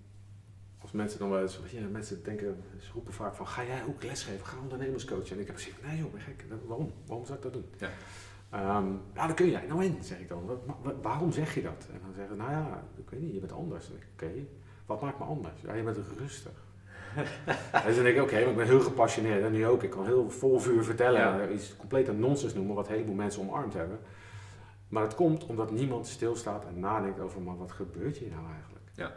als 0.79 0.93
mensen 0.93 1.19
dan 1.19 1.31
wel 1.31 1.41
eens, 1.41 1.59
je, 1.71 1.81
mensen 1.81 2.25
denken, 2.25 2.65
ze 2.81 2.93
roepen 2.93 3.13
vaak 3.13 3.35
van, 3.35 3.47
ga 3.47 3.65
jij 3.65 3.85
ook 3.89 4.03
lesgeven, 4.03 4.47
ga 4.47 4.59
ondernemerscoachen? 4.61 5.31
En 5.35 5.41
ik 5.41 5.47
heb 5.47 5.57
gezegd, 5.57 5.83
nee 5.87 5.99
joh, 5.99 6.13
ben 6.13 6.21
gek, 6.21 6.45
waarom? 6.67 6.93
Waarom 7.07 7.27
zou 7.27 7.39
ik 7.39 7.45
dat 7.45 7.53
doen? 7.53 7.67
Ja. 7.79 7.89
Ehm, 8.51 8.87
ja, 9.15 9.27
dat 9.27 9.37
kun 9.37 9.51
jij. 9.51 9.67
Nou 9.67 9.85
en, 9.85 9.97
zeg 10.01 10.19
ik 10.21 10.29
dan. 10.29 10.47
Wa- 10.47 10.77
wa- 10.83 10.95
waarom 11.03 11.33
zeg 11.33 11.55
je 11.55 11.63
dat? 11.63 11.87
En 11.93 12.01
dan 12.05 12.13
zeggen 12.15 12.37
ze, 12.37 12.43
nou 12.43 12.51
ja, 12.53 12.83
ik 12.97 13.11
weet 13.11 13.21
niet, 13.21 13.33
je 13.35 13.41
bent 13.41 13.53
anders. 13.53 13.89
Dan 13.89 13.97
Oké, 14.13 14.31
wat 14.87 15.01
maakt 15.01 15.19
me 15.19 15.25
anders? 15.25 15.61
Ja, 15.61 15.75
je 15.75 15.83
bent 15.83 15.99
rustig. 16.19 16.53
en 17.85 17.95
dan 17.95 18.03
denk 18.05 18.17
ik, 18.17 18.23
oké, 18.23 18.33
maar 18.41 18.51
ik 18.51 18.57
ben 18.57 18.67
heel 18.67 18.81
gepassioneerd. 18.81 19.43
En 19.45 19.53
nu 19.53 19.67
ook, 19.67 19.83
ik 19.83 19.91
kan 19.91 20.05
heel 20.05 20.31
vol 20.31 20.59
vuur 20.59 20.85
vertellen. 20.85 21.21
Ja. 21.21 21.41
en 21.41 21.53
Iets 21.53 21.77
complete 21.77 22.13
nonsens 22.13 22.55
noemen, 22.55 22.75
wat 22.75 22.87
een 22.87 22.93
heleboel 22.93 23.15
mensen 23.15 23.43
omarmd 23.43 23.75
hebben. 23.75 23.99
Maar 24.89 25.03
het 25.03 25.15
komt 25.15 25.47
omdat 25.47 25.71
niemand 25.71 26.07
stilstaat 26.07 26.65
en 26.67 26.81
nadenkt 26.81 27.21
over, 27.21 27.41
maar 27.41 27.57
wat 27.57 27.73
gebeurt 27.73 28.17
hier 28.17 28.31
nou 28.31 28.47
eigenlijk? 28.53 28.85
Ja. 28.95 29.13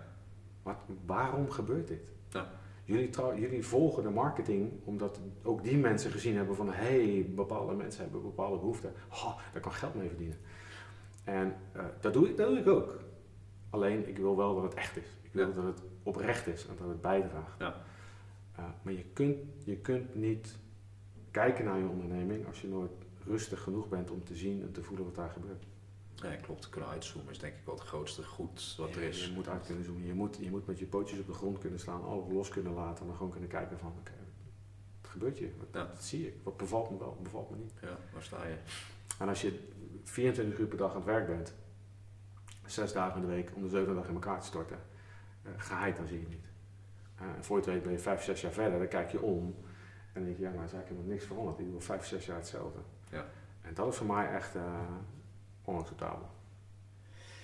Wat, 0.63 0.75
waarom 1.05 1.49
gebeurt 1.49 1.87
dit? 1.87 2.09
Jullie, 2.91 3.39
jullie 3.41 3.65
volgen 3.65 4.03
de 4.03 4.09
marketing 4.09 4.71
omdat 4.83 5.19
ook 5.43 5.63
die 5.63 5.77
mensen 5.77 6.11
gezien 6.11 6.35
hebben 6.35 6.55
van, 6.55 6.67
hé, 6.67 7.11
hey, 7.13 7.25
bepaalde 7.35 7.73
mensen 7.73 8.03
hebben 8.03 8.21
bepaalde 8.21 8.57
behoeften. 8.57 8.93
Oh, 9.09 9.37
daar 9.53 9.61
kan 9.61 9.71
geld 9.71 9.95
mee 9.95 10.07
verdienen. 10.07 10.37
En 11.23 11.55
eh, 11.71 11.85
dat, 11.99 12.13
doe 12.13 12.29
ik, 12.29 12.37
dat 12.37 12.47
doe 12.47 12.57
ik 12.59 12.67
ook. 12.67 12.99
Alleen, 13.69 14.07
ik 14.07 14.17
wil 14.17 14.37
wel 14.37 14.53
dat 14.55 14.63
het 14.63 14.73
echt 14.73 14.97
is. 14.97 15.07
Ik 15.21 15.29
wil 15.31 15.47
Ja. 15.47 15.53
dat 15.53 15.63
het 15.63 15.81
oprecht 16.03 16.47
is 16.47 16.67
en 16.67 16.75
dat 16.77 16.87
het 16.87 17.01
bijdraagt. 17.01 17.59
Ja. 17.59 17.75
Eh, 18.55 18.63
maar 18.81 18.93
je 18.93 19.05
kunt, 19.13 19.37
je 19.63 19.75
kunt 19.77 20.15
niet 20.15 20.57
kijken 21.31 21.65
naar 21.65 21.77
je 21.77 21.87
onderneming 21.87 22.47
als 22.47 22.61
je 22.61 22.67
nooit 22.67 22.91
rustig 23.25 23.61
genoeg 23.61 23.89
bent 23.89 24.11
om 24.11 24.23
te 24.23 24.35
zien 24.35 24.61
en 24.61 24.71
te 24.71 24.83
voelen 24.83 25.05
wat 25.05 25.15
daar 25.15 25.29
gebeurt. 25.29 25.65
Ja, 26.21 26.35
klopt. 26.35 26.69
Kunnen 26.69 26.89
uitzoomen 26.89 27.31
is 27.31 27.39
denk 27.39 27.53
ik 27.53 27.65
wel 27.65 27.75
het 27.75 27.83
grootste 27.83 28.23
goed 28.23 28.75
wat 28.77 28.95
er 28.95 29.01
is. 29.01 29.25
Je 29.25 29.31
moet 29.33 29.47
uit 29.47 29.65
kunnen 29.65 29.83
zoomen. 29.83 30.05
Je 30.05 30.13
moet, 30.13 30.37
je 30.39 30.49
moet 30.49 30.67
met 30.67 30.79
je 30.79 30.85
pootjes 30.85 31.19
op 31.19 31.25
de 31.27 31.33
grond 31.33 31.57
kunnen 31.57 31.79
staan, 31.79 32.03
alles 32.03 32.25
los 32.33 32.49
kunnen 32.49 32.73
laten 32.73 32.99
en 33.01 33.07
dan 33.07 33.15
gewoon 33.15 33.31
kunnen 33.31 33.49
kijken 33.49 33.79
van, 33.79 33.93
oké, 33.99 34.11
wat 35.01 35.11
gebeurt 35.11 35.37
hier? 35.37 35.51
Wat, 35.57 35.67
Ja. 35.71 35.87
wat 35.87 36.03
zie 36.03 36.27
ik? 36.27 36.33
Wat 36.43 36.57
bevalt 36.57 36.89
me 36.89 36.97
wel, 36.97 37.07
wat 37.07 37.23
bevalt 37.23 37.49
me 37.49 37.57
niet? 37.57 37.73
Ja, 37.81 37.97
waar 38.13 38.23
sta 38.23 38.45
je? 38.47 38.55
En 39.19 39.27
als 39.27 39.41
je 39.41 39.67
24 40.03 40.59
uur 40.59 40.67
per 40.67 40.77
dag 40.77 40.89
aan 40.89 40.95
het 40.95 41.05
werk 41.05 41.27
bent, 41.27 41.53
zes 42.65 42.93
dagen 42.93 43.21
in 43.21 43.27
de 43.27 43.33
week, 43.33 43.51
om 43.55 43.61
de 43.61 43.69
zevende 43.69 43.95
dag 43.99 44.07
in 44.07 44.13
elkaar 44.13 44.39
te 44.39 44.45
storten, 44.45 44.79
eh, 45.43 45.51
geheid, 45.57 45.95
dan 45.97 46.07
zie 46.07 46.15
je 46.17 46.21
het 46.23 46.31
niet. 46.33 46.45
Eh, 47.15 47.25
en 47.35 47.43
voor 47.43 47.57
je 47.57 47.63
het 47.63 47.71
weet 47.73 47.83
ben 47.83 47.91
je 47.91 47.99
vijf, 47.99 48.23
zes 48.23 48.41
jaar 48.41 48.51
verder, 48.51 48.79
dan 48.79 48.87
kijk 48.87 49.11
je 49.11 49.21
om 49.21 49.45
en 49.45 50.13
dan 50.13 50.23
denk 50.23 50.37
je, 50.37 50.43
ja, 50.43 50.49
maar 50.49 50.65
is 50.65 50.73
eigenlijk 50.73 50.87
helemaal 50.89 51.11
niks 51.13 51.25
veranderd. 51.25 51.59
Ik 51.59 51.65
doe 51.65 51.73
al 51.73 51.81
vijf, 51.81 52.05
zes 52.05 52.25
jaar 52.25 52.37
hetzelfde. 52.37 52.79
Ja. 53.11 53.25
En 53.61 53.73
dat 53.73 53.87
is 53.91 53.95
voor 53.95 54.07
mij 54.07 54.31
echt 54.31 54.55
eh, 54.55 54.79
onacceptabel. 55.65 56.29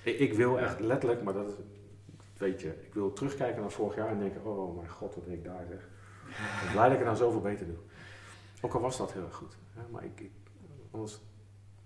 Ik, 0.04 0.20
ik 0.20 0.34
wil 0.34 0.60
echt 0.60 0.80
letterlijk, 0.80 1.24
maar 1.24 1.34
dat 1.34 1.48
is, 1.48 1.54
weet 2.38 2.62
je, 2.62 2.84
ik 2.86 2.94
wil 2.94 3.14
terugkijken 3.14 3.62
naar 3.62 3.72
vorig 3.72 3.96
jaar 3.96 4.10
en 4.10 4.20
denken, 4.20 4.46
oh 4.46 4.76
mijn 4.76 4.90
god, 4.90 5.16
wat 5.16 5.26
deed 5.26 5.34
ik 5.34 5.44
daar 5.44 5.66
zeg. 5.70 5.90
Ik 6.28 6.62
ben 6.64 6.72
blij 6.72 6.84
dat 6.84 6.92
ik 6.92 6.98
het 6.98 7.06
nou 7.06 7.18
zoveel 7.18 7.42
beter 7.42 7.66
doe. 7.66 7.78
Ook 8.62 8.74
al 8.74 8.82
was 8.82 8.98
dat 8.98 9.14
heel 9.14 9.24
erg 9.24 9.36
goed. 9.36 9.58
Hè, 9.74 9.82
maar 9.92 10.04
ik, 10.04 10.20
ik, 10.20 10.32
anders 10.92 11.20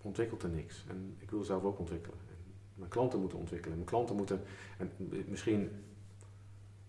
ontwikkelt 0.01 0.43
er 0.43 0.49
niks. 0.49 0.85
En 0.89 1.15
ik 1.19 1.31
wil 1.31 1.43
zelf 1.43 1.63
ook 1.63 1.79
ontwikkelen. 1.79 2.17
En 2.29 2.35
mijn 2.73 2.89
klanten 2.89 3.19
moeten 3.19 3.37
ontwikkelen. 3.37 3.75
Mijn 3.77 3.89
klanten 3.89 4.15
moeten, 4.15 4.43
en 4.77 4.91
misschien, 5.27 5.85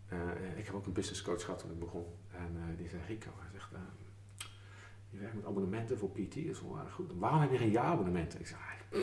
eh, 0.09 0.18
ik 0.57 0.66
heb 0.66 0.74
ook 0.74 0.86
een 0.86 0.93
business 0.93 1.22
coach 1.22 1.45
gehad 1.45 1.59
toen 1.59 1.70
ik 1.70 1.78
begon. 1.78 2.07
En 2.30 2.57
eh, 2.57 2.78
die 2.78 2.88
zei, 2.88 3.03
Rico, 3.07 3.30
hij 3.38 3.51
zegt, 3.53 3.72
eh, 3.72 3.80
je 5.11 5.18
werkt 5.18 5.34
met 5.34 5.45
abonnementen 5.45 5.99
voor 5.99 6.11
PT, 6.11 6.34
dat 6.34 6.45
is 6.45 6.62
wel 6.62 6.78
erg 6.78 6.93
goed. 6.93 7.12
Waarom 7.18 7.40
heb 7.40 7.51
je 7.51 7.57
geen 7.57 7.70
jaarabonnementen? 7.70 8.40
Ik 8.40 8.47
zei, 8.47 8.61
"Ah, 8.93 9.01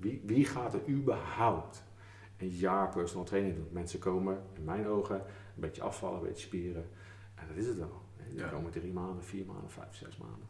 wie, 0.00 0.22
wie 0.24 0.44
gaat 0.44 0.74
er 0.74 0.88
überhaupt 0.88 1.82
een 2.36 2.48
jaar 2.48 2.88
personal 2.88 3.24
training 3.24 3.54
doen? 3.54 3.68
Mensen 3.70 3.98
komen, 3.98 4.42
in 4.52 4.64
mijn 4.64 4.86
ogen, 4.86 5.16
een 5.16 5.60
beetje 5.60 5.82
afvallen, 5.82 6.18
een 6.20 6.26
beetje 6.26 6.46
spieren. 6.46 6.88
En 7.34 7.44
dat 7.48 7.56
is 7.56 7.66
het 7.66 7.78
wel. 7.78 8.00
Die 8.28 8.38
Ja. 8.38 8.48
komen 8.48 8.70
drie 8.70 8.92
maanden, 8.92 9.24
vier 9.24 9.46
maanden, 9.46 9.70
vijf, 9.70 9.94
zes 9.96 10.16
maanden. 10.16 10.48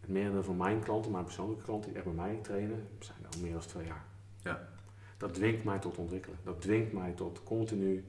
Het 0.00 0.10
merendeel 0.10 0.42
van 0.42 0.56
mijn 0.56 0.80
klanten, 0.80 1.10
mijn 1.12 1.24
persoonlijke 1.24 1.64
klanten 1.64 1.88
die 1.88 1.96
echt 2.02 2.06
bij 2.14 2.24
mij 2.24 2.38
trainen, 2.42 2.88
zijn 2.98 3.18
al 3.34 3.40
meer 3.40 3.52
dan 3.52 3.60
twee 3.60 3.86
jaar. 3.86 4.04
Ja. 4.42 4.68
Dat 5.16 5.34
dwingt 5.34 5.64
mij 5.64 5.78
tot 5.78 5.96
ontwikkelen. 5.98 6.38
Dat 6.42 6.60
dwingt 6.60 6.92
mij 6.92 7.12
tot 7.12 7.42
continu 7.42 8.04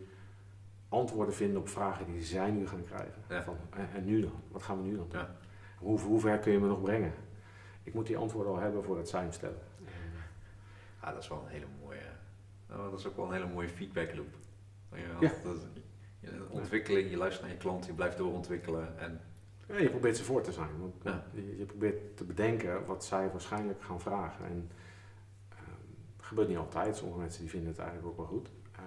antwoorden 0.89 1.33
vinden 1.33 1.59
op 1.61 1.69
vragen 1.69 2.05
die 2.05 2.23
zij 2.23 2.51
nu 2.51 2.67
gaan 2.67 2.83
krijgen. 2.83 3.21
Ja. 3.29 3.43
Van, 3.43 3.55
en, 3.69 3.89
en 3.93 4.05
nu 4.05 4.21
dan? 4.21 4.31
Wat 4.51 4.63
gaan 4.63 4.81
we 4.81 4.87
nu 4.87 4.95
dan 4.95 5.05
doen? 5.09 5.19
Ja. 5.19 5.35
Hoe, 5.77 5.99
hoe 5.99 6.19
ver 6.19 6.39
kun 6.39 6.51
je 6.51 6.59
me 6.59 6.67
nog 6.67 6.81
brengen? 6.81 7.13
Ik 7.87 7.93
moet 7.93 8.07
die 8.07 8.17
antwoorden 8.17 8.53
al 8.53 8.59
hebben 8.59 8.83
voordat 8.83 9.09
zij 9.09 9.21
hem 9.21 9.31
stellen. 9.31 9.59
Ja, 11.01 11.11
dat 11.13 11.21
is 11.23 11.27
wel 11.29 11.41
een 11.45 11.51
hele 11.51 11.65
mooie. 11.83 11.99
nou, 12.69 12.89
dat 12.91 12.99
is 12.99 13.05
ook 13.05 13.15
wel 13.15 13.25
een 13.25 13.33
hele 13.33 13.47
mooie 13.47 13.69
feedback 13.69 14.15
loop. 14.15 14.35
Ja. 15.19 15.29
Dat, 15.43 15.65
je 16.19 16.45
ontwikkeling, 16.49 17.09
je 17.09 17.17
luistert 17.17 17.45
naar 17.45 17.53
je 17.55 17.59
klant, 17.61 17.85
je 17.85 17.93
blijft 17.93 18.17
doorontwikkelen. 18.17 18.99
En 18.99 19.21
Ja, 19.67 19.77
je 19.77 19.89
probeert 19.89 20.17
ze 20.17 20.23
voor 20.23 20.41
te 20.41 20.51
zijn. 20.51 20.79
Want 20.79 20.95
Ja. 21.03 21.25
je, 21.33 21.57
je 21.57 21.65
probeert 21.65 22.17
te 22.17 22.23
bedenken 22.23 22.85
wat 22.85 23.05
zij 23.05 23.31
waarschijnlijk 23.31 23.81
gaan 23.83 24.01
vragen. 24.01 24.45
En 24.45 24.71
ehm, 25.49 25.59
dat 26.17 26.25
gebeurt 26.25 26.47
niet 26.47 26.57
altijd. 26.57 26.95
Sommige 26.97 27.19
mensen 27.19 27.41
die 27.41 27.49
vinden 27.49 27.69
het 27.69 27.79
eigenlijk 27.79 28.07
ook 28.09 28.17
wel 28.17 28.25
goed. 28.25 28.49
Ehm, 28.71 28.85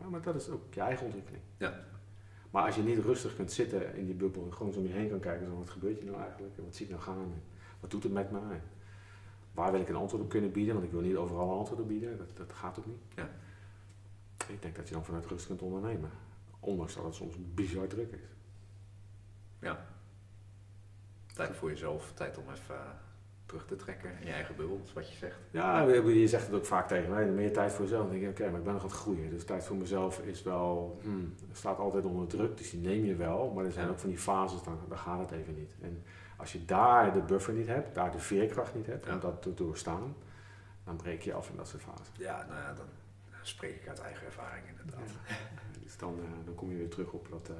maar, 0.00 0.10
maar 0.10 0.22
dat 0.22 0.34
is 0.34 0.48
ook 0.48 0.74
je 0.74 0.80
eigen 0.80 1.04
ontwikkeling. 1.04 1.42
Ja. 1.56 1.80
Maar 2.50 2.64
als 2.66 2.74
je 2.74 2.82
niet 2.82 2.98
rustig 3.04 3.36
kunt 3.36 3.52
zitten 3.52 3.94
in 3.94 4.04
die 4.06 4.14
bubbel 4.14 4.44
en 4.44 4.52
gewoon 4.54 4.72
zo 4.72 4.78
om 4.78 4.86
je 4.86 4.92
heen 4.92 5.08
kan 5.08 5.20
kijken, 5.20 5.46
zo, 5.46 5.56
wat 5.58 5.70
gebeurt 5.70 5.98
hier 6.00 6.10
nou 6.10 6.22
eigenlijk? 6.22 6.56
En 6.56 6.64
wat 6.64 6.74
zie 6.74 6.84
ik 6.86 6.92
nou 6.92 7.02
gaan? 7.04 7.42
Wat 7.82 7.90
doet 7.90 8.02
het 8.02 8.12
met 8.12 8.30
me? 8.30 8.38
En 8.38 8.62
waar 9.54 9.72
wil 9.72 9.80
ik 9.80 9.88
een 9.88 9.94
antwoord 9.96 10.22
op 10.22 10.28
kunnen 10.28 10.52
bieden? 10.52 10.74
Want 10.74 10.86
ik 10.86 10.92
wil 10.92 11.00
niet 11.00 11.16
overal 11.16 11.50
een 11.50 11.58
antwoord 11.58 11.80
op 11.80 11.88
bieden. 11.88 12.18
Dat, 12.18 12.36
dat 12.36 12.52
gaat 12.52 12.78
ook 12.78 12.86
niet. 12.86 13.02
Ja. 13.16 13.28
Ik 14.48 14.62
denk 14.62 14.76
dat 14.76 14.88
je 14.88 14.94
dan 14.94 15.04
vanuit 15.04 15.26
rust 15.26 15.46
kunt 15.46 15.62
ondernemen. 15.62 16.10
Ondanks 16.60 16.94
dat 16.94 17.04
het 17.04 17.14
soms 17.14 17.34
bizar 17.54 17.86
druk 17.86 18.12
is. 18.12 18.20
tijd 21.34 21.56
voor 21.56 21.68
jezelf, 21.70 22.12
tijd 22.14 22.38
om 22.38 22.44
even 22.50 22.74
eh, 22.74 22.80
terug 23.46 23.66
te 23.66 23.76
trekken 23.76 24.10
in 24.20 24.26
je 24.26 24.32
eigen 24.32 24.56
bubbel, 24.56 24.80
is 24.84 24.92
wat 24.92 25.10
je 25.10 25.16
zegt. 25.16 25.38
Ja, 25.50 25.82
je 25.82 26.28
zegt 26.28 26.46
het 26.46 26.54
ook 26.54 26.66
vaak 26.66 26.88
tegen 26.88 27.10
mij. 27.10 27.26
Meer 27.26 27.52
tijd 27.52 27.72
voor 27.72 27.84
jezelf. 27.84 28.02
Dan 28.02 28.10
denk 28.10 28.22
je, 28.22 28.28
oké, 28.30 28.50
maar 28.50 28.58
ik 28.58 28.64
ben 28.64 28.72
nog 28.72 28.82
aan 28.82 28.88
het 28.88 28.98
groeien. 28.98 29.30
Dus 29.30 29.44
tijd 29.44 29.64
voor 29.64 29.76
mezelf 29.76 30.18
is 30.18 30.42
wel, 30.42 30.98
hmm, 31.02 31.34
staat 31.52 31.78
altijd 31.78 32.04
onder 32.04 32.26
druk. 32.26 32.56
Dus 32.56 32.70
die 32.70 32.80
neem 32.80 33.04
je 33.04 33.14
wel. 33.14 33.50
Maar 33.54 33.64
er 33.64 33.72
zijn 33.72 33.86
Ja. 33.86 33.92
ook 33.92 33.98
van 33.98 34.08
die 34.08 34.18
fases, 34.18 34.62
dan, 34.62 34.78
dan 34.88 34.98
gaat 34.98 35.18
het 35.18 35.30
even 35.30 35.54
niet. 35.54 35.74
En 35.80 36.02
als 36.42 36.52
je 36.52 36.64
daar 36.64 37.12
de 37.12 37.20
buffer 37.20 37.54
niet 37.54 37.66
hebt, 37.66 37.94
daar 37.94 38.10
de 38.10 38.18
veerkracht 38.18 38.74
niet 38.74 38.86
hebt 38.86 39.08
om 39.08 39.20
dat 39.20 39.42
te 39.42 39.54
doorstaan, 39.54 40.16
dan 40.84 40.96
breek 40.96 41.22
je 41.22 41.34
af 41.34 41.50
in 41.50 41.56
dat 41.56 41.68
soort 41.68 41.82
fases. 41.82 42.16
Ja, 42.18 42.46
nou 42.48 42.60
ja, 42.60 42.72
dan 42.72 42.86
spreek 43.42 43.74
ik 43.74 43.88
uit 43.88 44.00
eigen 44.00 44.26
ervaring 44.26 44.68
inderdaad. 44.68 45.10
Dus 45.82 45.96
dan, 45.96 46.18
eh, 46.18 46.44
dan 46.44 46.54
kom 46.54 46.70
je 46.70 46.76
weer 46.76 46.88
terug 46.90 47.12
op 47.12 47.28
dat. 47.30 47.48
eh, 47.48 47.56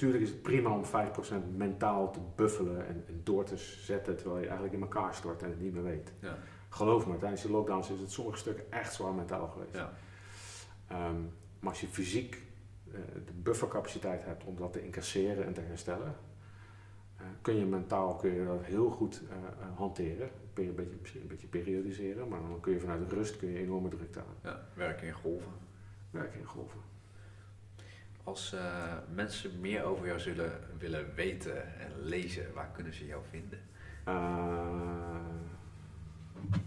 eh, 0.00 0.20
is 0.20 0.28
het 0.28 0.42
prima 0.42 0.70
om 0.70 0.84
5% 0.84 1.56
mentaal 1.56 2.12
te 2.12 2.20
buffelen 2.34 2.86
en, 2.86 3.04
en 3.08 3.20
door 3.24 3.44
te 3.44 3.56
zetten 3.56 4.16
terwijl 4.16 4.38
je 4.38 4.46
eigenlijk 4.46 4.74
in 4.74 4.82
elkaar 4.82 5.14
stort 5.14 5.42
en 5.42 5.48
het 5.48 5.60
niet 5.60 5.72
meer 5.74 5.82
weet. 5.82 6.12
Ja. 6.20 6.38
Geloof 6.68 7.06
me, 7.06 7.18
tijdens 7.18 7.42
de 7.42 7.50
lockdowns 7.50 7.90
is 7.90 8.00
het 8.00 8.12
sommige 8.12 8.38
stukken 8.38 8.72
echt 8.72 8.92
zwaar 8.94 9.12
mentaal 9.12 9.48
geweest. 9.48 9.74
Ja. 9.74 9.92
Ehm, 10.88 11.20
maar 11.60 11.70
als 11.70 11.80
je 11.80 11.86
fysiek 11.88 12.46
de 13.26 13.32
buffercapaciteit 13.42 14.24
hebt 14.24 14.44
om 14.44 14.56
dat 14.56 14.72
te 14.72 14.84
incasseren 14.84 15.44
en 15.44 15.52
te 15.52 15.60
herstellen, 15.60 16.16
eh, 17.16 17.26
kun 17.42 17.56
je 17.56 17.64
mentaal 17.64 18.14
kun 18.14 18.34
je 18.34 18.44
dat 18.44 18.64
heel 18.64 18.90
goed 18.90 19.22
eh, 19.30 19.36
eh, 19.36 19.76
hanteren. 19.76 20.30
Kun 20.52 20.64
je 20.64 20.70
een 20.70 20.76
beetje, 20.76 20.96
misschien 21.00 21.20
een 21.20 21.26
beetje 21.26 21.46
periodiseren, 21.46 22.28
maar 22.28 22.40
dan 22.40 22.60
kun 22.60 22.72
je 22.72 22.80
vanuit 22.80 23.12
rust 23.12 23.36
kun 23.36 23.48
je 23.48 23.58
enorme 23.58 23.88
drukte 23.88 24.18
aan. 24.18 24.34
Ja, 24.42 24.68
werken 24.74 25.06
in 25.06 25.12
golven. 25.12 25.52
Werken 26.10 26.38
in 26.38 26.46
golven. 26.46 26.80
Als 28.24 28.52
eh, 28.52 28.92
mensen 29.14 29.60
meer 29.60 29.84
over 29.84 30.06
jou 30.06 30.20
zullen 30.20 30.52
willen 30.78 31.14
weten 31.14 31.78
en 31.78 31.92
lezen, 32.02 32.52
waar 32.54 32.70
kunnen 32.74 32.94
ze 32.94 33.06
jou 33.06 33.22
vinden? 33.30 33.58
Uh, 34.08 35.16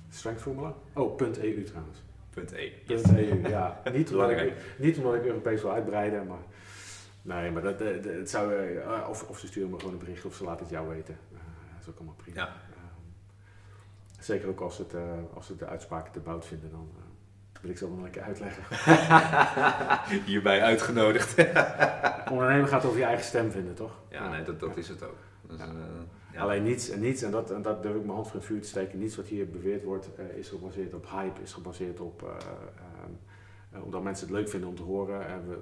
strength 0.09 0.41
formula? 0.41 0.75
Oh, 0.93 1.19
.eu 1.19 1.63
trouwens. 1.63 2.03
Punt 2.33 2.51
E. 2.51 2.71
Punt 2.85 3.07
.eu, 3.17 3.47
ja. 3.49 3.81
Niet 3.93 4.11
omdat, 4.11 4.29
ik, 4.29 4.53
niet 4.77 4.97
omdat 4.97 5.15
ik 5.15 5.25
Europees 5.25 5.61
wil 5.61 5.71
uitbreiden, 5.71 6.27
maar... 6.27 6.37
Nee, 7.21 7.51
maar 7.51 7.61
dat, 7.61 7.79
dat, 7.79 8.03
dat- 8.03 8.13
het 8.13 8.29
zou... 8.29 8.53
eh, 8.77 9.07
of, 9.09 9.23
of 9.29 9.39
ze 9.39 9.47
sturen 9.47 9.69
me 9.69 9.77
gewoon 9.79 9.93
een 9.93 9.99
bericht 9.99 10.25
of 10.25 10.35
ze 10.35 10.43
laten 10.43 10.61
het 10.61 10.69
jou 10.73 10.87
weten. 10.89 11.17
Eh, 11.33 11.39
dat 11.71 11.81
is 11.81 11.89
ook 11.89 11.95
allemaal 11.95 12.15
prima. 12.15 12.39
Ja. 12.41 12.47
Ehm, 12.47 14.21
zeker 14.23 14.47
ook 14.49 14.59
als, 14.59 14.77
het, 14.77 14.93
eh, 14.93 15.01
als 15.33 15.45
ze 15.45 15.55
de 15.55 15.65
uitspraken 15.67 16.11
te 16.11 16.19
bout 16.19 16.45
vinden, 16.45 16.71
dan 16.71 16.89
eh, 16.97 17.61
wil 17.61 17.71
ik 17.71 17.77
ze 17.77 17.85
wel 17.87 17.95
nog 17.95 18.05
een 18.05 18.11
keer 18.11 18.21
uitleggen. 18.21 18.63
Hierbij 20.31 20.61
uitgenodigd. 20.61 21.35
Ondernemen 22.31 22.67
gaat 22.67 22.85
over 22.85 22.99
je 22.99 23.05
eigen 23.05 23.25
stem 23.25 23.51
vinden, 23.51 23.73
toch? 23.75 23.91
Ja, 24.09 24.29
nee, 24.29 24.43
dat, 24.43 24.59
dat 24.59 24.77
is 24.77 24.87
het 24.87 25.03
ook. 25.03 25.17
Dus, 25.41 25.59
Ja. 26.33 26.41
Alleen 26.41 26.63
niets, 26.63 26.89
en 26.89 26.99
niets, 26.99 27.21
en 27.21 27.31
dat, 27.31 27.51
en 27.51 27.61
dat 27.61 27.83
durf 27.83 27.95
ik 27.95 28.01
mijn 28.01 28.13
hand 28.13 28.27
voor 28.27 28.35
het 28.35 28.45
vuur 28.45 28.61
te 28.61 28.67
steken, 28.67 28.99
niets 28.99 29.15
wat 29.15 29.27
hier 29.27 29.49
beweerd 29.49 29.83
wordt, 29.83 30.15
eh, 30.15 30.37
is 30.37 30.49
gebaseerd 30.49 30.93
op 30.93 31.09
hype, 31.09 31.41
is 31.41 31.53
gebaseerd 31.53 31.99
op, 31.99 32.23
eh, 32.23 32.29
ehm, 32.29 33.11
eh, 33.71 33.83
omdat 33.83 34.03
mensen 34.03 34.27
het 34.27 34.35
leuk 34.35 34.49
vinden 34.49 34.69
om 34.69 34.75
te 34.75 34.83
horen. 34.83 35.27
En 35.27 35.47
we, 35.47 35.57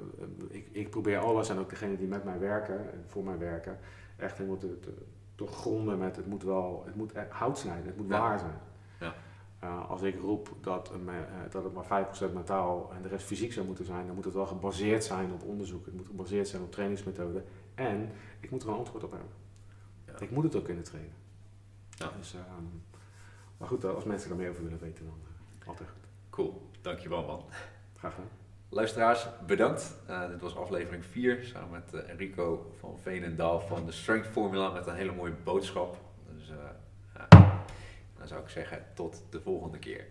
ik, 0.49 0.67
ik 0.71 0.89
probeer 0.89 1.17
alles, 1.17 1.49
en 1.49 1.57
ook 1.57 1.69
degenen 1.69 1.97
die 1.97 2.07
met 2.07 2.23
mij 2.23 2.39
werken, 2.39 2.91
en 2.91 3.03
voor 3.07 3.23
mij 3.23 3.37
werken, 3.37 3.79
echt 4.17 4.37
helemaal 4.37 4.57
te, 4.57 4.79
te 4.79 4.93
doorgronden 5.35 5.97
met, 5.97 6.15
het 6.15 6.25
moet 6.27 6.43
wel, 6.43 6.83
het 6.85 6.95
moet 6.95 7.13
hout 7.29 7.57
snijden, 7.57 7.85
het 7.85 7.97
moet 7.97 8.09
Ja. 8.09 8.19
waar 8.19 8.39
zijn. 8.39 8.57
Ja. 8.99 9.13
Als 9.87 10.01
ik 10.01 10.19
roep 10.19 10.55
dat, 10.61 10.91
een 10.93 11.09
dat 11.49 11.63
het 11.63 11.73
maar 11.73 11.85
5% 11.85 12.33
mentaal 12.33 12.91
en 12.95 13.01
de 13.01 13.07
rest 13.07 13.25
fysiek 13.25 13.53
zou 13.53 13.65
moeten 13.65 13.85
zijn, 13.85 14.05
dan 14.05 14.15
moet 14.15 14.25
het 14.25 14.33
wel 14.33 14.45
gebaseerd 14.45 15.03
zijn 15.03 15.31
op 15.31 15.43
onderzoek. 15.43 15.85
Het 15.85 15.95
moet 15.95 16.07
gebaseerd 16.07 16.47
zijn 16.47 16.61
op 16.61 16.71
trainingsmethoden. 16.71 17.45
En 17.75 18.09
ik 18.39 18.51
moet 18.51 18.63
er 18.63 18.69
een 18.69 18.75
antwoord 18.75 19.03
op 19.03 19.11
hebben. 19.11 19.29
Ik 20.21 20.31
moet 20.31 20.43
het 20.43 20.55
ook 20.55 20.65
kunnen 20.65 20.83
trainen. 20.83 21.13
Ja. 21.89 22.11
Dus, 22.17 22.33
ehm, 22.33 22.63
maar 23.57 23.67
goed, 23.67 23.85
als 23.85 24.03
mensen 24.03 24.31
er 24.31 24.37
meer 24.37 24.49
over 24.49 24.63
willen 24.63 24.79
weten, 24.79 25.05
dan 25.05 25.19
eh, 25.61 25.67
altijd 25.67 25.89
goed. 25.89 26.07
Cool, 26.29 26.69
dankjewel 26.81 27.25
man. 27.25 27.43
Graag 27.95 28.13
gedaan. 28.13 28.39
Luisteraars, 28.71 29.27
bedankt. 29.45 29.95
Eh, 30.07 30.27
dit 30.29 30.41
was 30.41 30.55
aflevering 30.55 31.05
4 31.05 31.43
samen 31.43 31.69
met 31.69 31.93
eh, 31.93 32.09
Enrico 32.09 32.73
van 32.79 32.99
Veenendaal 33.01 33.59
van 33.59 33.85
de 33.85 33.91
Strength 33.91 34.27
Formula 34.27 34.69
met 34.69 34.87
een 34.87 34.95
hele 34.95 35.11
mooie 35.11 35.33
boodschap. 35.43 35.97
Dus 36.35 36.49
eh, 36.49 36.55
ja, 37.15 37.63
dan 38.17 38.27
zou 38.27 38.41
ik 38.41 38.49
zeggen 38.49 38.85
tot 38.93 39.23
de 39.29 39.41
volgende 39.41 39.79
keer. 39.79 40.07